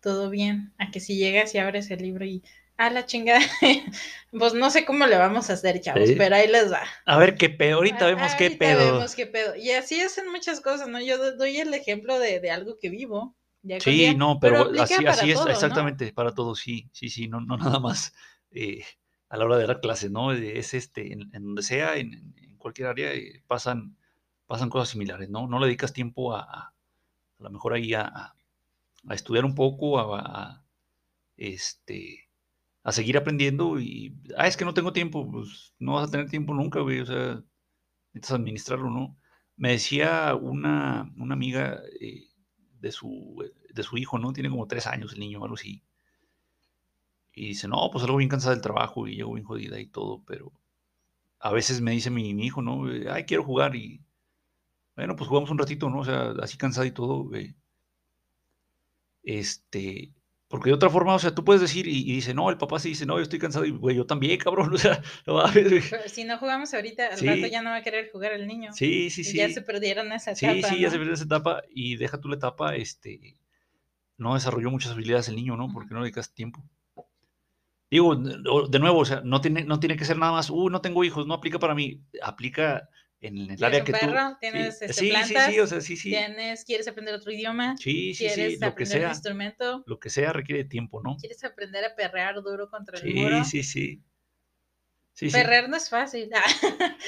todo 0.00 0.30
bien. 0.30 0.72
A 0.78 0.90
que 0.90 1.00
si 1.00 1.16
llegas 1.18 1.54
y 1.54 1.58
abres 1.58 1.90
el 1.90 2.00
libro 2.02 2.24
y, 2.24 2.42
A 2.76 2.90
la 2.90 3.06
chingada. 3.06 3.40
Pues 4.32 4.54
no 4.54 4.70
sé 4.70 4.84
cómo 4.84 5.06
le 5.06 5.16
vamos 5.16 5.50
a 5.50 5.52
hacer, 5.52 5.80
chavos, 5.80 6.08
Sí. 6.08 6.16
pero 6.18 6.34
ahí 6.36 6.48
les 6.48 6.72
va. 6.72 6.82
A 7.06 7.18
ver 7.18 7.36
qué 7.36 7.48
pedo, 7.50 7.76
ahorita 7.76 8.06
Ah, 8.06 8.08
vemos 8.08 8.34
qué 8.36 8.44
ahorita 8.46 8.58
pedo. 8.58 8.94
vemos 8.94 9.14
qué 9.14 9.26
pedo. 9.26 9.54
Y 9.56 9.70
así 9.70 10.00
hacen 10.00 10.28
muchas 10.30 10.60
cosas, 10.60 10.88
¿no? 10.88 11.00
Yo 11.00 11.18
do- 11.18 11.36
doy 11.36 11.58
el 11.58 11.72
ejemplo 11.74 12.18
de, 12.18 12.40
de 12.40 12.50
algo 12.50 12.76
que 12.78 12.90
vivo. 12.90 13.36
Sí, 13.78 13.90
día, 13.98 14.14
no, 14.14 14.38
pero, 14.40 14.70
así, 14.78 15.04
es, 15.30 15.46
exactamente, 15.46 16.12
para 16.12 16.32
todos, 16.34 16.58
sí, 16.60 16.88
sí, 16.92 17.08
sí, 17.10 17.28
no, 17.28 17.40
no 17.40 17.56
nada 17.58 17.80
más 17.80 18.14
eh, 18.50 18.84
a 19.28 19.36
la 19.36 19.44
hora 19.44 19.56
de 19.58 19.66
dar 19.66 19.80
clases, 19.80 20.10
¿no? 20.10 20.32
Eh, 20.32 20.58
Es 20.58 20.74
este, 20.74 21.12
en, 21.12 21.22
en 21.34 21.44
donde 21.44 21.62
sea, 21.62 21.96
en, 21.96 22.34
cualquier 22.58 22.88
área, 22.88 23.12
eh, 23.12 23.42
pasan, 23.46 23.96
pasan 24.46 24.70
cosas 24.70 24.88
similares, 24.90 25.28
¿no? 25.28 25.46
No 25.48 25.58
le 25.58 25.66
dedicas 25.66 25.92
tiempo 25.92 26.34
a, 26.34 26.40
a, 26.42 26.60
a 27.40 27.42
lo 27.44 27.50
mejor 27.50 27.74
ahí 27.74 27.94
a, 27.94 28.02
a- 28.06 28.36
estudiar 29.14 29.44
un 29.44 29.54
poco, 29.54 29.98
a, 29.98 30.20
a, 30.20 30.64
este, 31.36 32.30
a 32.84 32.92
seguir 32.92 33.16
aprendiendo 33.18 33.80
y, 33.80 34.16
ah, 34.38 34.46
es 34.48 34.56
que 34.56 34.64
no 34.66 34.74
tengo 34.74 34.92
tiempo, 34.92 35.30
pues 35.30 35.74
no 35.80 35.94
vas 35.94 36.08
a 36.08 36.10
tener 36.12 36.30
tiempo 36.30 36.54
nunca, 36.54 36.80
güey, 36.80 37.00
o 37.00 37.06
sea, 37.06 37.42
necesitas 38.14 38.32
administrarlo, 38.40 38.90
¿no? 38.90 39.18
Me 39.56 39.72
decía 39.72 40.34
una, 40.36 41.12
una 41.18 41.34
amiga 41.34 41.80
eh, 42.00 42.24
de, 42.84 42.92
su, 42.92 43.42
de 43.72 43.82
su 43.82 43.96
hijo, 43.96 44.18
¿no? 44.18 44.32
Tiene 44.32 44.50
como 44.50 44.66
tres 44.66 44.86
años 44.86 45.14
el 45.14 45.20
niño, 45.20 45.42
algo 45.42 45.54
así. 45.54 45.82
Y 47.32 47.48
dice, 47.48 47.66
no, 47.66 47.88
pues 47.90 48.04
algo 48.04 48.18
bien 48.18 48.28
cansada 48.28 48.54
del 48.54 48.62
trabajo 48.62 49.08
y 49.08 49.16
llego 49.16 49.34
bien 49.34 49.46
jodida 49.46 49.80
y 49.80 49.86
todo, 49.86 50.22
pero 50.26 50.52
a 51.40 51.50
veces 51.52 51.80
me 51.80 51.92
dice 51.92 52.10
mi, 52.10 52.30
hijo, 52.30 52.62
¿no? 52.62 52.90
Eh, 52.90 53.06
Ay, 53.10 53.24
quiero 53.24 53.42
jugar 53.42 53.74
y, 53.74 54.02
bueno, 54.96 55.16
pues 55.16 55.28
jugamos 55.28 55.50
un 55.50 55.58
ratito, 55.58 55.90
¿no? 55.90 56.00
O 56.00 56.04
sea, 56.04 56.34
así 56.42 56.56
cansada 56.58 56.86
y 56.86 56.92
todo. 56.92 57.34
eh, 57.34 57.54
este, 59.24 60.12
porque 60.54 60.70
de 60.70 60.74
otra 60.74 60.88
forma, 60.88 61.16
o 61.16 61.18
sea, 61.18 61.34
tú 61.34 61.44
puedes 61.44 61.60
decir 61.60 61.88
y, 61.88 62.08
y 62.08 62.12
dice, 62.14 62.32
no, 62.32 62.48
el 62.48 62.56
papá 62.56 62.78
sí 62.78 62.90
dice, 62.90 63.04
no, 63.06 63.16
yo 63.16 63.24
estoy 63.24 63.40
cansado 63.40 63.64
y, 63.64 63.72
güey, 63.72 63.96
yo 63.96 64.06
también, 64.06 64.38
cabrón, 64.38 64.72
o 64.74 64.78
sea, 64.78 65.02
no 65.26 65.34
mames, 65.34 65.92
si 66.06 66.22
no 66.22 66.38
jugamos 66.38 66.72
ahorita, 66.72 67.08
al 67.08 67.18
Sí. 67.18 67.26
rato 67.26 67.48
ya 67.48 67.60
no 67.60 67.70
va 67.70 67.76
a 67.78 67.82
querer 67.82 68.08
jugar 68.12 68.30
el 68.34 68.46
niño. 68.46 68.72
Sí, 68.72 69.10
sí, 69.10 69.22
Y 69.22 69.24
sí. 69.24 69.36
ya 69.38 69.48
se 69.50 69.62
perdieron 69.62 70.12
esa 70.12 70.32
Sí, 70.36 70.46
etapa. 70.46 70.72
sí, 70.72 70.80
ya 70.80 70.86
¿no? 70.86 70.92
se 70.92 70.98
perdió 70.98 71.14
esa 71.14 71.24
etapa 71.24 71.62
y 71.74 71.96
deja 71.96 72.20
tú 72.20 72.28
la 72.28 72.36
etapa, 72.36 72.76
este, 72.76 73.34
no 74.16 74.34
desarrolló 74.34 74.70
muchas 74.70 74.92
habilidades 74.92 75.26
el 75.28 75.34
niño, 75.34 75.56
¿no? 75.56 75.72
Porque 75.72 75.92
no 75.92 76.02
dedicas 76.02 76.32
tiempo. 76.32 76.62
Digo, 77.90 78.14
de 78.14 78.78
nuevo, 78.78 79.00
o 79.00 79.04
sea, 79.04 79.22
no 79.24 79.40
tiene, 79.40 79.64
no 79.64 79.80
tiene 79.80 79.96
que 79.96 80.04
ser 80.04 80.18
nada 80.18 80.30
más, 80.30 80.50
uh, 80.50 80.70
no 80.70 80.80
tengo 80.80 81.02
hijos, 81.02 81.26
no 81.26 81.34
aplica 81.34 81.58
para 81.58 81.74
mí, 81.74 82.00
aplica 82.22 82.88
en 83.26 83.38
el 83.38 83.46
Tienes 83.56 83.62
área 83.62 83.78
un 83.80 83.84
que 83.86 83.92
tú... 83.92 83.98
perro, 83.98 84.28
Sí, 84.30 84.36
tienes 84.40 84.82
este, 84.82 84.92
sí, 84.92 85.06
sí, 85.06 85.10
plantas, 85.10 85.52
sí, 85.52 85.60
o 85.60 85.66
sea, 85.66 85.80
sí, 85.80 85.96
sí, 85.96 86.10
tienes, 86.10 86.64
quieres 86.64 86.88
aprender 86.88 87.14
otro 87.14 87.32
idioma, 87.32 87.76
sí, 87.76 88.14
sí, 88.14 88.28
sí, 88.28 88.34
quieres 88.34 88.60
lo 88.60 88.74
que 88.74 88.82
un 88.82 88.88
sea, 88.88 89.08
instrumento, 89.08 89.82
lo 89.86 89.98
que 89.98 90.10
sea 90.10 90.32
requiere 90.32 90.64
tiempo, 90.64 91.02
¿no? 91.02 91.16
quieres 91.16 91.42
aprender 91.44 91.84
a 91.84 91.94
perrear 91.94 92.34
duro 92.42 92.68
contra 92.68 92.98
el 92.98 93.14
muro. 93.14 93.44
Sí, 93.44 93.62
sí, 93.62 93.62
sí. 93.62 94.02
Sí, 95.14 95.30
sí. 95.30 95.36
Perrear 95.36 95.68
no 95.68 95.76
es 95.76 95.88
fácil. 95.88 96.28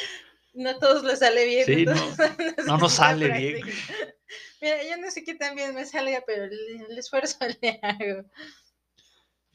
no 0.54 0.70
a 0.70 0.78
todos 0.78 1.04
les 1.04 1.18
sale 1.18 1.44
bien. 1.44 1.66
Sí, 1.66 1.84
no, 1.84 1.92
entonces 1.92 2.66
no 2.66 2.78
nos 2.78 2.92
sale 2.94 3.28
bien. 3.30 3.66
Mira, 4.60 4.76
yo 4.88 4.96
no 4.96 5.10
sé 5.10 5.22
qué 5.24 5.34
tan 5.34 5.54
bien 5.54 5.74
me 5.74 5.84
salga, 5.84 6.22
pero 6.26 6.44
el, 6.44 6.58
el 6.88 6.98
esfuerzo 6.98 7.38
le 7.62 7.78
hago. 7.82 8.24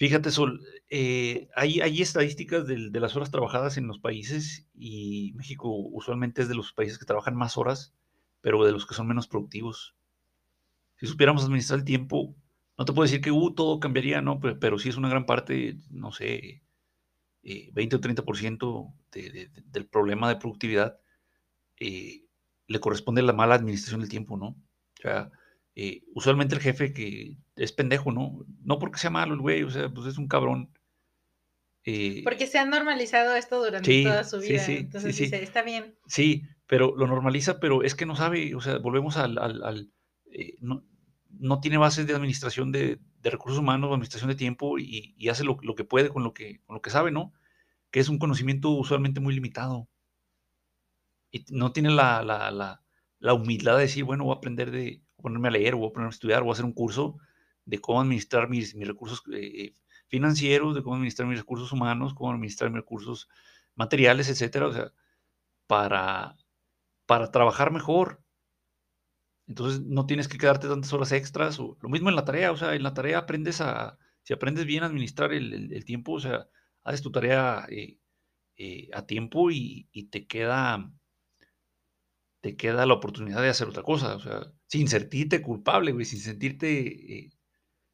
Fíjate, 0.02 0.32
Sol, 0.32 0.66
eh, 0.90 1.48
hay, 1.56 2.02
estadísticas 2.02 2.66
de, 2.66 2.90
las 3.00 3.16
horas 3.16 3.30
trabajadas 3.30 3.78
en 3.78 3.86
los 3.86 4.00
países 4.00 4.68
y 4.74 5.32
México 5.36 5.70
usualmente 5.70 6.42
es 6.42 6.50
de 6.50 6.56
los 6.56 6.74
países 6.74 6.98
que 6.98 7.06
trabajan 7.06 7.36
más 7.36 7.56
horas, 7.56 7.94
pero 8.42 8.66
de 8.66 8.72
los 8.72 8.88
que 8.88 8.96
son 8.96 9.08
menos 9.08 9.28
productivos. 9.28 9.94
Si 10.96 11.06
supiéramos 11.06 11.44
administrar 11.44 11.78
el 11.80 11.86
tiempo, 11.86 12.36
no 12.80 12.86
te 12.86 12.94
puedo 12.94 13.04
decir 13.04 13.22
que 13.22 13.30
uh, 13.32 13.52
todo 13.54 13.80
cambiaría, 13.80 14.22
¿no? 14.24 14.40
Pero, 14.40 14.80
sí 14.80 14.90
es 14.90 14.98
una 14.98 15.10
gran 15.10 15.28
parte, 15.28 15.78
no 15.92 16.12
sé, 16.12 16.64
eh, 17.44 17.70
20 17.74 17.98
o 17.98 18.02
30% 18.02 18.94
de, 19.12 19.24
de- 19.32 19.48
de- 19.50 19.64
del 19.68 19.88
problema 19.88 20.30
de 20.30 20.38
productividad 20.38 21.00
eh, 21.80 22.26
le 22.68 22.80
corresponde 22.80 23.22
la 23.24 23.34
mala 23.34 23.56
administración 23.56 24.02
del 24.02 24.10
tiempo, 24.10 24.38
¿no? 24.38 24.48
O 24.48 25.02
sea, 25.02 25.32
eh, 25.76 26.04
usualmente 26.16 26.56
el 26.56 26.62
jefe 26.62 26.94
que 26.94 27.38
es 27.56 27.72
pendejo, 27.74 28.12
¿no? 28.12 28.46
No 28.64 28.80
porque 28.80 29.00
sea 29.00 29.10
malo 29.10 29.34
el 29.34 29.42
güey, 29.42 29.64
o 29.64 29.70
sea, 29.70 29.90
pues 29.90 30.08
es 30.08 30.18
un 30.18 30.28
cabrón. 30.28 30.72
eh, 31.86 32.22
Porque 32.24 32.48
se 32.48 32.58
ha 32.60 32.66
normalizado 32.66 33.36
esto 33.36 33.58
durante 33.64 33.88
Sí, 33.88 34.04
toda 34.04 34.24
su 34.24 34.40
vida. 34.40 34.64
sí, 34.66 34.78
entonces 34.78 35.16
sí, 35.16 35.26
sí. 35.26 35.32
dice, 35.32 35.44
está 35.44 35.62
bien. 35.64 35.96
Sí, 36.08 36.44
pero 36.68 36.96
lo 36.96 37.08
normaliza, 37.08 37.60
pero 37.60 37.84
es 37.84 37.96
que 37.96 38.06
no 38.06 38.16
sabe, 38.16 38.56
o 38.56 38.62
sea, 38.62 38.78
volvemos 38.80 39.18
al, 39.18 39.38
al- 39.38 39.64
al, 39.64 39.92
eh, 40.32 40.56
no, 40.60 40.84
no 41.30 41.60
tiene 41.60 41.78
bases 41.78 42.08
de 42.08 42.14
administración 42.16 42.72
de, 42.72 43.00
de 43.22 43.30
recursos 43.30 43.60
humanos, 43.60 43.90
o 43.90 43.94
administración 43.94 44.30
de 44.30 44.36
tiempo 44.36 44.78
y, 44.80 45.16
y 45.18 45.30
hace 45.30 45.44
lo, 45.44 45.58
lo 45.62 45.76
que 45.76 45.84
puede 45.86 46.10
con 46.10 46.24
lo 46.24 46.34
que, 46.34 46.62
con 46.66 46.76
lo 46.76 46.82
que 46.82 46.90
sabe, 46.90 47.12
¿no? 47.12 47.34
Que 47.92 48.00
es 48.02 48.10
un 48.10 48.20
conocimiento 48.20 48.72
usualmente 48.72 49.22
muy 49.22 49.34
limitado. 49.36 49.90
Y 51.32 51.46
no 51.50 51.72
tiene 51.72 51.90
la, 51.92 52.22
la, 52.24 52.52
la, 52.52 52.84
la 53.20 53.34
humildad 53.34 53.76
de 53.76 53.84
decir, 53.84 54.04
bueno, 54.04 54.26
voy 54.26 54.34
a 54.34 54.38
aprender 54.38 54.72
de, 54.72 55.02
ponerme 55.22 55.48
a 55.50 55.52
leer, 55.52 55.76
voy 55.76 55.90
a 55.90 55.94
ponerme 55.94 56.10
a 56.12 56.16
estudiar, 56.16 56.42
voy 56.44 56.52
a 56.52 56.54
hacer 56.54 56.66
un 56.66 56.74
curso 56.74 57.18
de 57.66 57.80
cómo 57.80 58.02
administrar 58.02 58.50
mis, 58.50 58.76
mis 58.76 58.88
recursos 58.88 59.24
eh, 59.34 59.76
financieros, 60.08 60.76
de 60.76 60.84
cómo 60.84 60.96
administrar 60.96 61.28
mis 61.28 61.40
recursos 61.40 61.72
humanos, 61.72 62.14
cómo 62.14 62.32
administrar 62.32 62.70
mis 62.72 62.78
recursos 62.82 63.30
materiales, 63.76 64.30
etcétera. 64.30 64.68
O 64.68 64.74
sea, 64.74 64.92
para, 65.68 66.38
para 67.08 67.32
trabajar 67.32 67.72
mejor. 67.72 68.24
Entonces 69.48 69.82
no 69.82 70.06
tienes 70.06 70.28
que 70.28 70.38
quedarte 70.38 70.68
tantas 70.68 70.94
horas 70.94 71.12
extras. 71.12 71.60
O, 71.60 71.78
lo 71.82 71.90
mismo 71.90 72.10
en 72.10 72.16
la 72.16 72.26
tarea, 72.26 72.52
o 72.52 72.58
sea, 72.58 72.76
en 72.76 72.84
la 72.84 72.94
tarea 72.94 73.20
aprendes 73.20 73.62
a, 73.62 73.98
si 74.24 74.34
aprendes 74.34 74.66
bien 74.66 74.84
a 74.84 74.88
administrar 74.88 75.34
el, 75.34 75.54
el- 75.54 75.74
el 75.74 75.86
tiempo, 75.86 76.14
o 76.14 76.20
sea, 76.20 76.48
haces 76.84 77.02
tu 77.02 77.12
tarea 77.12 77.66
eh, 77.70 77.98
eh, 78.58 78.90
a 78.94 79.06
tiempo 79.08 79.52
y, 79.52 79.90
y 79.94 80.06
te 80.06 80.28
queda 80.28 80.92
te 82.42 82.56
queda 82.56 82.86
la 82.86 82.94
oportunidad 82.96 83.42
de 83.42 83.50
hacer 83.50 83.68
otra 83.68 83.84
cosa, 83.84 84.16
o 84.16 84.20
sea, 84.20 84.52
sin 84.68 84.88
sentirte 84.88 85.42
culpable, 85.42 85.92
güey, 85.92 86.06
sin 86.06 86.20
sentirte 86.20 86.70
eh, 87.20 87.30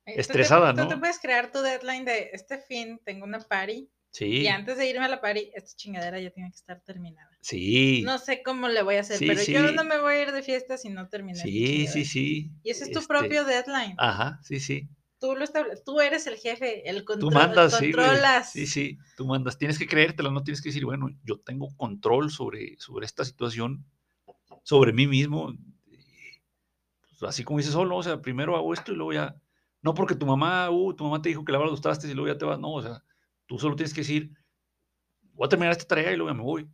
Eh, 0.06 0.14
tú 0.14 0.14
te- 0.14 0.22
Estresada, 0.22 0.74
tú 0.74 0.88
te 0.88 0.96
¿no? 0.96 1.00
puedes 1.02 1.20
crear 1.20 1.52
tu 1.52 1.60
deadline 1.62 2.06
de 2.06 2.30
este 2.32 2.60
fin, 2.60 3.00
tengo 3.04 3.26
una 3.26 3.40
party. 3.40 3.90
sí, 4.12 4.26
Y 4.44 4.48
antes 4.48 4.78
de 4.78 4.90
irme 4.90 5.04
a 5.06 5.10
la 5.10 5.20
party, 5.20 5.52
esta 5.54 5.76
chingadera 5.76 6.20
ya 6.20 6.32
tiene 6.32 6.50
que 6.50 6.56
estar 6.56 6.80
terminada. 6.82 7.30
sí, 7.42 8.04
No 8.06 8.18
sé 8.18 8.42
cómo 8.42 8.70
le 8.70 8.84
voy 8.84 8.96
a 8.96 9.02
hacer, 9.02 9.20
Sí, 9.20 9.28
pero 9.28 9.44
yo 9.44 9.72
no 9.74 9.84
me 9.84 10.00
voy 10.00 10.14
a 10.16 10.22
ir 10.22 10.32
de 10.32 10.44
fiesta 10.44 10.78
si 10.78 10.90
no 10.90 11.10
terminé. 11.10 11.34
esta 11.40 11.50
sí, 11.50 11.88
sí, 11.88 12.06
sí. 12.06 12.52
Y 12.64 12.70
ese 12.72 12.86
es 12.86 12.92
tu 12.92 13.00
este, 13.00 13.08
propio 13.08 13.44
deadline. 13.44 13.96
Ajá, 13.98 14.40
sí, 14.44 14.60
sí. 14.62 14.88
Tú, 15.20 15.36
lo 15.36 15.44
establ- 15.46 15.82
tú 15.84 16.00
eres 16.00 16.26
el 16.28 16.38
jefe, 16.38 16.88
el 16.90 16.98
Tú 17.04 17.06
control, 17.06 17.34
mandas, 17.34 17.74
sí, 17.74 17.92
güey. 17.92 17.96
controlas. 18.06 18.50
Sí, 18.52 18.68
sí, 18.68 18.98
tú 19.18 19.26
mandas. 19.26 19.58
Tienes 19.58 19.78
que 19.80 19.88
creértelo, 19.88 20.32
no 20.32 20.44
tienes 20.44 20.62
que 20.62 20.70
decir, 20.70 20.86
bueno, 20.86 21.10
yo 21.24 21.40
tengo 21.42 21.68
control 21.76 22.30
sobre, 22.32 22.78
sobre 22.80 23.06
esta 23.08 23.26
situación, 23.26 23.84
sobre 24.68 24.92
mí 24.92 25.08
mismo. 25.08 25.56
pues, 25.86 27.24
así 27.24 27.46
como 27.46 27.60
dices 27.60 27.72
solo, 27.72 27.96
o 27.96 28.04
sea, 28.04 28.22
primero 28.22 28.58
hago 28.58 28.74
esto 28.74 28.92
y 28.92 28.96
luego 28.98 29.14
ya. 29.14 29.42
No 29.82 29.94
porque 29.94 30.14
tu 30.14 30.26
mamá, 30.26 30.70
uh, 30.70 30.94
tu 30.94 31.06
mamá 31.06 31.22
te 31.22 31.30
dijo 31.30 31.46
que 31.46 31.54
lavara 31.54 31.72
los 31.72 31.80
trastes 31.80 32.10
y 32.10 32.14
luego 32.14 32.34
ya 32.34 32.38
te 32.38 32.44
vas, 32.44 32.60
no, 32.60 32.74
o 32.74 32.82
sea, 32.82 33.02
tú 33.46 33.58
solo 33.58 33.78
tienes 33.78 33.94
que 33.94 34.02
decir, 34.02 34.34
voy 35.32 35.46
a 35.46 35.50
terminar 35.50 35.72
esta 35.72 35.86
tarea 35.86 36.12
y 36.12 36.18
luego 36.18 36.32
ya 36.32 36.38
me 36.38 36.44
voy. 36.44 36.70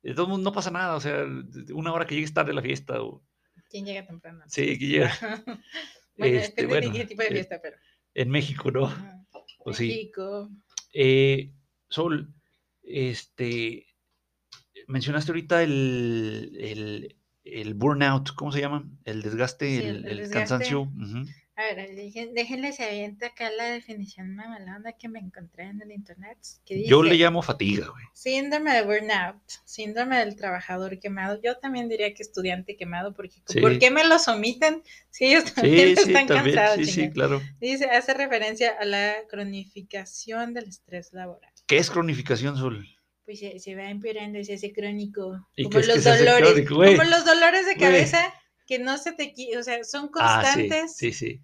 De 0.00 0.14
modos, 0.14 0.40
no 0.40 0.50
pasa 0.50 0.70
nada, 0.70 0.96
o 0.96 1.00
sea, 1.00 1.26
una 1.74 1.92
hora 1.92 2.06
que 2.06 2.14
llegues 2.14 2.32
tarde 2.32 2.52
a 2.52 2.54
la 2.54 2.62
fiesta, 2.62 3.02
o, 3.02 3.22
¿Quién 3.68 3.84
llega 3.84 4.06
temprano? 4.06 4.42
sí, 4.46 4.78
que 4.78 4.86
llega. 4.86 5.12
bueno, 6.16 6.38
este, 6.38 6.62
depende 6.62 6.62
de 6.62 6.66
bueno, 6.66 6.92
qué 6.92 7.04
tipo 7.04 7.20
de 7.20 7.28
eh, 7.28 7.32
fiesta, 7.32 7.60
pero. 7.60 7.76
En 8.14 8.30
México, 8.30 8.70
¿no? 8.70 8.86
Ajá. 8.86 9.26
Pues 9.62 9.76
sí. 9.76 9.88
México. 9.88 10.48
Eh, 10.94 11.52
Sol, 11.90 12.32
este, 12.82 13.86
mencionaste 14.88 15.30
ahorita 15.32 15.62
el, 15.62 16.56
el, 16.60 17.16
el 17.44 17.74
burnout, 17.74 18.34
¿cómo 18.34 18.52
se 18.52 18.60
llama? 18.60 18.88
El 19.04 19.22
desgaste, 19.22 19.68
Sí, 19.80 19.84
el, 19.86 20.02
desgaste. 20.02 20.32
cansancio. 20.32 20.80
ujú. 20.82 21.24
A 21.54 21.74
ver, 21.74 21.90
déjenles 22.32 22.80
aviento 22.80 23.26
acá 23.26 23.50
la 23.50 23.64
definición 23.64 24.34
mamalona 24.34 24.92
que 24.94 25.10
me 25.10 25.18
encontré 25.18 25.64
en 25.64 25.82
el 25.82 25.92
internet. 25.92 26.38
Que 26.64 26.76
dice, 26.76 26.88
Yo 26.88 27.02
le 27.02 27.14
llamo 27.14 27.42
fatiga, 27.42 27.88
güey. 27.88 28.04
Síndrome 28.14 28.72
de 28.72 28.82
burnout, 28.82 29.36
síndrome 29.66 30.16
del 30.18 30.34
trabajador 30.34 30.98
quemado. 30.98 31.38
Yo 31.42 31.58
también 31.58 31.90
diría 31.90 32.14
que 32.14 32.22
estudiante 32.22 32.74
quemado, 32.74 33.12
porque 33.12 33.42
Sí. 33.46 33.60
¿por 33.60 33.78
qué 33.78 33.90
me 33.90 34.02
los 34.02 34.28
omiten 34.28 34.82
si 35.10 35.26
ellos 35.26 35.52
también 35.52 35.88
Sí, 35.88 35.96
sí, 36.04 36.12
están 36.14 36.26
también, 36.26 36.56
cansados? 36.56 36.86
sí, 36.86 36.90
sí, 36.92 37.10
claro. 37.10 37.42
Dice, 37.60 37.84
hace 37.84 38.14
referencia 38.14 38.72
a 38.80 38.86
la 38.86 39.12
cronificación 39.28 40.54
del 40.54 40.64
estrés 40.68 41.12
laboral. 41.12 41.52
¿Qué 41.66 41.76
es 41.76 41.90
cronificación, 41.90 42.56
Sol? 42.56 42.88
Pues 43.24 43.38
se, 43.38 43.58
se 43.60 43.74
va 43.76 43.88
empeorando 43.88 44.38
y 44.38 44.44
se 44.44 44.54
hace 44.54 44.72
crónico. 44.72 45.48
¿Y 45.56 45.64
Como 45.64 45.78
los 45.78 46.02
dolores. 46.04 46.66
crónico, 46.66 46.74
como 46.74 47.10
los 47.10 47.24
dolores 47.24 47.66
de 47.66 47.76
cabeza 47.76 48.32
que 48.66 48.78
no 48.78 48.98
se 48.98 49.12
te 49.12 49.32
o 49.58 49.62
sea, 49.62 49.84
son 49.84 50.10
Ah, 50.18 50.42
sí, 50.44 50.68
constantes. 50.68 50.96
sí, 50.96 51.12
sí. 51.12 51.40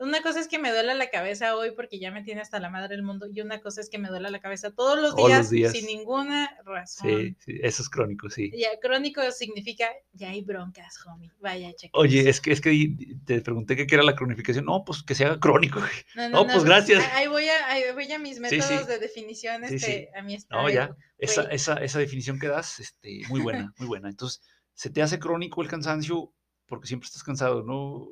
Una 0.00 0.22
cosa 0.22 0.40
es 0.40 0.48
que 0.48 0.58
me 0.58 0.70
duela 0.70 0.94
la 0.94 1.10
cabeza 1.10 1.54
hoy 1.56 1.72
porque 1.72 1.98
ya 1.98 2.10
me 2.10 2.22
tiene 2.22 2.40
hasta 2.40 2.58
la 2.58 2.70
madre 2.70 2.88
del 2.96 3.02
mundo 3.02 3.26
y 3.30 3.42
una 3.42 3.60
cosa 3.60 3.82
es 3.82 3.90
que 3.90 3.98
me 3.98 4.08
duela 4.08 4.30
la 4.30 4.40
cabeza 4.40 4.70
todos 4.70 4.98
los 4.98 5.14
Todos 5.14 5.28
días, 5.28 5.38
los 5.40 5.50
días. 5.50 5.72
sin 5.72 5.84
ninguna 5.84 6.56
razón. 6.64 7.10
Sí, 7.10 7.36
sí, 7.38 7.60
eso 7.62 7.82
es 7.82 7.90
crónico, 7.90 8.30
sí. 8.30 8.50
Ya, 8.56 8.68
crónico 8.80 9.20
significa 9.30 9.86
ya 10.14 10.30
hay 10.30 10.40
broncas, 10.40 11.04
homie. 11.06 11.30
Vaya, 11.38 11.74
cheque. 11.74 11.90
Oye, 11.92 12.30
es 12.30 12.40
que, 12.40 12.50
es 12.50 12.62
que 12.62 12.96
te 13.26 13.42
pregunté 13.42 13.76
qué 13.76 13.94
era 13.94 14.02
la 14.02 14.16
cronificación. 14.16 14.64
No, 14.64 14.84
pues 14.86 15.02
que 15.02 15.14
se 15.14 15.26
haga 15.26 15.38
crónico. 15.38 15.82
no, 16.30 16.46
pues, 16.46 16.64
gracias. 16.64 17.04
Ahí 17.12 17.26
voy 17.26 17.46
a, 17.50 17.68
ahí 17.68 17.82
voy 17.92 18.10
a 18.10 18.18
mis 18.18 18.40
métodos 18.40 18.64
sí. 18.64 18.86
de 18.86 18.98
definición. 18.98 19.64
Este. 19.64 20.08
A 20.16 20.22
mí 20.22 20.34
está. 20.34 20.56
No, 20.56 20.70
ya. 20.70 20.96
Esa, 21.18 21.42
esa, 21.50 21.74
esa 21.74 21.98
definición 21.98 22.38
que 22.38 22.48
das, 22.48 22.80
este, 22.80 23.20
muy 23.28 23.42
buena, 23.42 23.74
muy 23.76 23.86
buena. 23.86 24.08
Entonces, 24.08 24.40
se 24.72 24.88
te 24.88 25.02
hace 25.02 25.18
crónico 25.18 25.60
el 25.60 25.68
cansancio 25.68 26.32
porque 26.64 26.86
siempre 26.86 27.06
estás 27.06 27.22
cansado, 27.22 27.62
¿no? 27.62 28.08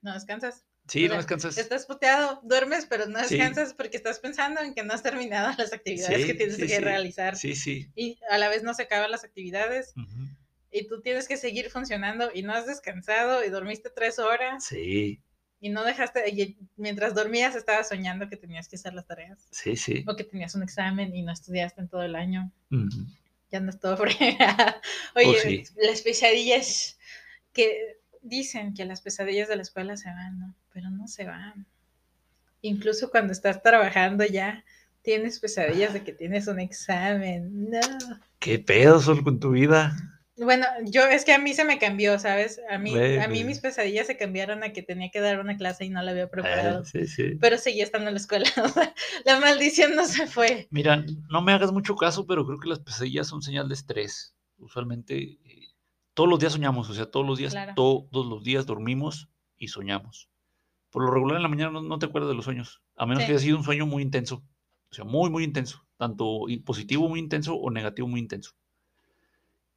No 0.00 0.14
descansas. 0.14 0.64
Sí, 0.88 1.04
O 1.04 1.08
no 1.08 1.14
sea, 1.14 1.16
descansas. 1.18 1.58
Estás 1.58 1.86
puteado, 1.86 2.40
duermes, 2.42 2.86
pero 2.86 3.06
no 3.06 3.18
Sí. 3.24 3.36
descansas 3.36 3.74
porque 3.74 3.96
estás 3.96 4.18
pensando 4.18 4.60
en 4.60 4.74
que 4.74 4.82
no 4.82 4.92
has 4.94 5.02
terminado 5.02 5.52
las 5.58 5.72
actividades 5.72 6.24
que 6.26 6.32
Sí, 6.32 6.38
tienes 6.38 6.56
sí, 6.56 6.62
que 6.62 6.68
sí. 6.68 6.78
realizar. 6.80 7.36
Sí, 7.36 7.54
sí. 7.54 7.90
Y 7.94 8.18
a 8.30 8.38
la 8.38 8.48
vez 8.48 8.62
no 8.62 8.74
se 8.74 8.82
acaban 8.84 9.10
las 9.10 9.24
actividades 9.24 9.92
Ujú. 9.96 10.28
y 10.70 10.86
tú 10.88 11.00
tienes 11.00 11.28
que 11.28 11.36
seguir 11.36 11.70
funcionando 11.70 12.30
y 12.34 12.42
no 12.42 12.52
has 12.52 12.66
descansado 12.66 13.44
y 13.44 13.50
dormiste 13.50 13.90
tres 13.90 14.18
horas 14.18 14.64
Sí, 14.64 15.20
y 15.60 15.68
no 15.70 15.84
dejaste, 15.84 16.28
y 16.30 16.56
mientras 16.76 17.14
dormías 17.14 17.54
estabas 17.54 17.88
soñando 17.88 18.28
que 18.28 18.36
tenías 18.36 18.66
que 18.68 18.74
hacer 18.76 18.94
las 18.94 19.06
tareas 19.06 19.46
sí, 19.52 19.76
sí. 19.76 20.04
o 20.08 20.16
que 20.16 20.24
tenías 20.24 20.54
un 20.56 20.62
examen 20.64 21.14
y 21.14 21.22
no 21.22 21.32
estudiaste 21.32 21.80
en 21.82 21.88
todo 21.88 22.02
el 22.02 22.16
año. 22.16 22.50
Ujú. 22.72 23.06
Ya 23.52 23.58
andas 23.58 23.78
todo 23.78 23.96
fregado. 23.98 24.74
Oye, 25.14 25.26
Oh, 25.28 25.34
sí. 25.40 25.62
las 25.76 26.00
pesadillas 26.00 26.98
que 27.52 28.00
dicen 28.22 28.74
que 28.74 28.84
las 28.84 29.00
pesadillas 29.00 29.48
de 29.48 29.56
la 29.56 29.62
escuela 29.62 29.96
se 29.96 30.08
van, 30.08 30.38
¿no? 30.38 30.54
Pero 30.72 30.90
no 30.90 31.08
se 31.08 31.24
van. 31.24 31.66
Incluso 32.60 33.10
cuando 33.10 33.32
estás 33.32 33.62
trabajando 33.62 34.24
ya 34.24 34.64
tienes 35.02 35.40
pesadillas 35.40 35.92
de 35.92 36.04
que 36.04 36.12
tienes 36.12 36.46
un 36.46 36.60
examen. 36.60 37.70
No. 37.70 37.80
¿Qué 38.38 38.58
pedo, 38.58 39.00
Sol, 39.00 39.22
con 39.22 39.40
tu 39.40 39.50
vida? 39.50 39.94
Bueno, 40.36 40.66
yo 40.84 41.02
es 41.02 41.24
que 41.24 41.32
a 41.32 41.38
mí 41.38 41.52
se 41.52 41.64
me 41.64 41.78
cambió, 41.78 42.18
¿sabes? 42.18 42.60
A 42.70 42.78
mí, 42.78 42.96
a 42.96 43.28
mí 43.28 43.44
mis 43.44 43.60
pesadillas 43.60 44.06
se 44.06 44.16
cambiaron 44.16 44.62
a 44.62 44.72
que 44.72 44.82
tenía 44.82 45.10
que 45.10 45.20
dar 45.20 45.38
una 45.40 45.56
clase 45.56 45.84
y 45.84 45.90
no 45.90 46.02
la 46.02 46.12
había 46.12 46.30
preparado. 46.30 46.80
Ah, 46.80 46.84
sí, 46.84 47.06
sí. 47.06 47.36
Pero 47.40 47.58
seguía 47.58 47.84
estando 47.84 48.08
en 48.08 48.14
la 48.14 48.20
escuela. 48.20 48.48
la 49.24 49.40
maldición 49.40 49.94
no 49.94 50.06
se 50.06 50.26
fue. 50.26 50.68
Mira, 50.70 51.04
no 51.30 51.42
me 51.42 51.52
hagas 51.52 51.70
mucho 51.70 51.96
caso, 51.96 52.26
pero 52.26 52.46
creo 52.46 52.58
que 52.58 52.68
las 52.68 52.80
pesadillas 52.80 53.26
son 53.26 53.42
señal 53.42 53.68
de 53.68 53.74
estrés. 53.74 54.34
Usualmente, 54.58 55.16
eh, 55.16 55.61
todos 56.14 56.28
los 56.28 56.38
días 56.38 56.52
soñamos, 56.52 56.88
o 56.90 56.94
sea, 56.94 57.10
todos 57.10 57.26
los 57.26 57.38
días, 57.38 57.52
Claro. 57.52 57.72
todos 57.74 58.26
los 58.26 58.42
días 58.44 58.66
dormimos 58.66 59.28
y 59.56 59.68
soñamos. 59.68 60.28
Por 60.90 61.04
lo 61.04 61.10
regular 61.10 61.36
en 61.36 61.42
la 61.42 61.48
mañana 61.48 61.70
no, 61.70 61.82
no 61.82 61.98
te 61.98 62.06
acuerdas 62.06 62.28
de 62.30 62.34
los 62.36 62.44
sueños, 62.44 62.82
a 62.96 63.06
menos 63.06 63.22
Sí. 63.22 63.26
que 63.26 63.32
haya 63.32 63.40
sido 63.42 63.56
un 63.56 63.64
sueño 63.64 63.86
muy 63.86 64.02
intenso, 64.02 64.44
o 64.90 64.94
sea, 64.94 65.04
muy, 65.04 65.30
muy 65.30 65.44
intenso, 65.44 65.86
tanto 65.96 66.44
positivo 66.64 67.08
muy 67.08 67.18
intenso 67.20 67.54
o 67.54 67.70
negativo 67.70 68.08
muy 68.08 68.20
intenso. 68.20 68.52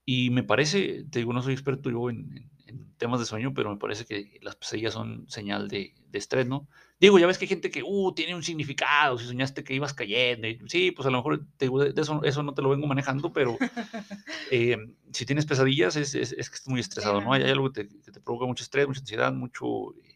Y 0.06 0.30
me 0.30 0.44
parece, 0.44 1.06
te 1.10 1.20
digo, 1.20 1.34
no 1.34 1.42
soy 1.42 1.54
experto 1.54 1.90
yo 1.90 2.10
en, 2.10 2.32
en- 2.38 2.52
en 2.68 2.94
temas 2.98 3.20
de 3.20 3.26
sueño, 3.26 3.54
pero 3.54 3.70
me 3.72 3.78
parece 3.78 4.06
que 4.06 4.40
las 4.42 4.56
pesadillas 4.56 4.94
son 4.94 5.26
señal 5.30 5.68
de, 5.68 5.94
de 6.10 6.18
estrés, 6.20 6.48
¿no? 6.48 6.68
Digo, 7.00 7.20
ya 7.20 7.28
ves 7.28 7.38
que 7.38 7.46
hay 7.46 7.50
gente 7.50 7.70
que, 7.72 7.84
uh, 7.84 8.14
tiene 8.14 8.36
un 8.36 8.44
significado, 8.44 9.18
si 9.18 9.26
soñaste 9.28 9.64
que 9.64 9.74
ibas 9.74 9.94
cayendo, 9.94 10.48
y 10.48 10.60
sí, 10.68 10.92
pues 10.92 11.06
a 11.08 11.12
lo 11.12 11.18
mejor 11.18 11.46
te 11.58 11.70
de 11.70 11.94
de 11.94 12.02
eso, 12.02 12.24
eso 12.24 12.44
no 12.44 12.54
te 12.54 12.62
lo 12.62 12.70
vengo 12.70 12.88
manejando, 12.88 13.34
pero 13.34 13.58
eh, 14.52 14.78
si 15.12 15.26
tienes 15.26 15.46
pesadillas 15.46 15.96
es, 15.96 16.16
es- 16.16 16.32
es 16.34 16.50
que 16.50 16.56
estás 16.56 16.68
muy 16.70 16.80
estresado, 16.80 17.22
¿no? 17.22 17.34
Hay, 17.34 17.44
hay 17.44 17.52
algo 17.52 17.72
que 17.72 17.84
te, 17.86 17.90
que 18.02 18.12
te 18.12 18.20
provoca 18.22 18.46
mucho 18.46 18.64
estrés, 18.64 18.88
mucha 18.88 19.02
ansiedad, 19.02 19.34
mucho, 19.34 19.94
eh, 20.04 20.15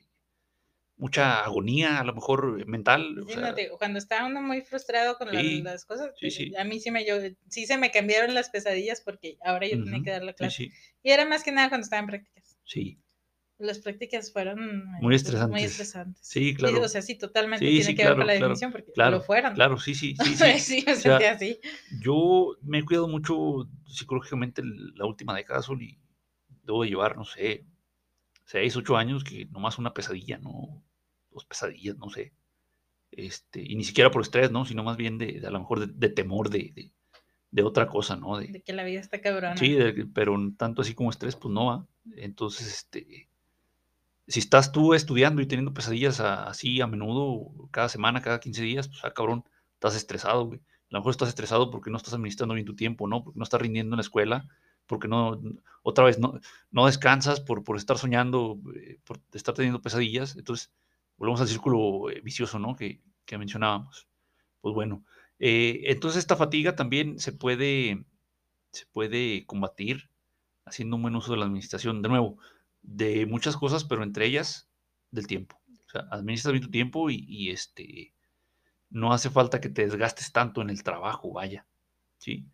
mucha 0.99 1.43
agonía, 1.43 1.99
a 1.99 2.03
lo 2.03 2.13
mejor 2.13 2.57
eh, 2.61 2.65
mental. 2.65 3.19
o 3.19 3.25
Sí, 3.25 3.33
sea, 3.33 3.41
no, 3.41 3.55
te 3.55 3.61
digo, 3.63 3.77
cuando 3.77 3.97
está 3.99 4.25
uno 4.25 4.41
muy 4.41 4.61
frustrado 4.61 5.17
con 5.17 5.29
Sí, 5.31 5.61
las 5.63 5.85
cosas, 5.85 6.11
sí, 6.17 6.27
eh, 6.27 6.31
sí. 6.31 6.55
a 6.55 6.63
mí 6.65 6.79
sí 6.79 6.91
me, 6.91 7.05
yo, 7.05 7.15
sí 7.47 7.65
se 7.65 7.77
me 7.77 7.91
cambiaron 7.91 8.33
las 8.35 8.49
pesadillas 8.49 9.01
porque 9.01 9.37
ahora 9.43 9.67
yo 9.67 9.81
tenía 9.83 10.01
que 10.03 10.11
dar 10.11 10.23
la 10.23 10.33
clase. 10.33 10.71
Y 11.01 11.11
era 11.11 11.25
más 11.25 11.43
que 11.43 11.51
nada 11.51 11.69
cuando 11.69 11.85
estaba 11.85 12.01
en 12.01 12.07
prácticas. 12.07 12.57
sí, 12.65 12.99
Las 13.57 13.79
prácticas 13.79 14.31
fueron 14.31 14.85
Muy 14.85 14.95
eh, 14.95 14.99
Muy 15.01 15.15
estresantes. 15.15 15.63
estresantes. 15.71 16.25
Sí, 16.25 16.53
claro. 16.55 16.81
o 16.81 16.87
sea, 16.87 17.01
sí, 17.01 17.17
totalmente 17.17 17.65
tiene 17.65 17.95
que 17.95 18.03
ver 18.03 18.15
claro, 18.15 18.15
con 18.17 18.27
la 18.27 18.33
claro, 18.33 18.47
definición 18.47 18.71
porque 18.71 18.91
claro, 18.93 19.11
lo 19.17 19.21
fueron. 19.21 19.53
claro, 19.53 19.77
sí, 19.77 19.95
sí, 19.95 20.15
sí, 20.15 20.83
me 20.85 20.93
O 20.93 20.95
sea, 20.95 20.95
sentía 20.95 21.31
así. 21.31 21.59
Yo 22.01 22.55
me 22.61 22.79
he 22.79 22.85
cuidado 22.85 23.07
mucho 23.07 23.67
psicológicamente 23.87 24.61
la 24.63 25.05
última 25.05 25.35
década, 25.35 25.61
Sol, 25.61 25.81
y 25.81 25.97
debo 26.63 26.83
de 26.83 26.89
llevar, 26.89 27.17
no 27.17 27.25
sé, 27.25 27.65
seis, 28.45 28.75
ocho 28.75 28.97
años 28.97 29.23
que 29.23 29.45
nomás 29.47 29.77
una 29.77 29.93
pesadilla, 29.93 30.37
¿no? 30.37 30.83
Pesadillas, 31.47 31.97
no 31.97 32.09
sé. 32.09 32.33
Este, 33.11 33.61
y 33.61 33.75
ni 33.75 33.83
siquiera 33.83 34.11
por 34.11 34.21
estrés, 34.21 34.51
¿no? 34.51 34.65
Sino 34.65 34.83
más 34.83 34.97
bien 34.97 35.17
de, 35.17 35.39
de 35.39 35.47
a 35.47 35.51
lo 35.51 35.59
mejor 35.59 35.79
de, 35.79 35.87
de 35.87 36.09
temor 36.13 36.49
de, 36.49 36.91
de- 37.51 37.63
otra 37.63 37.87
cosa, 37.87 38.15
¿no? 38.15 38.37
De, 38.37 38.61
que 38.61 38.73
la 38.73 38.83
vida 38.83 38.99
está 38.99 39.21
cabrona. 39.21 39.55
sí, 39.55 39.77
pero 40.13 40.37
tanto 40.57 40.81
así 40.81 40.93
como 40.93 41.09
estrés, 41.09 41.35
pues 41.35 41.53
no 41.53 41.65
va. 41.67 41.87
Entonces, 42.15 42.67
este, 42.67 43.29
si 44.27 44.39
estás 44.39 44.71
tú 44.71 44.93
estudiando 44.93 45.41
y 45.41 45.47
teniendo 45.47 45.73
pesadillas 45.73 46.19
a- 46.19 46.43
así 46.47 46.81
a 46.81 46.87
menudo, 46.87 47.51
cada 47.71 47.89
semana, 47.89 48.21
cada 48.21 48.39
15 48.39 48.61
días, 48.61 48.87
pues, 48.87 49.03
ah, 49.03 49.13
cabrón, 49.13 49.43
estás 49.73 49.95
estresado, 49.95 50.45
güey. 50.45 50.59
A 50.59 50.95
lo 50.95 50.99
mejor 50.99 51.11
estás 51.11 51.29
estresado 51.29 51.69
porque 51.71 51.89
no 51.91 51.97
estás 51.97 52.13
administrando 52.13 52.55
bien 52.55 52.65
tu 52.65 52.75
tiempo, 52.75 53.07
¿no? 53.07 53.23
Porque 53.23 53.37
no 53.37 53.43
estás 53.43 53.61
rindiendo 53.61 53.93
en 53.95 53.97
la 53.97 54.01
escuela, 54.01 54.47
porque 54.87 55.07
no, 55.07 55.39
otra 55.83 56.03
vez, 56.05 56.19
no, 56.19 56.39
no 56.71 56.85
descansas 56.87 57.39
por, 57.41 57.63
por 57.63 57.77
estar 57.77 57.97
soñando, 57.97 58.59
eh, 58.75 58.99
por 59.03 59.19
estar 59.33 59.53
teniendo 59.55 59.81
pesadillas. 59.81 60.35
Entonces, 60.35 60.71
volvemos 61.19 61.41
al 61.41 61.47
círculo 61.47 62.09
eh, 62.09 62.21
vicioso, 62.21 62.57
¿no? 62.59 62.75
Que, 62.75 63.01
que 63.25 63.37
mencionábamos. 63.37 64.07
Pues 64.61 64.73
bueno, 64.73 65.03
eh, 65.39 65.81
entonces 65.85 66.19
esta 66.19 66.35
fatiga 66.35 66.75
también 66.75 67.19
se 67.19 67.31
puede, 67.33 68.03
se 68.71 68.87
puede 68.87 69.45
combatir 69.45 70.09
haciendo 70.65 70.95
un 70.95 71.03
buen 71.03 71.15
uso 71.15 71.31
de 71.33 71.37
la 71.37 71.45
administración. 71.45 72.01
De 72.01 72.09
nuevo, 72.09 72.37
de 72.81 73.25
muchas 73.27 73.55
cosas, 73.57 73.83
pero 73.83 74.03
entre 74.03 74.25
ellas 74.25 74.67
del 75.11 75.27
tiempo. 75.27 75.59
O 75.87 75.91
sea, 75.91 76.07
administras 76.11 76.53
bien 76.53 76.63
tu 76.63 76.71
tiempo 76.71 77.09
y, 77.11 77.49
este, 77.51 78.13
no 78.89 79.13
hace 79.13 79.29
falta 79.29 79.61
que 79.61 79.69
te 79.69 79.83
desgastes 79.83 80.31
tanto 80.31 80.61
en 80.61 80.69
el 80.71 80.83
trabajo, 80.83 81.31
vaya. 81.33 81.65
¿sí? 82.17 82.45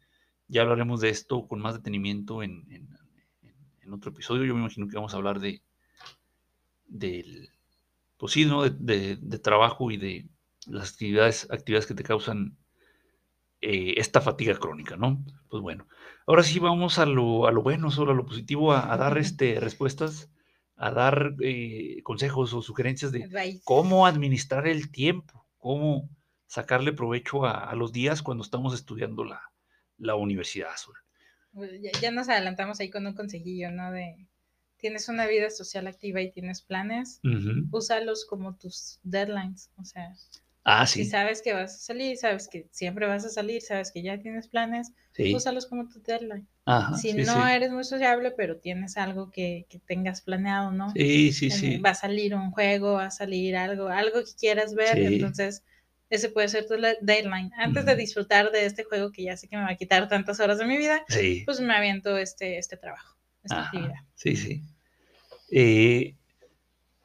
Ya 0.48 0.62
hablaremos 0.64 1.02
de 1.02 1.10
esto 1.10 1.48
con 1.48 1.60
más 1.62 1.76
detenimiento 1.76 2.44
en, 2.44 2.66
en- 2.72 2.90
en- 3.44 3.56
en 3.82 3.94
otro 3.94 4.12
episodio. 4.12 4.46
Yo 4.46 4.54
me 4.56 4.62
imagino 4.62 4.88
que 4.88 4.96
vamos 4.96 5.14
a 5.14 5.18
hablar 5.18 5.40
de 5.40 5.62
del, 6.88 7.50
pues 8.18 8.34
sí, 8.34 8.46
¿no? 8.46 8.64
de, 8.64 8.72
de- 8.72 9.18
de 9.18 9.40
trabajo 9.40 9.92
y 9.92 9.98
de 9.98 10.30
las 10.68 10.92
actividades, 10.94 11.48
actividades 11.52 11.88
que 11.88 11.96
te 11.96 12.04
causan 12.04 12.58
eh, 13.62 13.96
esta 13.98 14.22
fatiga 14.22 14.56
crónica, 14.58 14.96
¿no? 14.98 15.24
Pues 15.50 15.62
bueno, 15.62 15.88
ahora 16.28 16.44
sí 16.44 16.60
vamos 16.60 17.00
a 17.00 17.06
lo, 17.06 17.48
a 17.48 17.52
lo 17.52 17.62
bueno, 17.62 17.90
solo 17.92 18.12
a 18.12 18.16
lo 18.16 18.26
positivo, 18.26 18.74
a, 18.74 18.92
a 18.94 18.98
dar 18.98 19.18
este, 19.18 19.60
respuestas, 19.60 20.30
a 20.76 20.92
dar 20.92 21.36
eh, 21.42 22.02
consejos 22.04 22.54
o 22.54 22.62
sugerencias 22.62 23.12
de 23.12 23.30
cómo 23.64 24.06
administrar 24.06 24.68
el 24.68 24.92
tiempo, 24.92 25.48
cómo 25.58 26.10
sacarle 26.48 26.94
provecho 26.94 27.46
a, 27.46 27.52
a 27.70 27.76
los 27.76 27.92
días 27.92 28.22
cuando 28.22 28.44
estamos 28.44 28.74
estudiando 28.76 29.24
la, 29.24 29.42
la 29.98 30.16
universidad. 30.16 30.76
Sol. 30.76 30.96
Pues 31.54 31.72
Ya, 31.82 31.92
ya 32.02 32.12
nos 32.12 32.30
adelantamos 32.30 32.80
ahí 32.80 32.90
con 32.90 33.08
un 33.08 33.14
consejillo, 33.16 33.72
¿no? 33.72 33.92
De 33.92 34.28
tienes 34.86 35.10
una 35.10 35.26
vida 35.26 35.50
social 35.50 35.88
activa 35.88 36.22
y 36.22 36.32
tienes 36.32 36.62
planes, 36.62 37.20
Ujú. 37.24 37.66
úsalos 37.72 38.24
como 38.26 38.56
tus 38.56 39.00
deadlines. 39.04 39.72
O 39.78 39.84
sea, 39.84 40.16
Ah, 40.64 40.86
si 40.86 41.06
sabes 41.06 41.42
que 41.42 41.54
vas 41.54 41.74
a 41.74 41.78
salir, 41.80 42.18
sabes 42.18 42.48
que 42.48 42.68
siempre 42.72 43.08
vas 43.08 43.26
a 43.26 43.30
salir, 43.30 43.64
sabes 43.64 43.92
que 43.92 44.04
ya 44.04 44.20
tienes 44.20 44.48
planes, 44.48 44.92
sí. 45.14 45.34
úsalos 45.34 45.66
como 45.66 45.90
tu 45.90 46.02
deadline. 46.04 46.48
Ajá, 46.66 46.96
si 46.98 47.14
sí, 47.14 47.24
no 47.26 47.48
eres 47.48 47.72
muy 47.72 47.84
sociable, 47.84 48.32
pero 48.38 48.60
tienes 48.60 48.96
algo 48.98 49.32
que, 49.32 49.66
que 49.70 49.80
tengas 49.80 50.22
planeado, 50.22 50.72
¿no? 50.72 50.94
Sí, 50.94 51.32
sí, 51.34 51.50
sí. 51.50 51.78
Va 51.80 51.90
a 51.92 51.96
salir 51.96 52.36
un 52.36 52.52
juego, 52.52 52.94
va 52.94 53.06
a 53.08 53.12
salir 53.12 53.56
algo, 53.58 53.88
algo 53.88 54.24
que 54.24 54.36
quieras 54.40 54.76
ver, 54.76 55.00
entonces 55.00 55.64
ese 56.10 56.30
puede 56.30 56.48
ser 56.50 56.68
tu 56.68 56.76
deadline. 57.02 57.52
Antes 57.58 57.86
de 57.86 57.96
disfrutar 57.96 58.52
de 58.52 58.66
este 58.66 58.84
juego 58.84 59.12
que 59.12 59.24
ya 59.24 59.38
sé 59.38 59.48
que 59.48 59.58
me 59.58 59.64
va 59.64 59.72
a 59.72 59.76
quitar 59.78 60.08
tantas 60.08 60.40
horas 60.40 60.60
de 60.60 60.66
mi 60.66 60.78
vida, 60.78 61.04
Sí. 61.10 61.44
pues 61.46 61.60
me 61.60 61.74
aviento 61.76 62.18
este, 62.18 62.58
este 62.58 62.78
trabajo, 62.78 63.18
esta 63.44 63.62
Ajá, 63.62 63.66
actividad. 63.66 64.00
Sí, 64.16 64.36
sí. 64.36 64.62
Eh, 65.50 66.16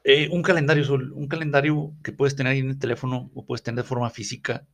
eh, 0.03 0.29
un 0.31 0.41
calendario, 0.41 0.83
Sol, 0.83 1.11
un 1.13 1.27
calendario 1.27 1.93
que 2.03 2.11
puedes 2.11 2.35
tener 2.35 2.55
en 2.57 2.69
el 2.69 2.79
teléfono 2.79 3.29
o 3.35 3.45
puedes 3.45 3.63
tener 3.63 3.83
de 3.83 3.87
forma 3.87 4.09
física. 4.09 4.65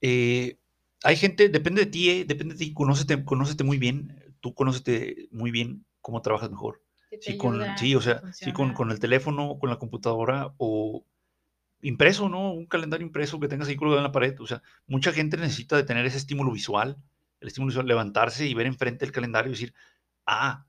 Eh, 0.00 0.58
hay 1.02 1.16
gente, 1.16 1.48
depende 1.48 1.84
de 1.84 1.90
ti, 1.90 2.10
eh, 2.10 2.24
depende 2.24 2.54
de 2.54 2.58
ti, 2.58 2.74
conócete, 2.74 3.24
conócete 3.24 3.64
muy 3.64 3.78
bien, 3.78 4.34
tú 4.40 4.54
conócete 4.54 5.28
muy 5.30 5.50
bien 5.50 5.84
cómo 6.00 6.20
trabajas 6.22 6.50
mejor. 6.50 6.82
Sí, 7.20 7.36
con, 7.36 7.62
sí, 7.78 7.94
o 7.94 8.00
sea, 8.00 8.22
sí, 8.32 8.52
con, 8.52 8.74
con 8.74 8.90
el 8.90 8.98
teléfono, 8.98 9.56
con 9.60 9.70
la 9.70 9.78
computadora 9.78 10.52
o 10.56 11.04
impreso, 11.80 12.28
¿no? 12.28 12.52
Un 12.52 12.66
calendario 12.66 13.06
impreso 13.06 13.38
que 13.38 13.46
tengas 13.46 13.68
ahí 13.68 13.76
colgado 13.76 13.98
en 13.98 14.04
la 14.04 14.12
pared. 14.12 14.34
O 14.40 14.46
sea, 14.46 14.62
mucha 14.88 15.12
gente 15.12 15.36
necesita 15.36 15.76
de 15.76 15.84
tener 15.84 16.04
ese 16.06 16.16
estímulo 16.16 16.50
visual, 16.50 16.96
el 17.40 17.48
estímulo 17.48 17.70
visual, 17.70 17.86
levantarse 17.86 18.48
y 18.48 18.54
ver 18.54 18.66
enfrente 18.66 19.04
el 19.04 19.12
calendario 19.12 19.50
y 19.50 19.54
decir, 19.54 19.74
ah, 20.26 20.66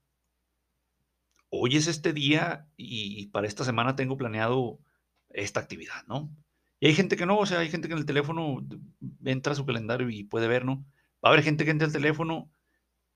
hoy 1.50 1.78
es 1.78 1.88
este 1.88 2.14
día 2.14 2.68
y 2.78 3.28
para 3.28 3.48
esta 3.48 3.64
semana 3.64 3.96
tengo 3.96 4.18
planeado 4.18 4.80
esta 5.30 5.60
actividad, 5.60 6.06
¿no? 6.08 6.36
Y 6.80 6.88
hay 6.88 6.94
gente 6.94 7.16
que 7.16 7.26
no, 7.26 7.38
o 7.38 7.46
sea, 7.46 7.60
hay 7.60 7.70
gente 7.70 7.88
que 7.88 7.94
en 7.94 8.00
el 8.00 8.06
teléfono 8.06 8.66
entra 9.24 9.54
a 9.54 9.56
su 9.56 9.66
calendario 9.66 10.10
y 10.10 10.24
puede 10.24 10.48
ver, 10.48 10.66
¿no? 10.66 10.86
Va 11.24 11.30
a 11.30 11.34
haber 11.34 11.44
gente 11.44 11.66
que 11.66 11.72
entra 11.72 11.88
al 11.88 11.94
teléfono 11.94 12.52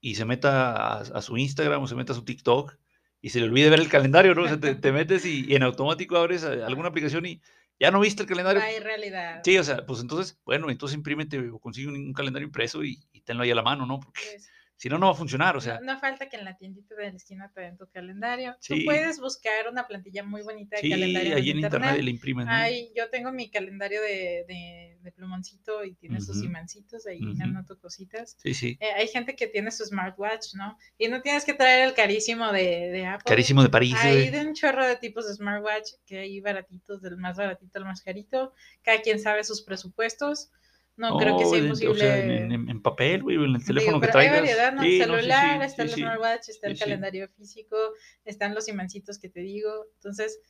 y 0.02 0.16
se 0.16 0.26
meta 0.26 1.00
a, 1.00 1.22
su 1.22 1.38
Instagram 1.38 1.84
o 1.84 1.88
se 1.88 1.96
meta 1.96 2.14
a 2.14 2.16
su 2.16 2.24
TikTok 2.24 2.78
y 3.22 3.30
se 3.30 3.40
le 3.40 3.46
olvide 3.46 3.70
ver 3.70 3.80
el 3.80 3.90
calendario, 3.90 4.34
¿no? 4.34 4.44
O 4.44 4.48
sea, 4.48 4.60
te, 4.60 4.92
metes 4.92 5.26
y, 5.26 5.54
en 5.54 5.64
automático 5.64 6.18
abres 6.18 6.44
alguna 6.46 6.90
aplicación 6.90 7.26
y 7.26 7.42
ya 7.80 7.92
no 7.92 8.00
viste 8.00 8.24
el 8.24 8.30
calendario. 8.30 8.62
Hay 8.62 8.80
realidad. 8.80 9.42
Sí, 9.44 9.58
o 9.58 9.64
sea, 9.64 9.86
pues 9.86 10.00
entonces, 10.00 10.40
bueno, 10.46 10.70
entonces 10.70 10.98
imprímete 10.98 11.50
o 11.50 11.60
consigue 11.60 11.90
un, 11.90 12.14
calendario 12.14 12.48
impreso 12.48 12.84
y, 12.84 12.98
tenlo 13.26 13.44
ahí 13.44 13.52
a 13.52 13.56
la 13.56 13.62
mano, 13.62 13.86
¿no? 13.86 14.00
Porque 14.00 14.22
pues 14.32 14.50
si 14.80 14.88
no, 14.88 14.98
no 14.98 15.08
va 15.08 15.12
a 15.12 15.16
funcionar, 15.16 15.58
o 15.58 15.62
sea. 15.62 15.82
No, 15.82 16.00
falta 16.00 16.30
que 16.30 16.38
en 16.38 16.46
la 16.46 16.56
tiendita 16.56 16.96
de 16.96 17.12
la 17.12 17.18
esquina 17.18 17.52
te 17.54 17.60
den 17.60 17.76
tu 17.76 17.86
calendario. 17.90 18.56
Tú 18.66 18.76
puedes 18.86 19.20
buscar 19.20 19.68
una 19.70 19.86
plantilla 19.86 20.24
muy 20.24 20.42
bonita 20.42 20.78
de 20.78 20.84
sí, 20.84 20.90
calendario. 20.90 21.36
ahí 21.36 21.50
en 21.50 21.60
internet, 21.60 22.02
le 22.02 22.10
imprimen. 22.10 22.48
Ay, 22.48 22.90
yo 22.96 23.10
tengo 23.10 23.30
mi 23.34 23.52
calendario 23.52 24.02
de, 24.02 24.46
de, 24.48 25.12
plumoncito 25.12 25.84
y 25.84 25.96
tiene 25.96 26.22
sus 26.22 26.44
imancitos, 26.44 27.06
ahí 27.08 27.20
me 27.20 27.44
anoto 27.44 27.78
cositas. 27.78 28.38
Sí, 28.42 28.54
sí. 28.54 28.78
Eh, 28.80 28.92
hay 28.96 29.10
gente 29.10 29.36
que 29.36 29.48
tiene 29.48 29.70
su 29.72 29.84
smartwatch, 29.84 30.54
¿no? 30.54 30.78
Y 30.98 31.10
no 31.10 31.22
tienes 31.22 31.44
que 31.44 31.54
traer 31.54 31.86
el 31.86 31.94
carísimo 31.94 32.50
de, 32.54 32.90
de 32.90 33.06
Apple. 33.06 33.26
Carísimo 33.28 33.62
de 33.62 33.70
París. 33.70 33.96
Hay 34.00 34.28
eh. 34.28 34.32
de 34.32 34.48
un 34.48 34.54
chorro 34.54 34.88
de 34.88 34.96
tipos 34.96 35.28
de 35.28 35.34
smartwatch, 35.34 35.92
que 36.06 36.20
hay 36.20 36.40
baratitos, 36.40 37.02
del 37.02 37.18
más 37.18 37.36
baratito 37.36 37.80
al 37.80 37.86
más 37.86 38.02
carito. 38.02 38.54
Cada 38.82 39.02
quien 39.02 39.20
sabe 39.20 39.44
sus 39.44 39.62
presupuestos. 39.62 40.52
No, 41.00 41.18
creo 41.18 41.38
que 41.38 41.46
sea 41.46 41.60
imposible. 41.60 41.92
O 41.92 41.96
sea, 41.96 42.18
en, 42.18 42.82
papel, 42.82 43.24
güey, 43.24 43.38
en 43.38 43.56
el 43.56 43.64
teléfono 43.64 44.02
que 44.02 44.10
traigas. 44.10 44.36
Hay 44.36 44.42
variedad, 44.42 44.74
¿no? 44.74 44.84
el 44.84 44.98
celular, 44.98 45.64
está 45.64 45.84
el 45.84 45.90
smartwatch, 45.92 46.50
está 46.50 46.68
el 46.68 46.78
calendario 46.78 47.30
físico, 47.30 47.78
están 48.26 48.54
los 48.54 48.68
imancitos 48.68 49.18
que 49.18 49.30
te 49.30 49.40
digo. 49.40 49.72
Entonces, 49.96 50.42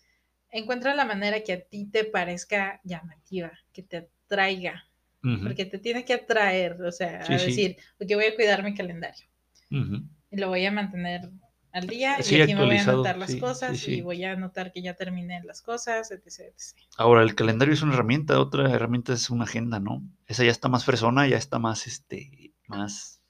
encuentra 0.50 0.95
la 0.95 1.06
manera 1.06 1.41
que 1.41 1.54
a 1.54 1.62
ti 1.62 1.86
te 1.86 2.04
parezca 2.04 2.82
llamativa, 2.84 3.52
que 3.72 3.84
te 3.84 4.10
atraiga. 4.26 4.86
Porque 5.22 5.66
te 5.66 5.78
tiene 5.78 6.04
que 6.04 6.14
atraer, 6.14 6.82
o 6.82 6.91
sea, 6.91 7.22
a 7.22 7.28
decir, 7.28 7.76
porque 7.97 8.16
voy 8.16 8.26
a 8.26 8.36
cuidar 8.36 8.64
mi 8.64 8.74
calendario. 8.74 9.28
Y 9.70 10.38
lo 10.38 10.47
voy 10.47 10.66
a 10.66 10.72
mantener 10.72 11.30
al 11.72 11.88
día 11.88 12.17
y 12.20 12.41
aquí 12.41 12.55
me 12.55 12.65
voy 12.65 12.78
a 12.78 12.84
anotar 12.84 13.17
las 13.17 13.36
cosas 13.36 13.88
y 13.88 14.01
voy 14.01 14.24
a 14.24 14.34
anotar 14.34 14.72
que 14.72 14.82
ya 14.82 14.95
terminé 14.95 15.41
las 15.43 15.61
cosas, 15.61 16.11
etc, 16.11 16.53
Ahora, 16.97 17.22
el 17.24 17.36
calendario 17.36 17.74
es 17.74 17.82
una 17.82 17.93
herramienta, 17.93 18.39
otra 18.39 18.72
herramienta 18.72 19.13
es 19.13 19.30
una 19.30 19.43
agenda, 19.43 19.80
¿no? 19.80 20.01
Esa 20.28 20.43
ya 20.43 20.51
está 20.51 20.67
más 20.67 20.86
fresona, 20.86 21.28
ya 21.28 21.38
está 21.38 21.59
más, 21.59 21.86
este, 21.88 22.53
más, 22.67 23.22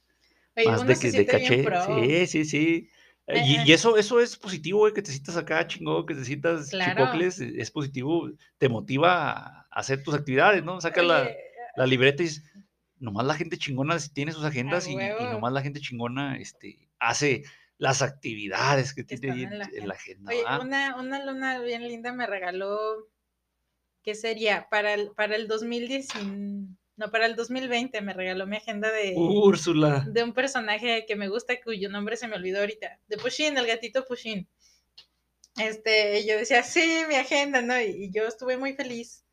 más 0.66 0.86
de, 0.86 1.12
de 1.12 1.26
caché. 1.26 1.66
Sí, 1.86 2.28
sí, 2.28 2.46
sí. 2.46 2.90
Eh, 3.28 3.64
y, 3.66 3.72
eso, 3.72 3.96
eso 3.96 4.20
es 4.20 4.36
positivo, 4.38 4.92
que 4.92 5.04
te 5.04 5.12
sientas 5.12 5.38
acá 5.38 5.68
chingón, 5.68 6.06
que 6.08 6.16
te 6.16 6.26
sientas 6.26 6.72
chipocles, 6.72 7.40
es 7.40 7.70
positivo, 7.70 8.32
te 8.58 8.70
motiva 8.70 9.34
a 9.34 9.68
hacer 9.70 10.02
tus 10.02 10.16
actividades, 10.16 10.64
¿no? 10.64 10.82
Saca 10.82 11.04
la, 11.04 11.30
la, 11.76 11.86
libreta 11.86 12.24
y 12.24 12.26
dices, 12.26 12.44
nomás 12.98 13.28
la 13.28 13.36
gente 13.36 13.58
chingona 13.58 13.98
tiene 14.14 14.32
sus 14.32 14.44
agendas 14.44 14.88
y, 14.88 14.94
y, 14.94 15.24
nomás 15.32 15.54
la 15.54 15.62
gente 15.62 15.80
chingona 15.80 16.38
este, 16.38 16.90
hace 16.98 17.44
las 17.80 18.02
actividades 18.02 18.94
que, 18.94 19.04
tiene 19.04 19.44
en 19.44 19.88
la, 19.88 19.94
agenda. 19.94 20.32
Oye, 20.32 20.44
una, 20.62 20.98
una 20.98 21.26
luna 21.26 21.60
bien 21.60 21.88
linda 21.88 22.12
me 22.12 22.28
regaló, 22.28 23.08
¿qué 24.04 24.16
sería? 24.16 24.68
Para 24.70 24.94
el, 24.94 25.12
para 25.12 25.38
el 25.38 25.48
2019, 25.48 26.68
no, 26.98 27.10
para 27.10 27.26
el 27.26 27.38
2020 27.38 28.02
me 28.02 28.14
regaló 28.14 28.46
mi 28.46 28.58
agenda 28.58 28.92
de... 28.92 29.14
Úrsula. 29.16 30.06
De 30.10 30.22
un 30.22 30.34
personaje 30.34 31.06
que 31.08 31.16
me 31.16 31.30
gusta, 31.30 31.60
cuyo 31.62 31.90
nombre 31.90 32.18
se 32.18 32.28
me 32.28 32.36
olvidó 32.36 32.60
ahorita, 32.60 33.00
de 33.08 33.18
Pushin, 33.18 33.58
el 33.58 33.66
gatito 33.66 34.06
Pushin. 34.06 34.46
Este, 35.56 36.26
yo 36.28 36.38
decía, 36.38 36.64
sí, 36.64 37.04
mi 37.08 37.16
agenda, 37.16 37.62
¿no? 37.62 37.80
y 37.80 38.12
yo 38.12 38.28
estuve 38.28 38.58
muy 38.58 38.74
feliz 38.74 39.24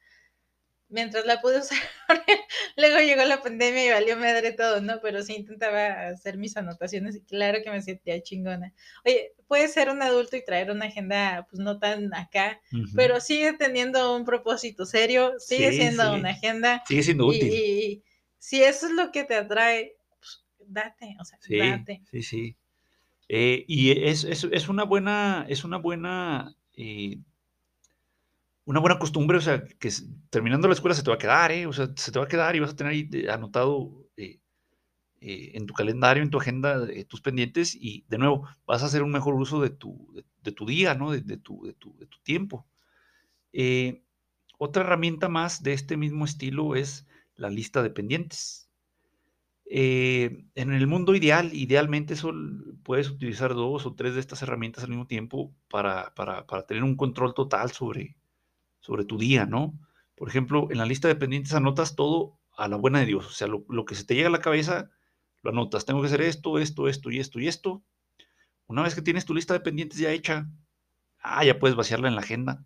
mientras 0.88 1.26
la 1.26 1.40
pude 1.40 1.58
usar. 1.58 1.78
Luego 2.76 2.98
llegó 3.00 3.24
la 3.24 3.42
pandemia 3.42 3.86
y 3.86 3.90
valió 3.90 4.16
madre 4.16 4.52
todo, 4.52 4.80
¿no? 4.80 5.00
Pero 5.00 5.22
sí 5.22 5.34
intentaba 5.34 6.08
hacer 6.08 6.38
mis 6.38 6.56
anotaciones 6.56 7.16
y 7.16 7.22
claro 7.22 7.58
que 7.62 7.70
me 7.70 7.82
sentía 7.82 8.22
chingona. 8.22 8.72
Oye, 9.04 9.32
puede 9.46 9.68
ser 9.68 9.90
un 9.90 10.02
adulto 10.02 10.36
y 10.36 10.44
traer 10.44 10.70
una 10.70 10.86
agenda, 10.86 11.46
pues 11.50 11.60
no 11.60 11.78
tan 11.78 12.12
acá, 12.14 12.60
pero 12.94 13.20
sigue 13.20 13.52
teniendo 13.54 14.16
un 14.16 14.24
propósito 14.24 14.86
serio, 14.86 15.34
sigue 15.38 15.72
siendo 15.72 16.14
una 16.14 16.30
agenda. 16.30 16.82
Sigue 16.86 17.02
siendo 17.02 17.26
útil. 17.26 17.52
Y, 17.52 18.02
si 18.38 18.62
eso 18.62 18.86
es 18.86 18.92
lo 18.92 19.10
que 19.10 19.24
te 19.24 19.34
atrae, 19.34 19.96
pues 20.20 20.44
date, 20.66 21.16
o 21.18 21.24
sea, 21.24 21.38
date. 21.48 22.02
Sí, 22.10 22.22
sí. 22.22 22.56
Eh, 23.28 23.64
y 23.66 23.90
es, 24.06 24.22
es, 24.22 24.44
es, 24.44 24.68
una 24.68 24.84
buena, 24.84 25.46
es 25.48 25.64
una 25.64 25.78
buena 25.78 26.54
eh, 26.74 27.18
una 28.66 28.80
buena 28.80 28.98
costumbre, 28.98 29.38
o 29.38 29.40
sea, 29.40 29.64
que 29.64 29.90
terminando 30.28 30.66
la 30.68 30.74
escuela 30.74 30.94
se 30.94 31.04
te 31.04 31.10
va 31.10 31.14
a 31.14 31.18
quedar, 31.18 31.52
¿eh? 31.52 31.66
O 31.66 31.72
sea, 31.72 31.88
se 31.94 32.10
te 32.12 32.18
va 32.18 32.24
a 32.24 32.28
quedar 32.28 32.56
y 32.56 32.60
vas 32.60 32.72
a 32.72 32.76
tener 32.76 32.92
ahí 32.92 33.08
eh, 33.12 33.30
anotado 33.30 34.08
eh, 34.16 34.40
eh, 35.20 35.52
en 35.54 35.66
tu 35.66 35.74
calendario, 35.74 36.22
en 36.22 36.30
tu 36.30 36.38
agenda, 36.38 36.84
tus 37.08 37.20
pendientes 37.20 37.76
y 37.76 38.04
de 38.08 38.18
nuevo 38.18 38.48
vas 38.66 38.82
a 38.82 38.86
hacer 38.86 39.04
un 39.04 39.12
mejor 39.12 39.34
uso 39.34 39.60
de 39.62 39.70
tu, 39.70 40.12
día, 40.66 40.94
¿no? 40.94 41.12
De, 41.12 41.36
tu, 41.36 41.74
tiempo. 42.24 42.66
otra 44.58 44.82
herramienta 44.82 45.28
más 45.28 45.62
de 45.62 45.72
este 45.72 45.96
mismo 45.96 46.24
estilo 46.24 46.74
es 46.74 47.06
la 47.36 47.50
lista 47.50 47.84
de 47.84 47.90
pendientes. 47.90 48.68
en 49.64 50.50
el 50.56 50.86
mundo 50.88 51.14
ideal, 51.14 51.50
idealmente 51.54 52.16
puedes 52.82 53.10
utilizar 53.10 53.54
dos 53.54 53.86
o 53.86 53.94
tres 53.94 54.14
de 54.14 54.20
estas 54.20 54.42
herramientas 54.42 54.82
al 54.84 54.90
mismo 54.90 55.06
tiempo 55.06 55.54
para 55.68 56.12
tener 56.66 56.82
un 56.82 56.96
control 56.96 57.32
total 57.34 57.70
sobre, 57.70 58.16
sobre 58.86 59.04
tu 59.04 59.18
día, 59.18 59.46
¿no? 59.46 59.76
Por 60.14 60.28
ejemplo, 60.28 60.68
en 60.70 60.78
la 60.78 60.86
lista 60.86 61.08
de 61.08 61.16
pendientes 61.16 61.52
anotas 61.54 61.96
todo 61.96 62.38
a 62.56 62.68
la 62.68 62.76
buena 62.76 63.00
de 63.00 63.06
Dios, 63.06 63.26
o 63.26 63.32
sea, 63.32 63.48
lo, 63.48 63.84
que 63.84 63.96
se 63.96 64.04
te 64.04 64.14
llega 64.14 64.28
a 64.28 64.30
la 64.30 64.40
cabeza, 64.40 64.90
lo 65.42 65.50
anotas, 65.50 65.84
tengo 65.84 66.00
que 66.00 66.06
hacer 66.06 66.22
esto, 66.22 66.60
esto, 66.60 66.88
esto 66.88 67.10
y 67.10 67.18
esto 67.18 67.40
y 67.40 67.48
esto. 67.48 67.82
Una 68.68 68.82
vez 68.82 68.94
que 68.94 69.02
tienes 69.02 69.24
tu 69.24 69.34
lista 69.34 69.54
de 69.54 69.60
pendientes 69.60 69.98
ya 69.98 70.12
hecha, 70.12 70.48
ah, 71.18 71.44
ya 71.44 71.58
puedes 71.58 71.76
vaciarla 71.76 72.06
en 72.06 72.14
la 72.14 72.20
agenda 72.20 72.64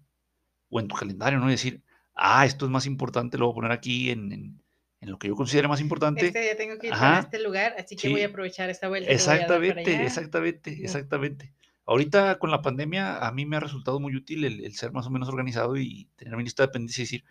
o 0.69 0.79
en 0.79 0.89
tu 0.89 0.95
calendario, 0.95 1.39
¿no? 1.39 1.49
Y 1.49 1.53
decir, 1.53 1.83
ah, 2.15 2.45
esto 2.45 2.67
es 2.67 2.71
más 2.71 2.85
importante, 2.85 3.39
lo 3.39 3.47
voy 3.47 3.53
a 3.53 3.55
poner 3.55 3.73
aquí 3.73 4.11
en, 4.11 4.63
lo 5.01 5.19
que 5.19 5.29
yo 5.29 5.35
considere 5.35 5.69
más 5.69 5.81
importante. 5.81 6.27
Este 6.27 6.43
día 6.43 6.57
tengo 6.59 6.79
que 6.79 6.89
ir 6.89 6.93
a 6.93 7.21
este 7.21 7.43
lugar, 7.43 7.75
así 7.79 7.97
que 7.97 8.11
voy 8.11 8.21
a 8.21 8.27
aprovechar 8.27 8.69
esta 8.69 8.89
vuelta. 8.89 9.11
Exactamente, 9.11 10.05
exactamente, 10.05 10.85
exactamente. 10.85 11.55
Ahorita 11.91 12.39
con 12.39 12.53
la 12.53 12.63
pandemia 12.63 13.19
a 13.27 13.33
mí 13.33 13.47
me 13.47 13.57
ha 13.57 13.61
resultado 13.61 13.99
muy 13.99 14.15
útil 14.15 14.45
el, 14.45 14.73
ser 14.75 14.93
más 14.93 15.09
o 15.09 15.11
menos 15.11 15.29
organizado 15.29 15.77
y 15.77 16.09
tener 16.15 16.37
mi 16.37 16.45
lista 16.45 16.63
de 16.63 16.69
pendientes 16.69 16.97
y 17.01 17.03
decir, 17.03 17.25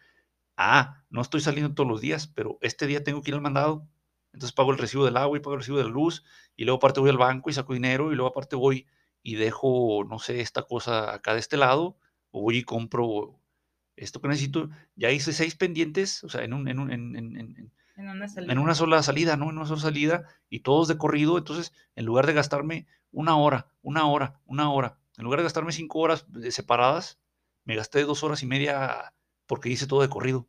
ah, 0.57 1.05
no 1.09 1.21
estoy 1.21 1.39
saliendo 1.39 1.73
todos 1.73 1.89
los 1.89 2.01
días, 2.01 2.27
pero 2.27 2.57
este 2.59 2.85
día 2.85 3.01
tengo 3.01 3.21
que 3.21 3.31
ir 3.31 3.35
al 3.35 3.41
mandado, 3.41 3.87
entonces 4.33 4.51
pago 4.51 4.73
el 4.73 4.77
recibo 4.77 5.05
del 5.05 5.15
agua 5.15 5.37
y 5.37 5.39
pago 5.39 5.53
el 5.53 5.61
recibo 5.61 5.77
de 5.77 5.85
la 5.85 5.89
luz 5.89 6.25
y 6.57 6.65
luego 6.65 6.75
aparte 6.75 6.99
voy 6.99 7.09
al 7.09 7.17
banco 7.17 7.49
y 7.49 7.53
saco 7.53 7.71
dinero 7.71 8.11
y 8.11 8.15
luego 8.15 8.31
aparte 8.31 8.57
voy 8.57 8.85
y 9.23 9.35
dejo, 9.35 10.03
no 10.03 10.19
sé, 10.19 10.41
esta 10.41 10.63
cosa 10.63 11.13
acá 11.13 11.35
de 11.35 11.39
este 11.39 11.55
lado 11.55 11.97
o 12.31 12.41
voy 12.41 12.57
y 12.57 12.63
compro 12.63 13.39
esto 13.95 14.19
que 14.19 14.27
necesito. 14.27 14.69
Ya 14.97 15.09
hice 15.09 15.31
seis 15.31 15.55
pendientes, 15.55 16.21
o 16.25 16.27
sea, 16.27 16.43
en, 16.43 16.51
un, 16.51 16.67
en, 16.67 16.79
un, 16.79 17.71
en 17.99 18.07
una, 18.07 18.27
en 18.37 18.59
una 18.59 18.75
sola 18.75 19.03
salida, 19.03 19.35
¿no? 19.35 19.49
En 19.49 19.57
una 19.57 19.65
sola 19.65 19.81
salida 19.81 20.23
y 20.49 20.61
todos 20.61 20.87
de 20.87 20.97
corrido, 20.97 21.37
entonces 21.37 21.73
en 21.95 22.05
lugar 22.05 22.25
de 22.27 22.33
gastarme 22.33 22.87
una 23.11 23.35
hora, 23.35 23.71
una 23.81 24.07
hora, 24.07 24.39
una 24.45 24.71
hora. 24.71 24.97
En 25.17 25.25
lugar 25.25 25.39
de 25.39 25.43
gastarme 25.43 25.73
cinco 25.73 25.99
horas 25.99 26.25
separadas, 26.49 27.19
me 27.65 27.75
gasté 27.75 28.03
dos 28.03 28.23
horas 28.23 28.41
y 28.41 28.45
media 28.45 29.13
porque 29.47 29.69
hice 29.69 29.85
todo 29.85 30.01
de 30.01 30.09
corrido. 30.09 30.47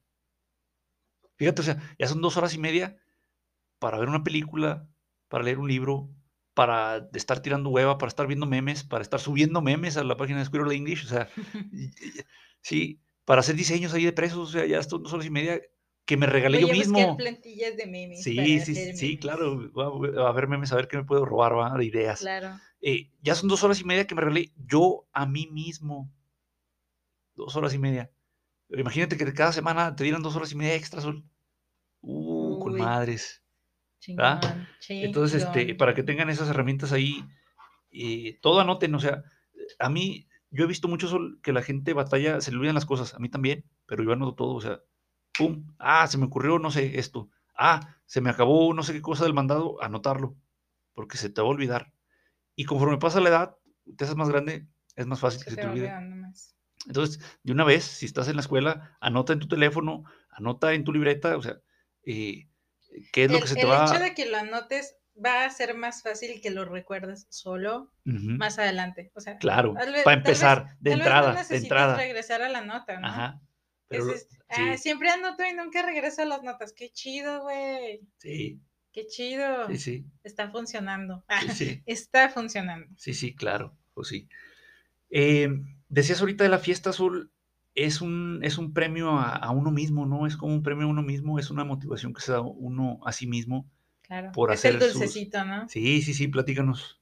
Fíjate, 1.36 1.62
o 1.62 1.64
sea, 1.64 1.96
ya 1.98 2.06
son 2.06 2.20
dos 2.20 2.36
horas 2.36 2.54
y 2.54 2.58
media 2.58 2.96
para 3.80 3.98
ver 3.98 4.08
una 4.08 4.22
película, 4.22 4.88
para 5.28 5.42
leer 5.42 5.58
un 5.58 5.66
libro, 5.66 6.08
para 6.54 7.08
estar 7.14 7.40
tirando 7.40 7.70
hueva, 7.70 7.98
para 7.98 8.08
estar 8.08 8.28
viendo 8.28 8.46
memes, 8.46 8.84
para 8.84 9.02
estar 9.02 9.18
subiendo 9.18 9.60
memes 9.60 9.96
a 9.96 10.04
la 10.04 10.16
página 10.16 10.38
de 10.38 10.44
Squirrel 10.44 10.72
English, 10.72 11.06
o 11.06 11.08
sea, 11.08 11.28
sí, 12.60 13.00
para 13.24 13.40
hacer 13.40 13.56
diseños 13.56 13.92
ahí 13.92 14.04
de 14.04 14.12
presos, 14.12 14.50
o 14.50 14.52
sea, 14.52 14.66
ya 14.66 14.82
son 14.82 15.02
dos 15.02 15.12
horas 15.12 15.26
y 15.26 15.30
media 15.30 15.60
que 16.10 16.16
me 16.16 16.26
regalé 16.26 16.60
yo 16.60 16.66
mismo. 16.66 17.16
plantillas 17.16 17.76
de 17.76 17.86
memes. 17.86 18.24
Sí, 18.24 18.58
sí, 18.58 18.94
sí, 18.94 19.16
claro. 19.16 19.70
A 20.26 20.32
ver 20.32 20.48
memes, 20.48 20.72
a 20.72 20.74
ver 20.74 20.88
qué 20.88 20.96
me 20.96 21.04
puedo 21.04 21.24
robar, 21.24 21.56
¿va? 21.56 21.78
De 21.78 21.84
ideas. 21.84 22.18
Claro. 22.18 22.58
Eh, 22.80 23.12
ya 23.22 23.36
son 23.36 23.48
dos 23.48 23.62
horas 23.62 23.80
y 23.80 23.84
media 23.84 24.08
que 24.08 24.16
me 24.16 24.20
regalé 24.20 24.50
yo 24.56 25.06
a 25.12 25.24
mí 25.24 25.46
mismo. 25.52 26.12
Dos 27.36 27.54
horas 27.54 27.74
y 27.74 27.78
media. 27.78 28.10
Imagínate 28.70 29.16
que 29.16 29.32
cada 29.32 29.52
semana 29.52 29.94
te 29.94 30.02
dieran 30.02 30.20
dos 30.20 30.34
horas 30.34 30.50
y 30.50 30.56
media 30.56 30.74
extra, 30.74 31.00
Sol. 31.00 31.22
Uh, 32.00 32.58
con 32.58 32.76
madres. 32.76 33.44
Chingón, 34.00 34.40
Entonces, 34.88 35.44
este, 35.44 35.76
para 35.76 35.94
que 35.94 36.02
tengan 36.02 36.28
esas 36.28 36.48
herramientas 36.48 36.90
ahí, 36.90 37.22
eh, 37.92 38.36
todo 38.42 38.58
anoten, 38.58 38.92
o 38.96 38.98
sea, 38.98 39.22
a 39.78 39.88
mí, 39.88 40.26
yo 40.50 40.64
he 40.64 40.66
visto 40.66 40.88
mucho 40.88 41.06
Sol 41.06 41.38
que 41.40 41.52
la 41.52 41.62
gente 41.62 41.92
batalla, 41.92 42.40
se 42.40 42.50
le 42.50 42.56
olvidan 42.56 42.74
las 42.74 42.86
cosas, 42.86 43.14
a 43.14 43.20
mí 43.20 43.28
también, 43.28 43.64
pero 43.86 44.02
yo 44.02 44.12
anoto 44.12 44.34
todo, 44.34 44.54
o 44.54 44.60
sea, 44.60 44.80
pum, 45.40 45.66
ah, 45.78 46.06
se 46.06 46.18
me 46.18 46.26
ocurrió, 46.26 46.58
no 46.58 46.70
sé, 46.70 46.98
esto, 46.98 47.28
ah, 47.56 47.96
se 48.06 48.20
me 48.20 48.30
acabó 48.30 48.72
no 48.74 48.82
sé 48.82 48.92
qué 48.92 49.02
cosa 49.02 49.24
del 49.24 49.34
mandado, 49.34 49.82
anotarlo, 49.82 50.36
porque 50.94 51.16
se 51.16 51.30
te 51.30 51.40
va 51.40 51.48
a 51.48 51.50
olvidar. 51.50 51.92
Y 52.56 52.64
conforme 52.64 52.98
pasa 52.98 53.20
la 53.20 53.28
edad, 53.30 53.56
te 53.96 54.04
haces 54.04 54.16
más 54.16 54.28
grande, 54.28 54.66
es 54.96 55.06
más 55.06 55.20
fácil 55.20 55.42
que 55.44 55.50
se, 55.50 55.56
te, 55.56 55.66
olvide. 55.66 55.92
Entonces, 56.86 57.20
de 57.42 57.52
una 57.52 57.64
vez, 57.64 57.84
si 57.84 58.06
estás 58.06 58.28
en 58.28 58.36
la 58.36 58.42
escuela, 58.42 58.96
anota 59.00 59.32
en 59.32 59.38
tu 59.40 59.48
teléfono, 59.48 60.04
anota 60.30 60.72
en 60.72 60.84
tu 60.84 60.92
libreta, 60.92 61.36
o 61.36 61.42
sea, 61.42 61.58
eh, 62.04 62.48
¿qué 63.12 63.24
es 63.24 63.30
lo 63.30 63.36
El, 63.36 63.42
que 63.42 63.48
se 63.48 63.54
te 63.54 63.62
el 63.62 63.68
va 63.68 63.84
hecho 63.84 63.98
de 64.02 64.14
que 64.14 64.26
lo 64.26 64.38
anotes 64.38 64.96
va 65.24 65.44
a 65.44 65.50
ser 65.50 65.76
más 65.76 66.02
fácil 66.02 66.40
que 66.40 66.50
lo 66.50 66.64
recuerdes 66.64 67.26
solo 67.30 67.92
más 68.04 68.58
adelante. 68.58 69.12
O 69.14 69.20
sea, 69.20 69.36
Claro, 69.38 69.74
vez- 69.74 70.02
para 70.04 70.16
vez- 70.16 70.26
empezar, 70.26 70.76
de 70.80 70.90
no 70.90 70.96
entrada, 70.96 71.44
de 71.44 71.56
entrada. 71.56 71.96
regresar 71.96 72.42
a 72.42 72.48
la 72.48 72.62
nota, 72.62 72.98
¿no? 72.98 73.06
Ajá. 73.06 73.40
Pero, 73.90 74.04
Ese 74.06 74.14
es- 74.14 74.28
sí, 74.30 74.36
ah, 74.48 74.76
siempre 74.78 75.10
anoto 75.10 75.44
y 75.44 75.52
nunca 75.52 75.82
regreso 75.82 76.22
a 76.22 76.24
las 76.24 76.42
notas. 76.42 76.72
Qué 76.72 76.88
chido, 76.90 77.42
güey. 77.42 78.00
sí, 78.18 78.58
Qué 78.92 79.06
chido. 79.06 79.66
sí, 79.68 79.76
sí, 79.78 80.04
Está 80.24 80.50
funcionando. 80.50 81.22
sí, 81.54 81.82
Está 81.86 82.28
funcionando. 82.30 82.86
sí, 82.96 83.12
sí, 83.14 83.34
claro, 83.34 83.76
pues 83.94 84.08
sí. 84.08 84.28
Eh, 85.10 85.48
decías 85.88 86.20
ahorita 86.20 86.44
de 86.44 86.50
la 86.50 86.58
fiesta 86.60 86.90
azul, 86.90 87.32
es 87.74 88.00
un, 88.00 88.40
es 88.42 88.58
un 88.58 88.72
premio 88.72 89.10
a, 89.10 89.34
a 89.36 89.50
uno 89.50 89.70
mismo, 89.72 90.06
¿no? 90.06 90.26
Es 90.26 90.36
como 90.36 90.54
un 90.54 90.62
premio 90.62 90.86
a 90.86 90.90
uno 90.90 91.02
mismo, 91.02 91.38
es 91.38 91.50
una 91.50 91.64
motivación 91.64 92.14
que 92.14 92.20
se 92.20 92.32
da 92.32 92.40
uno 92.40 93.00
a 93.04 93.12
sí 93.12 93.26
mismo. 93.26 93.68
Claro. 94.02 94.32
Por 94.32 94.52
es 94.52 94.64
el 94.64 94.76
hacer 94.76 94.90
sus- 94.90 95.00
dulcecito, 95.00 95.44
¿no? 95.44 95.68
Sí, 95.68 96.02
sí, 96.02 96.14
sí, 96.14 96.28
platícanos. 96.28 96.99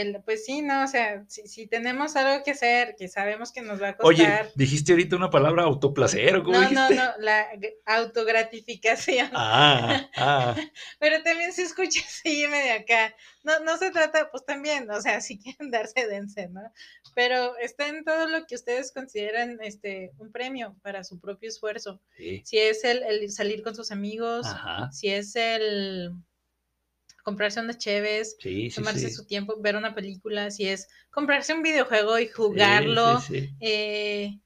El, 0.00 0.22
pues 0.24 0.44
sí, 0.44 0.62
no, 0.62 0.84
o 0.84 0.86
sea, 0.86 1.24
si, 1.28 1.46
si 1.48 1.66
tenemos 1.66 2.16
algo 2.16 2.42
que 2.44 2.52
hacer, 2.52 2.94
que 2.98 3.08
sabemos 3.08 3.52
que 3.52 3.62
nos 3.62 3.80
va 3.80 3.90
a 3.90 3.96
Oye, 4.02 4.24
costar. 4.24 4.50
dijiste 4.54 4.92
ahorita 4.92 5.16
una 5.16 5.30
palabra 5.30 5.62
autoplacer, 5.64 6.36
¿o 6.36 6.42
¿cómo 6.44 6.60
no, 6.60 6.70
no, 6.70 6.70
dijiste? 6.70 6.94
no, 6.96 7.12
la 7.18 7.52
g- 7.54 7.74
autogratificación. 7.84 9.30
Ah, 9.34 10.08
ah, 10.16 10.54
Pero 11.00 11.22
también 11.22 11.52
se 11.52 11.62
escucha 11.62 12.00
así 12.06 12.46
medio 12.48 12.74
acá. 12.74 13.14
No, 13.44 13.60
no 13.60 13.76
se 13.78 13.90
trata, 13.90 14.30
pues 14.30 14.44
también, 14.44 14.90
o 14.90 15.00
sea, 15.00 15.20
si 15.20 15.38
quieren 15.38 15.70
darse, 15.70 16.06
dense, 16.06 16.48
¿no? 16.48 16.60
Pero 17.14 17.56
está 17.58 17.88
en 17.88 18.04
todo 18.04 18.26
lo 18.28 18.46
que 18.46 18.54
ustedes 18.54 18.92
consideran 18.92 19.58
este, 19.62 20.12
un 20.18 20.32
premio 20.32 20.76
para 20.82 21.04
su 21.04 21.20
propio 21.20 21.48
esfuerzo. 21.48 22.00
sí, 22.16 22.42
Si 22.44 22.58
es 22.58 22.84
el, 22.84 23.02
el 23.02 23.30
salir 23.30 23.62
con 23.62 23.74
sus 23.74 23.90
amigos, 23.90 24.46
ajá, 24.46 24.90
si 24.92 25.08
es 25.08 25.34
el 25.36 26.12
comprarse 27.26 27.60
unas 27.60 27.78
cheves, 27.78 28.38
sí, 28.38 28.70
sí, 28.70 28.82
tomarse 28.84 29.08
sí. 29.08 29.14
su 29.16 29.26
tiempo, 29.26 29.60
ver 29.60 29.76
una 29.76 29.94
película, 29.94 30.50
si 30.50 30.68
es 30.68 30.88
comprarse 31.10 31.54
un 31.54 31.62
videojuego 31.62 32.18
y 32.18 32.28
jugarlo. 32.28 33.20
eh, 33.60 34.40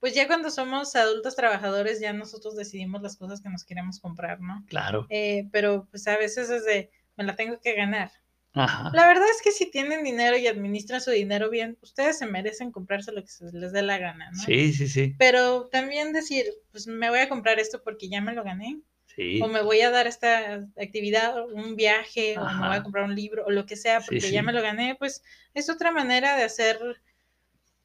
pues 0.00 0.14
ya 0.14 0.26
cuando 0.26 0.50
somos 0.50 0.96
adultos 0.96 1.36
trabajadores, 1.36 2.00
ya 2.00 2.12
nosotros 2.12 2.56
decidimos 2.56 3.02
las 3.02 3.16
cosas 3.16 3.40
que 3.42 3.50
nos 3.50 3.64
queremos 3.64 4.00
comprar, 4.00 4.40
¿no? 4.40 4.66
Claro, 4.66 5.08
Eh, 5.08 5.48
pero 5.52 5.88
pues 5.90 6.06
a 6.08 6.16
veces 6.18 6.50
es 6.50 6.64
de, 6.64 6.90
me 7.16 7.24
la 7.24 7.36
tengo 7.36 7.60
que 7.60 7.74
ganar. 7.74 8.10
ajá, 8.54 8.92
La 8.92 9.06
verdad 9.06 9.26
es 9.30 9.42
que 9.42 9.52
si 9.52 9.70
tienen 9.70 10.04
dinero 10.04 10.36
y 10.36 10.46
administran 10.48 11.00
su 11.00 11.10
dinero 11.12 11.50
bien, 11.50 11.78
ustedes 11.82 12.18
se 12.18 12.26
merecen 12.26 12.72
comprarse 12.72 13.12
lo 13.12 13.22
que 13.22 13.28
se 13.28 13.44
les 13.52 13.72
dé 13.72 13.82
la 13.82 13.98
gana, 13.98 14.30
¿no? 14.32 14.42
sí, 14.44 14.72
sí, 14.72 14.88
sí, 14.88 15.14
Pero 15.18 15.68
también 15.68 16.12
decir, 16.12 16.46
pues 16.72 16.86
me 16.86 17.10
voy 17.10 17.20
a 17.20 17.28
comprar 17.28 17.58
esto 17.60 17.82
porque 17.84 18.08
ya 18.08 18.20
me 18.20 18.34
lo 18.34 18.44
gané, 18.44 18.80
sí, 19.16 19.42
o 19.42 19.48
me 19.48 19.62
voy 19.62 19.80
a 19.82 19.90
dar 19.90 20.06
esta 20.06 20.66
actividad, 20.80 21.44
un 21.52 21.76
viaje, 21.76 22.38
o 22.38 22.46
me 22.48 22.66
voy 22.68 22.76
a 22.76 22.82
comprar 22.82 23.04
un 23.04 23.14
libro, 23.14 23.44
o 23.46 23.50
lo 23.50 23.66
que 23.66 23.76
sea, 23.76 24.00
porque 24.04 24.20
sí. 24.20 24.32
ya 24.32 24.42
me 24.42 24.52
lo 24.52 24.62
gané, 24.62 24.96
pues 24.98 25.22
es 25.54 25.70
otra 25.70 25.92
manera 25.92 26.36
de 26.36 26.44
hacer 26.44 26.78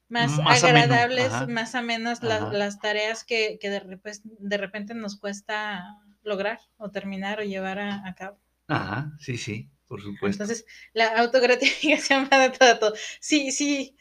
más, 0.08 0.38
agradables, 0.38 1.32
más 1.48 1.74
amenas 1.74 2.22
la- 2.22 2.36
Ajá. 2.36 2.52
las 2.52 2.80
tareas 2.80 3.24
que, 3.24 3.58
que 3.60 3.70
de, 3.70 3.80
repente, 3.80 4.20
de 4.24 4.56
repente 4.56 4.94
nos 4.94 5.18
cuesta 5.18 5.84
lograr 6.22 6.60
o 6.76 6.90
terminar 6.90 7.40
o 7.40 7.44
llevar 7.44 7.78
a, 7.80 8.06
a 8.06 8.14
cabo. 8.14 8.38
ajá, 8.68 9.12
sí, 9.20 9.36
sí, 9.38 9.70
por 9.86 10.02
supuesto. 10.02 10.42
Entonces, 10.44 10.66
la 10.92 11.08
autogratificación 11.18 12.28
va 12.32 12.38
de 12.38 12.50
todo 12.50 12.70
a 12.70 12.78
todo. 12.78 12.94
Sí, 13.20 13.50
sí. 13.52 13.96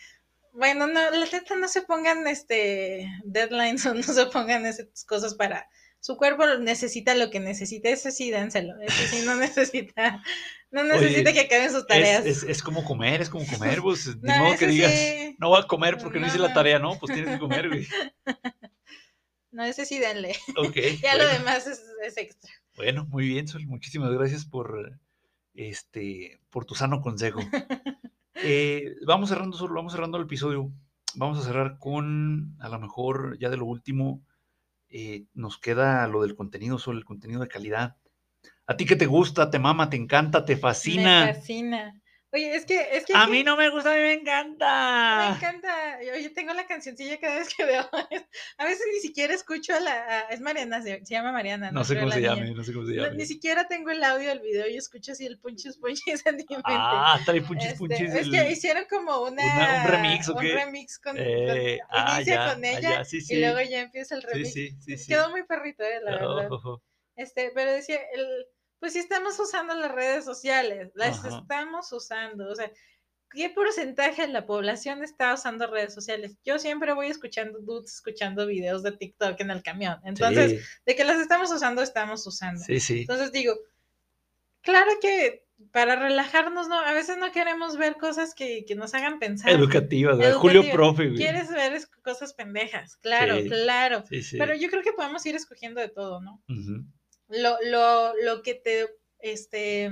Bueno, 0.54 0.88
no, 0.88 1.12
la 1.12 1.26
neta 1.32 1.56
no 1.56 1.68
se 1.68 1.84
pongan 1.84 2.28
este 2.28 3.08
deadlines 3.26 3.86
o 3.86 3.94
no 3.96 4.04
se 4.04 4.26
pongan 4.28 4.66
esas 4.66 5.06
cosas 5.06 5.36
para 5.36 5.70
su 6.02 6.18
cuerpo 6.18 6.46
necesita 6.60 7.16
lo 7.16 7.30
que 7.30 7.40
necesita, 7.40 7.88
ese 7.90 8.12
sí 8.12 8.30
dénselo, 8.32 8.74
ese 8.82 9.08
sí 9.08 9.26
no 9.26 9.36
necesita, 9.38 10.22
no 10.72 10.84
necesita 10.84 11.30
Oye, 11.30 11.34
que 11.34 11.40
acaben 11.42 11.72
sus 11.72 11.88
tareas. 11.88 12.26
es, 12.26 12.44
es 12.44 12.62
como 12.62 12.84
comer, 12.84 13.22
es 13.22 13.30
como 13.30 13.46
comer, 13.48 13.80
pues, 13.84 14.08
ni 14.18 14.30
No, 14.30 14.38
modo 14.44 14.58
que 14.58 14.68
digas, 14.68 14.92
sí. 14.92 15.36
no 15.40 15.50
voy 15.50 15.62
a 15.62 15.68
comer 15.68 15.98
porque 15.98 16.20
no, 16.20 16.26
No, 16.26 16.28
hice 16.28 16.40
la 16.40 16.54
tarea, 16.54 16.80
¿no? 16.80 16.98
Pues 17.00 17.14
tienes 17.14 17.34
que 17.34 17.40
comer, 17.40 17.70
güey. 17.70 17.88
No, 19.52 19.64
ese 19.64 19.86
sí 19.86 20.00
denle. 20.00 20.36
Ok, 20.58 20.78
Ya 21.02 21.18
lo 21.18 21.28
demás 21.28 21.68
es, 21.68 21.84
es 22.04 22.18
extra. 22.18 22.52
bueno, 22.76 23.06
muy 23.06 23.28
bien, 23.28 23.48
Sol, 23.48 23.66
muchísimas 23.68 24.12
gracias 24.12 24.46
por, 24.46 24.98
este, 25.54 26.40
por 26.50 26.66
tu 26.66 26.74
sano 26.76 27.02
consejo. 27.02 27.42
Eh, 28.36 28.96
vamos 29.06 29.30
cerrando, 29.30 29.58
Sol, 29.58 29.72
vamos 29.74 29.92
cerrando 29.94 30.18
el 30.18 30.24
episodio. 30.24 30.72
Vamos 31.16 31.38
a 31.40 31.44
cerrar 31.44 31.78
con, 31.80 32.56
a 32.62 32.70
lo 32.70 32.80
mejor, 32.80 33.38
ya 33.40 33.50
de 33.50 33.58
lo 33.58 33.66
último, 33.66 34.24
eh, 34.92 35.26
nos 35.34 35.58
queda 35.58 36.06
lo 36.08 36.22
del 36.22 36.36
contenido, 36.36 36.78
Sol, 36.78 36.98
el 36.98 37.06
contenido 37.06 37.42
de 37.42 37.48
calidad. 37.48 37.98
¿A 38.68 38.78
ti 38.78 38.86
qué 38.86 38.96
te 38.96 39.06
gusta, 39.06 39.50
te 39.50 39.60
mama, 39.60 39.90
te 39.90 39.98
encanta, 39.98 40.46
te 40.46 40.58
fascina? 40.58 41.26
Me 41.26 41.34
fascina. 41.34 42.02
Oye, 42.34 42.56
es 42.56 42.66
que, 42.66 42.80
es 42.94 43.06
que 43.06 43.14
A 43.14 43.28
mí 43.28 43.44
no 43.44 43.58
me 43.58 43.70
gusta, 43.70 43.92
a 43.92 43.96
mí 43.96 44.00
me 44.00 44.06
Me 44.08 44.14
encanta. 44.22 45.36
encanta. 45.36 46.02
Yo, 46.02 46.34
tengo 46.34 46.54
la 46.54 46.66
cancioncilla 46.66 47.20
cada 47.20 47.40
vez 47.40 47.54
que 47.54 47.66
veo. 47.66 47.82
A 48.58 48.66
veces 48.66 48.86
ni 48.94 49.00
siquiera 49.02 49.34
escucho 49.34 49.76
a 49.76 49.82
la. 49.82 49.92
a- 49.92 50.22
es 50.30 50.40
Mariana, 50.40 50.82
se, 50.82 51.06
se 51.06 51.14
llama 51.14 51.34
Mariana. 51.34 51.72
No 51.72 51.84
sé 51.84 51.94
Creo 51.94 52.04
cómo 52.06 52.14
se 52.14 52.22
la 52.22 52.36
llame, 52.36 52.52
no 52.52 52.64
sé 52.64 52.72
cómo 52.72 52.86
se 52.86 52.94
No, 52.94 53.04
llame. 53.04 53.18
ni 53.18 53.26
siquiera 53.26 53.68
tengo 53.68 53.90
el 53.92 54.02
audio 54.02 54.30
del 54.30 54.40
video 54.40 54.66
y 54.70 54.78
escucho 54.78 55.12
así 55.12 55.26
el 55.26 55.40
punches 55.40 55.78
punches 55.78 56.04
en 56.26 56.36
mi 56.38 56.46
mente. 56.50 56.64
Ah, 56.68 57.20
trae 57.26 57.42
punchis, 57.42 57.66
Este, 57.72 57.78
punchis. 57.80 58.02
es 58.14 58.16
el- 58.28 58.32
que 58.32 58.52
hicieron 58.52 58.86
como 58.90 59.24
una, 59.24 59.44
una- 59.44 59.84
un 59.84 59.92
remix, 59.92 60.30
¿o 60.30 60.36
un 60.36 60.42
remix 60.44 61.00
con, 61.00 61.18
con- 61.18 61.26
eh, 61.26 61.80
ah, 61.90 62.14
inicia 62.16 62.36
ya, 62.36 62.54
con 62.54 62.64
ah, 62.64 62.68
ella 62.70 62.80
ya, 62.82 63.04
sí, 63.04 63.20
sí. 63.20 63.34
y 63.36 63.40
luego 63.42 63.60
ya 63.62 63.82
empieza 63.82 64.16
el 64.16 64.22
remix. 64.24 64.54
sí, 64.54 64.72
sí, 64.80 64.98
sí. 64.98 65.08
Quedó 65.10 65.30
muy 65.32 65.44
perrito, 65.44 65.84
eh, 65.84 66.00
la 66.02 66.12
verdad. 66.12 66.48
Oh, 66.50 66.56
oh, 66.56 66.70
oh. 66.76 66.84
Este, 67.18 67.52
pero 67.54 67.74
decía, 67.74 68.00
el, 68.14 68.46
pues 68.82 68.94
sí 68.94 69.00
estamos 69.00 69.40
usando 69.40 69.76
las 69.76 69.92
redes 69.92 70.26
sociales, 70.26 70.92
las 70.96 71.20
Ajá. 71.20 71.38
estamos 71.38 71.94
usando, 71.94 72.50
o 72.50 72.56
sea, 72.56 72.72
¿qué 73.30 73.52
porcentaje 73.52 74.24
de 74.24 74.34
la 74.34 74.48
población 74.48 75.04
está 75.04 75.36
usando 75.36 75.68
redes 75.68 75.94
sociales? 75.94 76.36
Yo 76.44 76.58
siempre 76.58 76.92
voy 76.94 77.08
escuchando 77.08 77.60
dudes, 77.60 77.94
escuchando 77.94 78.48
videos 78.48 78.82
de 78.82 78.92
TikTok 78.92 79.40
en 79.40 79.52
el 79.52 79.62
camión, 79.62 80.00
entonces, 80.04 80.68
de 80.84 80.96
que 80.96 81.04
las 81.04 81.20
estamos 81.22 81.52
usando, 81.52 81.84
estamos 81.84 82.26
usando. 82.26 82.60
sí, 82.64 82.80
sí, 82.80 82.96
sí. 82.96 83.00
Entonces 83.02 83.32
digo, 83.32 83.54
claro 84.62 84.92
que 85.00 85.46
para 85.72 85.96
relajarnos, 85.96 86.68
no, 86.68 86.80
a 86.80 86.92
veces 86.92 87.20
no 87.20 87.32
queremos 87.32 87.78
ver 87.78 87.98
cosas 87.98 88.34
que, 88.34 88.66
que 88.66 88.74
nos 88.74 88.96
hagan 88.96 89.20
pensar. 89.20 89.52
Educativa, 89.52 90.16
¿verdad? 90.16 90.40
Julio 90.40 90.62
Educativa. 90.62 90.74
Profe, 90.76 91.06
güey. 91.06 91.18
Quieres 91.18 91.52
ver 91.52 91.80
cosas 92.02 92.34
pendejas, 92.34 92.96
claro, 92.98 93.38
Sí. 93.40 93.48
claro. 93.48 94.04
Sí, 94.10 94.24
sí. 94.24 94.38
Pero 94.40 94.56
yo 94.56 94.72
creo 94.72 94.82
que 94.82 94.94
podemos 94.94 95.24
ir 95.28 95.36
escogiendo 95.36 95.80
de 95.80 95.90
todo, 95.90 96.20
¿no? 96.20 96.42
Ujú. 96.50 96.84
Lo, 97.32 97.58
lo, 97.64 98.14
lo 98.24 98.42
que 98.44 98.54
te 98.56 98.88
este, 99.20 99.92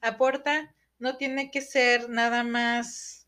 aporta 0.00 0.74
no 0.98 1.16
tiene 1.16 1.50
que 1.50 1.60
ser 1.60 2.08
nada 2.08 2.42
más 2.44 3.26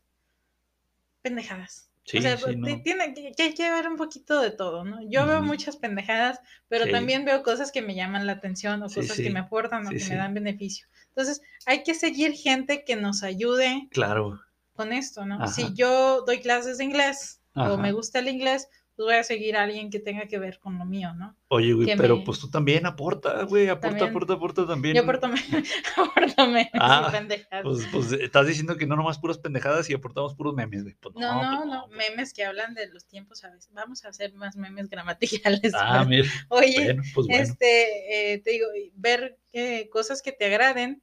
pendejadas. 1.21 1.89
Sí, 2.05 2.17
o 2.17 2.21
sea, 2.21 2.37
sí, 2.37 2.55
no. 2.55 2.81
tiene 2.81 3.13
que, 3.13 3.33
que 3.33 3.43
hay 3.43 3.53
que 3.53 3.69
ver 3.69 3.87
un 3.87 3.95
poquito 3.95 4.41
de 4.41 4.49
todo, 4.49 4.83
¿no? 4.83 4.99
Yo 5.07 5.27
veo 5.27 5.43
muchas 5.43 5.77
pendejadas, 5.77 6.39
pero 6.67 6.85
Sí. 6.85 6.91
también 6.91 7.23
veo 7.23 7.43
cosas 7.43 7.71
que 7.71 7.83
me 7.83 7.93
llaman 7.93 8.25
la 8.25 8.33
atención 8.33 8.81
o 8.81 8.87
cosas 8.89 9.15
que 9.17 9.29
me 9.29 9.39
aportan 9.41 9.85
o 9.85 9.89
que 9.91 10.03
me 10.03 10.15
dan 10.15 10.33
beneficio. 10.33 10.87
Entonces, 11.09 11.41
hay 11.67 11.83
que 11.83 11.93
seguir 11.93 12.33
gente 12.33 12.83
que 12.83 12.95
nos 12.95 13.21
ayude 13.21 13.87
Claro. 13.91 14.41
con 14.73 14.91
esto, 14.91 15.23
¿no? 15.25 15.35
Ajá. 15.35 15.47
Si 15.47 15.71
yo 15.75 16.23
doy 16.25 16.39
clases 16.39 16.79
de 16.79 16.85
inglés 16.85 17.41
Ajá. 17.53 17.73
o 17.73 17.77
me 17.77 17.91
gusta 17.91 18.17
el 18.19 18.27
inglés, 18.29 18.69
pues 18.99 19.05
voy 19.07 19.15
a 19.15 19.23
seguir 19.23 19.55
a 19.55 19.63
alguien 19.63 19.89
que 19.89 19.99
tenga 20.01 20.25
que 20.27 20.37
ver 20.39 20.59
con 20.59 20.77
lo 20.77 20.83
mío, 20.83 21.13
¿no? 21.13 21.33
Oye, 21.47 21.71
güey, 21.71 21.87
que 21.87 21.95
pero 21.95 22.17
me- 22.17 22.23
pues 22.25 22.37
tú 22.37 22.49
también 22.49 22.85
aporta, 22.85 23.43
güey, 23.45 23.69
aporta, 23.69 23.87
También. 23.99 24.09
aporta, 24.09 24.33
aporta 24.33 24.67
también. 24.67 24.93
Yo 24.93 25.03
aporto 25.03 25.27
aporto 25.95 26.47
menos 26.47 26.69
Ah, 26.73 27.05
y 27.07 27.11
pendejadas. 27.15 27.63
Pues, 27.63 27.87
pues 27.93 28.11
estás 28.11 28.45
diciendo 28.45 28.75
que 28.75 28.85
no 28.85 28.97
nomás 28.97 29.17
puras 29.17 29.37
pendejadas 29.37 29.89
y 29.89 29.93
aportamos 29.93 30.35
puros 30.35 30.53
memes, 30.53 30.83
güey. 30.83 30.95
Pues, 30.99 31.15
No, 31.15 31.41
no, 31.43 31.57
pues, 31.59 31.69
no, 31.69 31.87
memes 31.87 32.33
que 32.33 32.43
hablan 32.43 32.73
de 32.73 32.87
los 32.89 33.05
tiempos 33.07 33.41
a 33.45 33.51
veces. 33.51 33.71
Vamos 33.71 34.03
a 34.03 34.09
hacer 34.09 34.33
más 34.33 34.57
memes 34.57 34.89
gramaticales. 34.89 35.73
Ah, 35.75 36.03
mira. 36.03 36.27
Oye, 36.49 36.83
Bueno, 36.83 37.03
pues 37.15 37.27
bueno. 37.27 37.41
este, 37.43 38.33
eh, 38.33 38.39
te 38.39 38.51
digo, 38.51 38.67
ver 38.95 39.39
eh, 39.53 39.87
cosas 39.89 40.21
que 40.21 40.33
te 40.33 40.43
agraden 40.45 41.01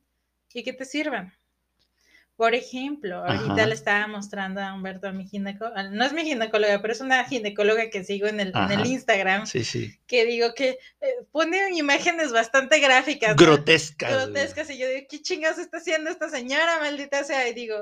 y 0.52 0.62
que 0.64 0.74
te 0.74 0.84
sirvan. 0.84 1.32
Por 2.36 2.54
ejemplo, 2.54 3.24
ahorita 3.24 3.54
Ajá. 3.54 3.66
le 3.66 3.72
estaba 3.74 4.06
mostrando 4.08 4.60
a 4.60 4.74
Humberto 4.74 5.08
a 5.08 5.12
mi 5.12 5.26
ginecóloga, 5.26 5.88
no 5.88 6.04
es 6.04 6.12
mi 6.12 6.22
ginecóloga, 6.22 6.82
pero 6.82 6.92
es 6.92 7.00
una 7.00 7.24
ginecóloga 7.24 7.88
que 7.88 8.04
sigo 8.04 8.26
en 8.26 8.40
el, 8.40 8.52
en 8.54 8.70
el. 8.72 8.84
Instagram, 8.86 9.46
Sí, 9.46 9.64
sí. 9.64 9.98
que 10.06 10.26
digo 10.26 10.52
que 10.54 10.78
eh, 11.00 11.08
pone 11.32 11.70
imágenes 11.74 12.32
bastante 12.32 12.78
gráficas. 12.78 13.36
Grotescas. 13.36 14.10
grotescas 14.26 14.68
y 14.68 14.76
yo 14.78 14.86
digo, 14.86 15.06
¿qué 15.08 15.22
chingados 15.22 15.58
está 15.58 15.78
haciendo 15.78 16.10
esta 16.10 16.28
señora, 16.28 16.78
maldita 16.78 17.24
sea? 17.24 17.48
Y 17.48 17.54
digo, 17.54 17.76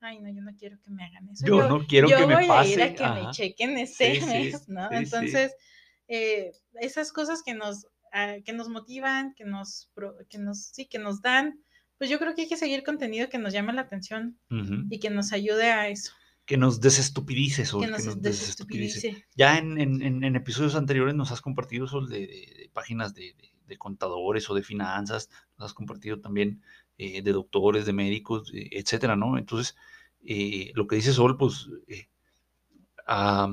ay, 0.00 0.20
no, 0.20 0.28
yo 0.30 0.42
no 0.42 0.52
quiero 0.58 0.78
que 0.84 0.90
me 0.90 1.02
hagan 1.02 1.30
eso. 1.30 1.46
Yo 1.46 1.66
no 1.66 1.86
quiero 1.86 2.06
yo 2.08 2.18
que 2.18 2.26
me 2.26 2.34
voy 2.34 2.46
pase. 2.48 2.68
a 2.70 2.72
ir 2.74 2.82
a 2.82 2.94
que 2.94 3.06
me 3.24 3.30
chequen 3.30 3.86
Sí, 3.86 4.20
sí, 4.20 4.26
mes, 4.26 4.68
¿no? 4.68 4.88
sí, 4.90 4.94
sí. 4.96 5.02
Entonces, 5.04 5.56
eh, 6.08 6.52
esas 6.80 7.12
cosas 7.12 7.42
que 7.42 7.54
nos, 7.54 7.86
ah, 8.12 8.34
que 8.44 8.52
nos 8.52 8.68
motivan, 8.68 9.32
que 9.34 9.44
nos, 9.46 9.90
que 10.28 10.36
nos, 10.36 10.66
sí, 10.66 10.84
que 10.86 10.98
nos 10.98 11.22
dan, 11.22 11.58
pues 11.98 12.10
yo 12.10 12.18
creo 12.18 12.34
que 12.34 12.42
hay 12.42 12.48
que 12.48 12.56
seguir 12.56 12.82
contenido 12.84 13.28
que 13.28 13.38
nos 13.38 13.52
llame 13.52 13.72
la 13.72 13.82
atención 13.82 14.38
y 14.90 14.98
que 14.98 15.10
nos 15.10 15.32
ayude 15.32 15.70
a 15.70 15.88
eso. 15.88 16.12
que 16.44 16.56
nos 16.56 16.80
desestupidice, 16.80 17.64
Sol. 17.66 17.80
que 17.80 17.90
nos 17.90 18.22
desestupidice. 18.22 19.24
Ya 19.34 19.58
en, 19.58 19.80
en- 19.80 20.00
en- 20.02 20.22
en 20.22 20.36
episodios 20.36 20.76
anteriores 20.76 21.14
nos 21.16 21.32
has 21.32 21.40
compartido, 21.40 21.88
Sol, 21.88 22.08
de, 22.08 22.20
de- 22.20 22.54
de 22.60 22.70
páginas 22.72 23.14
de, 23.14 23.34
contadores 23.78 24.48
o 24.48 24.54
de 24.54 24.62
finanzas, 24.62 25.28
nos 25.58 25.66
has 25.70 25.74
compartido 25.74 26.20
también 26.20 26.62
eh, 26.98 27.20
de 27.22 27.32
doctores, 27.32 27.84
de 27.84 27.92
médicos, 27.92 28.52
eh, 28.54 28.68
etcétera, 28.70 29.16
¿no? 29.16 29.38
Entonces, 29.38 29.74
eh, 30.24 30.70
lo 30.76 30.86
que 30.86 30.94
dice 30.96 31.12
Sol, 31.12 31.36
pues, 31.36 31.68
eh, 31.88 32.06
ah, 33.08 33.52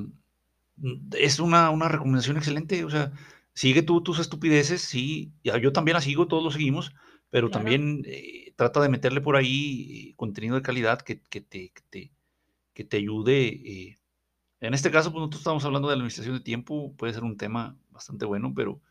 es 1.18 1.40
una, 1.40 1.70
una 1.70 1.88
recomendación 1.90 2.38
excelente, 2.38 2.84
o 2.86 2.90
sea, 2.90 3.12
sigue 3.54 3.82
tú 3.84 4.02
tus 4.02 4.20
estupideces, 4.20 4.82
sí, 4.82 5.32
yo 5.44 5.72
también 5.74 5.96
las 5.96 6.04
sigo, 6.04 6.28
todos 6.28 6.44
lo 6.44 6.52
seguimos, 6.52 6.94
pero 7.34 7.50
Claro. 7.50 7.64
también 7.66 8.04
eh, 8.08 8.54
trata 8.56 8.82
de 8.82 8.90
meterle 8.90 9.22
por 9.22 9.36
ahí 9.38 10.12
eh, 10.12 10.16
contenido 10.18 10.56
de 10.56 10.64
calidad 10.64 11.02
que, 11.02 11.22
que 11.22 11.42
te, 11.42 11.72
que 11.72 11.82
te, 11.92 12.14
que 12.74 12.86
te 12.86 12.98
ayude. 12.98 13.48
eh. 13.50 14.00
En 14.62 14.74
este 14.74 14.92
caso, 14.92 15.12
pues 15.12 15.20
nosotros 15.22 15.42
estamos 15.42 15.66
hablando 15.66 15.90
de 15.90 15.96
la 15.96 16.00
administración 16.02 16.38
de 16.38 16.44
tiempo, 16.44 16.94
puede 16.98 17.14
ser 17.14 17.24
un 17.24 17.38
tema 17.38 17.78
bastante 17.92 18.26
bueno, 18.26 18.54
pero 18.56 18.82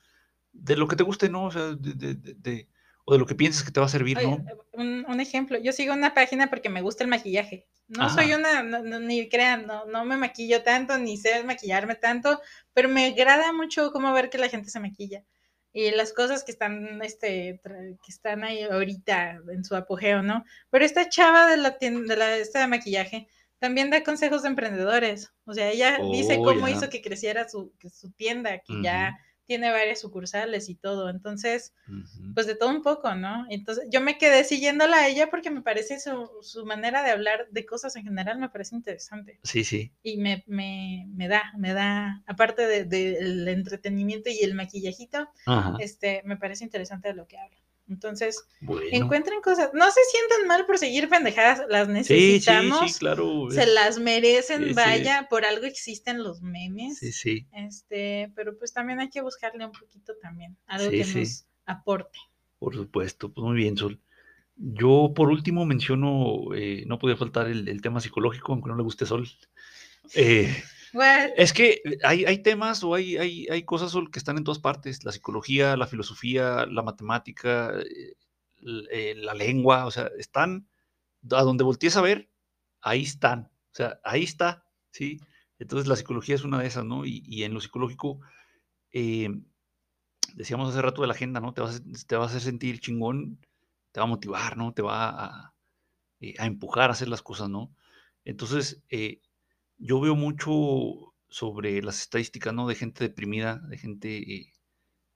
de 0.52 0.76
lo 0.76 0.88
que 0.88 0.96
te 0.96 1.04
guste, 1.04 1.28
¿no? 1.30 1.46
O 1.46 1.50
sea, 1.52 1.74
de, 1.74 1.94
de- 1.94 2.14
de- 2.14 2.34
de- 2.34 2.68
o 3.04 3.12
de 3.14 3.18
lo 3.20 3.26
que 3.26 3.34
pienses 3.34 3.64
que 3.64 3.72
te 3.72 3.80
va 3.80 3.86
a 3.86 3.90
servir, 3.90 4.18
Oye, 4.18 4.26
¿no? 4.26 4.44
un, 4.74 5.04
un 5.08 5.20
ejemplo, 5.20 5.58
yo 5.58 5.72
sigo 5.72 5.92
una 5.94 6.14
página 6.14 6.48
porque 6.50 6.68
me 6.68 6.82
gusta 6.82 7.04
el 7.04 7.10
maquillaje. 7.10 7.66
No 7.88 8.08
soy 8.08 8.32
una, 8.34 8.62
no- 8.62 8.82
no- 8.82 9.00
ni 9.00 9.28
crean, 9.28 9.66
no, 9.66 9.84
no 9.86 10.04
me 10.04 10.16
maquillo 10.16 10.62
tanto, 10.62 10.98
ni 10.98 11.16
sé 11.16 11.42
maquillarme 11.44 11.94
tanto, 11.96 12.40
pero 12.74 12.88
me 12.88 13.06
agrada 13.06 13.52
mucho 13.52 13.90
cómo 13.92 14.12
ver 14.12 14.30
que 14.30 14.38
la 14.38 14.48
gente 14.48 14.70
se 14.70 14.80
maquilla. 14.80 15.24
Y 15.72 15.90
las 15.92 16.12
cosas 16.12 16.44
que 16.44 16.52
están, 16.52 17.00
este, 17.02 17.60
que 17.62 18.10
están 18.12 18.44
ahí 18.44 18.62
ahorita 18.62 19.40
en 19.52 19.64
su 19.64 19.74
apogeo, 19.74 20.22
¿no? 20.22 20.44
Pero 20.70 20.84
esta 20.84 21.08
chava 21.08 21.46
de 21.50 21.56
la 21.56 21.78
tienda, 21.78 22.14
de 22.14 22.18
la, 22.18 22.36
esta 22.36 22.60
de 22.60 22.66
maquillaje, 22.66 23.28
también 23.58 23.90
da 23.90 24.02
consejos 24.04 24.42
de 24.42 24.48
emprendedores. 24.48 25.32
O 25.44 25.54
sea, 25.54 25.70
ella 25.70 25.98
dice 26.12 26.38
Oh, 26.38 26.44
cómo 26.44 26.68
ya. 26.68 26.74
hizo 26.76 26.90
que 26.90 27.00
creciera 27.00 27.48
su, 27.48 27.72
que 27.78 27.88
su 27.90 28.10
tienda, 28.12 28.58
que 28.58 28.82
ya 28.82 29.18
tiene 29.46 29.70
varias 29.70 30.00
sucursales 30.00 30.68
y 30.68 30.74
todo. 30.74 31.10
Entonces, 31.10 31.74
pues 32.34 32.46
de 32.46 32.54
todo 32.54 32.70
un 32.70 32.82
poco, 32.82 33.14
¿no? 33.14 33.46
Entonces 33.50 33.86
yo 33.90 34.00
me 34.00 34.18
quedé 34.18 34.44
siguiéndola 34.44 34.96
a 34.98 35.08
ella 35.08 35.28
porque 35.30 35.50
me 35.50 35.62
parece 35.62 36.00
su, 36.00 36.28
su 36.42 36.64
manera 36.66 37.02
de 37.02 37.10
hablar 37.10 37.48
de 37.50 37.66
cosas 37.66 37.96
en 37.96 38.04
general 38.04 38.38
me 38.38 38.48
parece 38.48 38.74
interesante 38.76 39.40
Sí, 39.42 39.64
sí. 39.64 39.92
y 40.02 40.16
me, 40.18 40.44
me, 40.46 41.06
me 41.14 41.28
da, 41.28 41.52
me 41.58 41.72
da, 41.74 42.22
aparte 42.26 42.66
del 42.66 42.88
de, 42.88 43.12
del 43.12 43.48
entretenimiento 43.48 44.30
y 44.30 44.40
el 44.42 44.54
maquillajito, 44.54 45.28
Ajá. 45.46 45.76
este, 45.80 46.22
me 46.24 46.36
parece 46.36 46.64
interesante 46.64 47.08
de 47.08 47.14
lo 47.14 47.26
que 47.26 47.38
habla. 47.38 47.61
Entonces, 47.92 48.44
Bueno. 48.60 48.86
encuentren 48.90 49.40
cosas, 49.42 49.70
no 49.74 49.84
se 49.90 50.00
sientan 50.10 50.48
mal 50.48 50.66
por 50.66 50.78
seguir 50.78 51.08
pendejadas, 51.08 51.62
las 51.68 51.86
Sí, 51.88 51.92
sí, 52.04 52.14
necesitamos, 52.14 52.92
sí, 52.92 52.98
claro. 52.98 53.50
se 53.50 53.66
las 53.66 53.98
merecen, 53.98 54.74
vaya, 54.74 55.26
por 55.28 55.44
algo 55.44 55.66
existen 55.66 56.22
los 56.22 56.40
memes. 56.42 56.98
Sí, 56.98 57.12
sí. 57.12 57.46
Este, 57.52 58.32
pero 58.34 58.56
pues 58.58 58.72
también 58.72 59.00
hay 59.00 59.10
que 59.10 59.20
buscarle 59.20 59.64
un 59.66 59.72
poquito 59.72 60.14
también, 60.20 60.56
algo 60.66 60.90
que 60.90 61.04
nos 61.04 61.44
aporte. 61.66 62.18
Por 62.58 62.74
supuesto, 62.74 63.30
pues 63.30 63.44
muy 63.44 63.56
bien, 63.56 63.76
Sol. 63.76 64.00
Yo 64.56 65.12
por 65.14 65.28
último 65.30 65.64
menciono, 65.66 66.54
eh, 66.54 66.84
no 66.86 66.98
podía 66.98 67.16
faltar 67.16 67.48
el, 67.48 67.68
el 67.68 67.80
tema 67.82 68.00
psicológico, 68.00 68.52
aunque 68.52 68.68
no 68.68 68.76
le 68.76 68.82
guste 68.82 69.06
Sol. 69.06 69.28
Eh, 70.14 70.62
Es 71.36 71.52
que 71.52 71.80
hay, 72.04 72.24
hay 72.24 72.42
temas 72.42 72.84
o 72.84 72.94
hay, 72.94 73.16
hay, 73.16 73.46
hay 73.48 73.64
cosas 73.64 73.94
que 74.12 74.18
están 74.18 74.36
en 74.36 74.44
todas 74.44 74.58
partes, 74.58 75.04
la 75.04 75.12
psicología, 75.12 75.76
la 75.76 75.86
filosofía, 75.86 76.66
la 76.66 76.82
matemática, 76.82 77.72
eh, 77.80 78.14
eh, 78.90 79.14
la 79.16 79.34
lengua, 79.34 79.86
o 79.86 79.90
sea, 79.90 80.10
están, 80.18 80.68
a 81.30 81.42
donde 81.42 81.64
voltees 81.64 81.96
a 81.96 82.02
ver, 82.02 82.30
ahí 82.82 83.02
están, 83.02 83.50
o 83.72 83.74
sea, 83.74 84.00
ahí 84.04 84.24
está, 84.24 84.66
¿sí? 84.90 85.20
Entonces 85.58 85.88
la 85.88 85.96
psicología 85.96 86.34
es 86.34 86.44
una 86.44 86.60
de 86.60 86.66
esas, 86.66 86.84
¿no? 86.84 87.06
Y, 87.06 87.22
y 87.26 87.44
en 87.44 87.54
lo 87.54 87.60
psicológico, 87.60 88.20
eh, 88.92 89.30
decíamos 90.34 90.70
hace 90.70 90.82
rato 90.82 91.02
de 91.02 91.08
la 91.08 91.14
agenda, 91.14 91.40
¿no? 91.40 91.52
Te 91.54 91.60
vas, 91.60 91.82
te 92.06 92.16
vas 92.16 92.32
a 92.32 92.36
hacer 92.36 92.42
sentir 92.42 92.80
chingón, 92.80 93.38
te 93.92 94.00
va 94.00 94.04
a 94.04 94.08
motivar, 94.08 94.56
¿no? 94.56 94.72
Te 94.74 94.82
va 94.82 95.10
a, 95.24 95.54
eh, 96.20 96.34
a 96.38 96.46
empujar 96.46 96.90
a 96.90 96.94
hacer 96.94 97.08
las 97.08 97.22
cosas, 97.22 97.48
¿no? 97.50 97.74
Entonces, 98.24 98.82
eh, 98.90 99.20
yo 99.82 100.00
veo 100.00 100.16
mucho 100.16 101.14
sobre 101.28 101.82
las 101.82 102.00
estadísticas, 102.02 102.54
¿no? 102.54 102.68
De 102.68 102.74
gente 102.76 103.04
deprimida, 103.04 103.58
de 103.68 103.78
gente, 103.78 104.18
eh, 104.18 104.52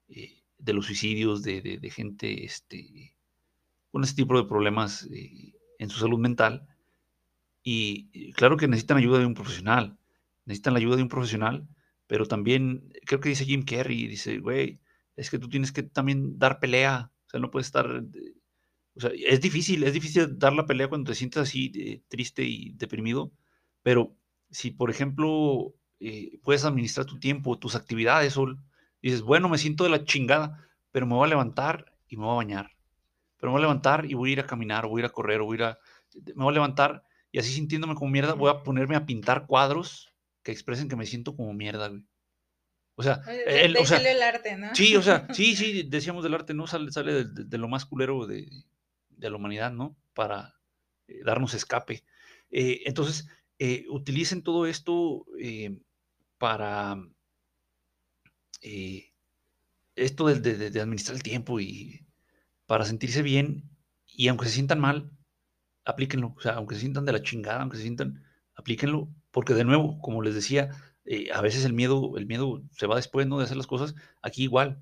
eh, 0.09 0.43
de 0.59 0.73
los 0.73 0.87
suicidios, 0.87 1.43
de, 1.43 1.61
de- 1.61 1.79
de 1.79 1.89
gente, 1.91 2.45
este, 2.45 3.15
con 3.91 4.03
ese 4.03 4.15
tipo 4.15 4.37
de 4.37 4.47
problemas 4.49 5.07
eh, 5.11 5.53
en 5.79 5.89
su 5.89 5.99
salud 5.99 6.19
mental. 6.19 6.67
Y 7.63 8.09
y 8.13 8.31
claro 8.33 8.57
que 8.57 8.67
necesitan 8.67 8.97
ayuda 8.97 9.19
de 9.19 9.25
un 9.25 9.33
profesional, 9.33 9.97
necesitan 10.45 10.73
la 10.73 10.79
ayuda 10.79 10.95
de 10.97 11.03
un 11.03 11.09
profesional, 11.09 11.67
pero 12.07 12.25
también 12.25 12.89
creo 13.05 13.19
que 13.19 13.29
dice 13.29 13.45
Jim 13.45 13.63
Carrey, 13.63 14.07
dice, 14.07 14.39
güey, 14.39 14.79
es 15.15 15.29
que 15.29 15.39
tú 15.39 15.49
tienes 15.49 15.71
que 15.71 15.83
también 15.83 16.39
dar 16.39 16.59
pelea, 16.59 17.11
o 17.27 17.29
sea, 17.29 17.39
no 17.39 17.51
puedes 17.51 17.67
estar, 17.67 17.85
eh, 18.13 18.33
o 18.95 18.99
sea, 19.01 19.11
es 19.15 19.41
difícil, 19.41 19.83
es 19.83 19.93
difícil 19.93 20.37
dar 20.39 20.53
la 20.53 20.65
pelea 20.65 20.89
cuando 20.89 21.11
te 21.11 21.15
sientes 21.17 21.41
así 21.43 21.71
eh, 21.75 22.01
triste 22.09 22.43
y 22.43 22.73
deprimido, 22.73 23.31
pero 23.83 24.15
si, 24.51 24.71
por 24.71 24.89
ejemplo, 24.89 25.75
eh, 25.99 26.39
puedes 26.43 26.65
administrar 26.65 27.05
tu 27.05 27.19
tiempo, 27.19 27.57
tus 27.59 27.75
actividades, 27.75 28.33
Sol, 28.33 28.59
dices, 29.01 29.21
bueno, 29.21 29.49
me 29.49 29.57
siento 29.57 29.83
de 29.83 29.89
la 29.91 30.03
chingada, 30.05 30.67
pero 30.91 31.05
me 31.05 31.15
voy 31.15 31.25
a 31.25 31.29
levantar 31.29 31.93
y 32.07 32.17
me 32.17 32.23
voy 32.25 32.33
a 32.33 32.37
bañar, 32.37 32.71
pero 33.37 33.51
me 33.51 33.57
voy 33.57 33.59
a 33.59 33.67
levantar 33.67 34.05
y 34.05 34.13
voy 34.13 34.29
a 34.29 34.33
ir 34.33 34.39
a 34.39 34.47
caminar, 34.47 34.85
o 34.85 34.89
voy 34.89 35.01
a 35.01 35.05
ir 35.05 35.05
a 35.07 35.13
correr, 35.13 35.41
o 35.41 35.45
voy 35.45 35.55
a 35.55 35.59
ir 35.59 35.63
a, 35.65 35.79
me 36.35 36.43
voy 36.43 36.49
a 36.51 36.53
levantar 36.53 37.03
y 37.31 37.39
así 37.39 37.51
sintiéndome 37.51 37.95
como 37.95 38.11
mierda, 38.11 38.33
voy 38.33 38.49
a 38.51 38.63
ponerme 38.63 38.95
a 38.95 39.05
pintar 39.05 39.45
cuadros 39.47 40.13
que 40.43 40.51
expresen 40.51 40.87
que 40.89 40.95
me 40.95 41.05
siento 41.05 41.35
como 41.35 41.53
mierda, 41.53 41.89
güey. 41.89 42.03
O 42.95 43.03
sea, 43.03 43.21
o 43.75 43.85
sea, 43.85 43.97
el 43.99 44.21
arte, 44.23 44.57
¿no? 44.57 44.73
Sí, 44.73 44.95
o 44.95 45.01
sea, 45.03 45.27
sí, 45.33 45.55
sí, 45.55 45.83
decíamos 45.83 46.23
del 46.23 46.33
arte, 46.33 46.53
¿no? 46.55 46.65
Sale, 46.65 46.91
sale 46.91 47.13
de, 47.13 47.23
de- 47.25 47.43
de 47.45 47.57
lo 47.59 47.67
más 47.67 47.85
culero 47.85 48.25
de, 48.25 48.49
de 49.09 49.29
la 49.29 49.35
humanidad, 49.35 49.71
¿no? 49.71 49.95
Para 50.15 50.55
eh, 51.07 51.21
darnos 51.23 51.53
escape. 51.53 52.03
Eh, 52.49 52.81
entonces, 52.85 53.27
eh, 53.59 53.85
utilicen 53.89 54.43
todo 54.43 54.67
esto 54.67 55.25
eh, 55.39 55.79
para 56.37 56.97
eh, 58.61 59.13
esto 59.95 60.27
de, 60.27 60.79
administrar 60.79 61.15
el 61.15 61.23
tiempo 61.23 61.59
y 61.59 62.05
para 62.67 62.85
sentirse 62.85 63.21
bien 63.21 63.69
y 64.05 64.27
aunque 64.27 64.45
se 64.45 64.53
sientan 64.53 64.79
mal, 64.79 65.11
aplíquenlo. 65.85 66.33
O 66.37 66.41
sea, 66.41 66.53
aunque 66.53 66.75
se 66.75 66.81
sientan 66.81 67.05
de 67.05 67.13
la 67.13 67.23
chingada, 67.23 67.61
aunque 67.61 67.77
se 67.77 67.83
sientan, 67.83 68.23
aplíquenlo, 68.55 69.09
porque 69.31 69.53
de 69.53 69.63
nuevo, 69.63 69.99
como 70.01 70.21
les 70.21 70.35
decía, 70.35 70.71
a 71.33 71.41
veces 71.41 71.65
el 71.65 71.73
miedo, 71.73 72.17
el 72.17 72.25
miedo 72.27 72.63
se 72.71 72.87
va 72.87 72.95
después, 72.95 73.27
¿no? 73.27 73.37
De 73.37 73.45
hacer 73.45 73.57
las 73.57 73.67
cosas. 73.67 73.95
Aquí 74.21 74.43
igual, 74.43 74.81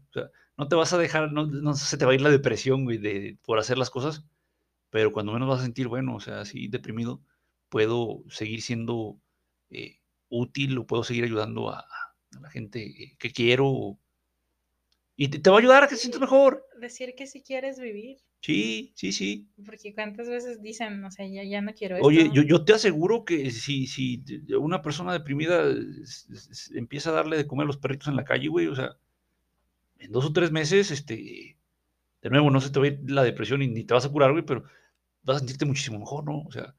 no 0.57 0.67
te 0.67 0.76
vas 0.76 0.93
a 0.93 0.97
dejar, 0.97 1.32
no, 1.32 1.45
no 1.47 1.76
se 1.76 1.97
te 1.97 2.05
va 2.05 2.11
a 2.11 2.15
ir 2.15 2.21
la 2.21 2.30
depresión, 2.30 2.86
güey, 2.86 2.97
de, 2.97 3.38
por 3.45 3.59
hacer 3.59 3.78
las 3.78 3.89
cosas, 3.89 4.26
pero 4.89 5.11
cuando 5.11 5.34
menos 5.34 5.49
vas 5.49 5.59
a 5.61 5.63
sentir, 5.63 5.88
bueno, 5.88 6.15
o 6.15 6.19
sea, 6.19 6.41
así 6.41 6.67
deprimido, 6.67 7.21
puedo 7.70 8.24
seguir 8.30 8.61
siendo 8.61 9.20
eh, 9.70 9.99
útil 10.30 10.78
o 10.78 10.88
puedo 10.88 11.03
seguir 11.03 11.24
ayudando 11.24 11.70
a, 11.70 11.80
a 11.80 12.39
la 12.41 12.49
gente 12.49 12.84
eh, 12.86 13.16
que 13.18 13.32
quiero 13.32 13.97
y 15.16 15.30
te, 15.30 15.39
te 15.39 15.49
va 15.49 15.57
a 15.57 15.59
ayudar 15.59 15.84
a 15.84 15.88
que 15.88 15.95
te 15.95 16.01
sientas 16.01 16.22
mejor. 16.22 16.66
Decir 16.80 17.16
que 17.16 17.26
si 17.28 17.41
quieres 17.41 17.80
vivir, 17.80 18.18
Sí, 18.41 18.91
sí, 18.95 19.11
sí. 19.11 19.47
porque 19.66 19.95
cuántas 19.95 20.30
veces 20.30 20.61
dicen, 20.61 21.03
o 21.03 21.09
sea, 21.09 21.26
ya, 21.26 21.43
ya 21.43 21.61
no 21.61 21.74
quiero 21.74 21.95
esto. 21.95 22.07
Oye, 22.07 22.30
yo, 22.32 22.43
yo 22.43 22.63
te 22.63 22.74
aseguro 22.74 23.26
que 23.26 23.49
si, 23.49 23.88
si 23.88 24.24
una 24.59 24.84
persona 24.84 25.13
deprimida 25.13 25.63
empieza 26.76 27.09
a 27.09 27.13
darle 27.13 27.38
de 27.38 27.47
comer 27.47 27.63
a 27.63 27.68
los 27.68 27.78
perritos 27.78 28.07
en 28.07 28.16
la 28.18 28.24
calle, 28.24 28.47
güey, 28.49 28.68
o 28.68 28.76
sea, 28.76 28.97
en 29.97 30.11
dos 30.11 30.26
o 30.26 30.34
tres 30.34 30.51
meses, 30.51 30.91
este, 30.91 31.57
de 32.22 32.30
nuevo, 32.30 32.51
no 32.51 32.61
se 32.61 32.70
te 32.70 32.80
va 32.80 32.86
a 32.86 32.89
ir 32.89 32.99
la 33.09 33.24
depresión 33.24 33.63
y 33.63 33.68
ni 33.68 33.84
te 33.84 33.95
vas 33.95 34.05
a 34.05 34.11
curar, 34.11 34.32
güey, 34.32 34.45
pero 34.45 34.63
vas 35.24 35.38
a 35.38 35.39
sentirte 35.39 35.66
muchísimo 35.66 35.97
mejor, 35.97 36.24
¿no? 36.26 36.41
O 36.41 36.51
sea, 36.51 36.76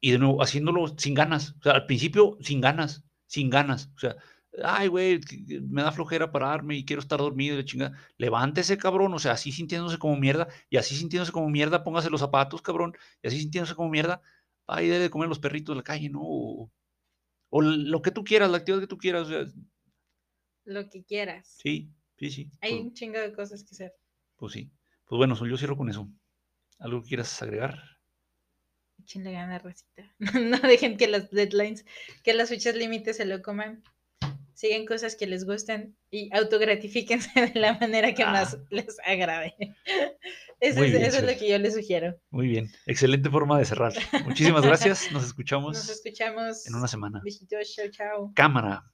y 0.00 0.12
de 0.12 0.18
nuevo, 0.18 0.42
haciéndolo 0.42 0.88
sin 0.98 1.14
ganas, 1.14 1.54
o 1.60 1.62
sea, 1.62 1.72
al 1.72 1.86
principio 1.86 2.38
sin 2.40 2.60
ganas, 2.60 3.04
sin 3.26 3.50
ganas, 3.50 3.90
o 3.96 3.98
sea, 3.98 4.16
ay, 4.64 4.88
güey, 4.88 5.20
me 5.68 5.82
da 5.82 5.92
flojera 5.92 6.32
pararme 6.32 6.76
y 6.76 6.84
quiero 6.84 7.00
estar 7.00 7.18
dormido 7.20 7.54
y 7.54 7.58
la 7.58 7.64
chingada. 7.64 7.98
Levántese, 8.18 8.76
cabrón, 8.78 9.14
o 9.14 9.18
sea, 9.18 9.32
así 9.32 9.52
sintiéndose 9.52 9.98
como 9.98 10.16
mierda, 10.16 10.48
y 10.70 10.76
así 10.78 10.96
sintiéndose 10.96 11.32
como 11.32 11.48
mierda, 11.50 11.84
póngase 11.84 12.10
los 12.10 12.20
zapatos, 12.20 12.62
cabrón, 12.62 12.94
y 13.22 13.28
así 13.28 13.40
sintiéndose 13.40 13.74
como 13.74 13.90
mierda, 13.90 14.22
ay, 14.66 14.88
debe 14.88 15.00
de 15.04 15.10
comer 15.10 15.28
los 15.28 15.38
perritos 15.38 15.74
de 15.74 15.78
la 15.78 15.84
calle, 15.84 16.08
¿no? 16.10 16.20
O, 16.22 16.72
o 17.50 17.62
lo 17.62 18.02
que 18.02 18.10
tú 18.12 18.24
quieras, 18.24 18.50
la 18.50 18.58
actividad 18.58 18.80
que 18.82 18.86
tú 18.88 18.98
quieras, 18.98 19.28
o 19.28 19.30
sea, 19.30 19.46
Lo 20.64 20.88
que 20.88 21.04
quieras. 21.04 21.58
sí, 21.58 21.92
sí, 22.16 22.30
sí. 22.30 22.50
Hay 22.62 22.72
Pues, 22.72 22.82
un 22.82 22.94
chingo 22.94 23.18
de 23.20 23.32
cosas 23.34 23.62
que 23.64 23.74
hacer. 23.74 23.92
pues 24.36 24.52
sí. 24.54 24.72
Pues 25.04 25.18
bueno, 25.18 25.34
yo 25.46 25.56
cierro 25.56 25.76
con 25.76 25.88
eso. 25.88 26.08
¿Algo 26.78 27.02
que 27.02 27.08
quieras 27.10 27.42
agregar? 27.42 27.99
Échenle 29.10 29.32
gana, 29.32 29.58
racita. 29.58 30.04
No 30.40 30.58
dejen 30.58 30.96
que 30.96 31.08
las 31.08 31.30
deadlines, 31.30 31.84
que 32.22 32.32
las 32.32 32.48
fechas 32.48 32.76
límites 32.76 33.16
se 33.16 33.24
lo 33.24 33.42
coman. 33.42 33.82
Sigan 34.54 34.86
cosas 34.86 35.16
que 35.16 35.26
les 35.26 35.44
gusten 35.44 35.96
y 36.12 36.28
autogratifíquense 36.32 37.28
de 37.54 37.58
la 37.58 37.76
manera 37.78 38.14
que 38.14 38.22
Ah. 38.22 38.30
más 38.30 38.56
les 38.70 38.96
agrade. 39.04 39.54
Eso, 40.60 40.84
es, 40.84 40.92
bien, 40.92 41.02
eso 41.02 41.16
es 41.16 41.24
lo 41.24 41.38
que 41.38 41.48
yo 41.48 41.58
les 41.58 41.72
sugiero. 41.74 42.20
Muy 42.30 42.46
bien. 42.46 42.70
Excelente 42.84 43.30
forma 43.30 43.58
de 43.58 43.64
cerrar. 43.64 43.94
Muchísimas 44.26 44.62
gracias. 44.62 45.10
Nos 45.10 45.24
escuchamos 45.24 45.74
Nos 45.74 45.88
escuchamos. 45.88 46.66
en 46.66 46.74
una 46.74 46.86
semana. 46.86 47.22
Besitos, 47.24 47.72
chao, 47.74 47.86
chao. 47.90 48.32
Cámara. 48.36 48.84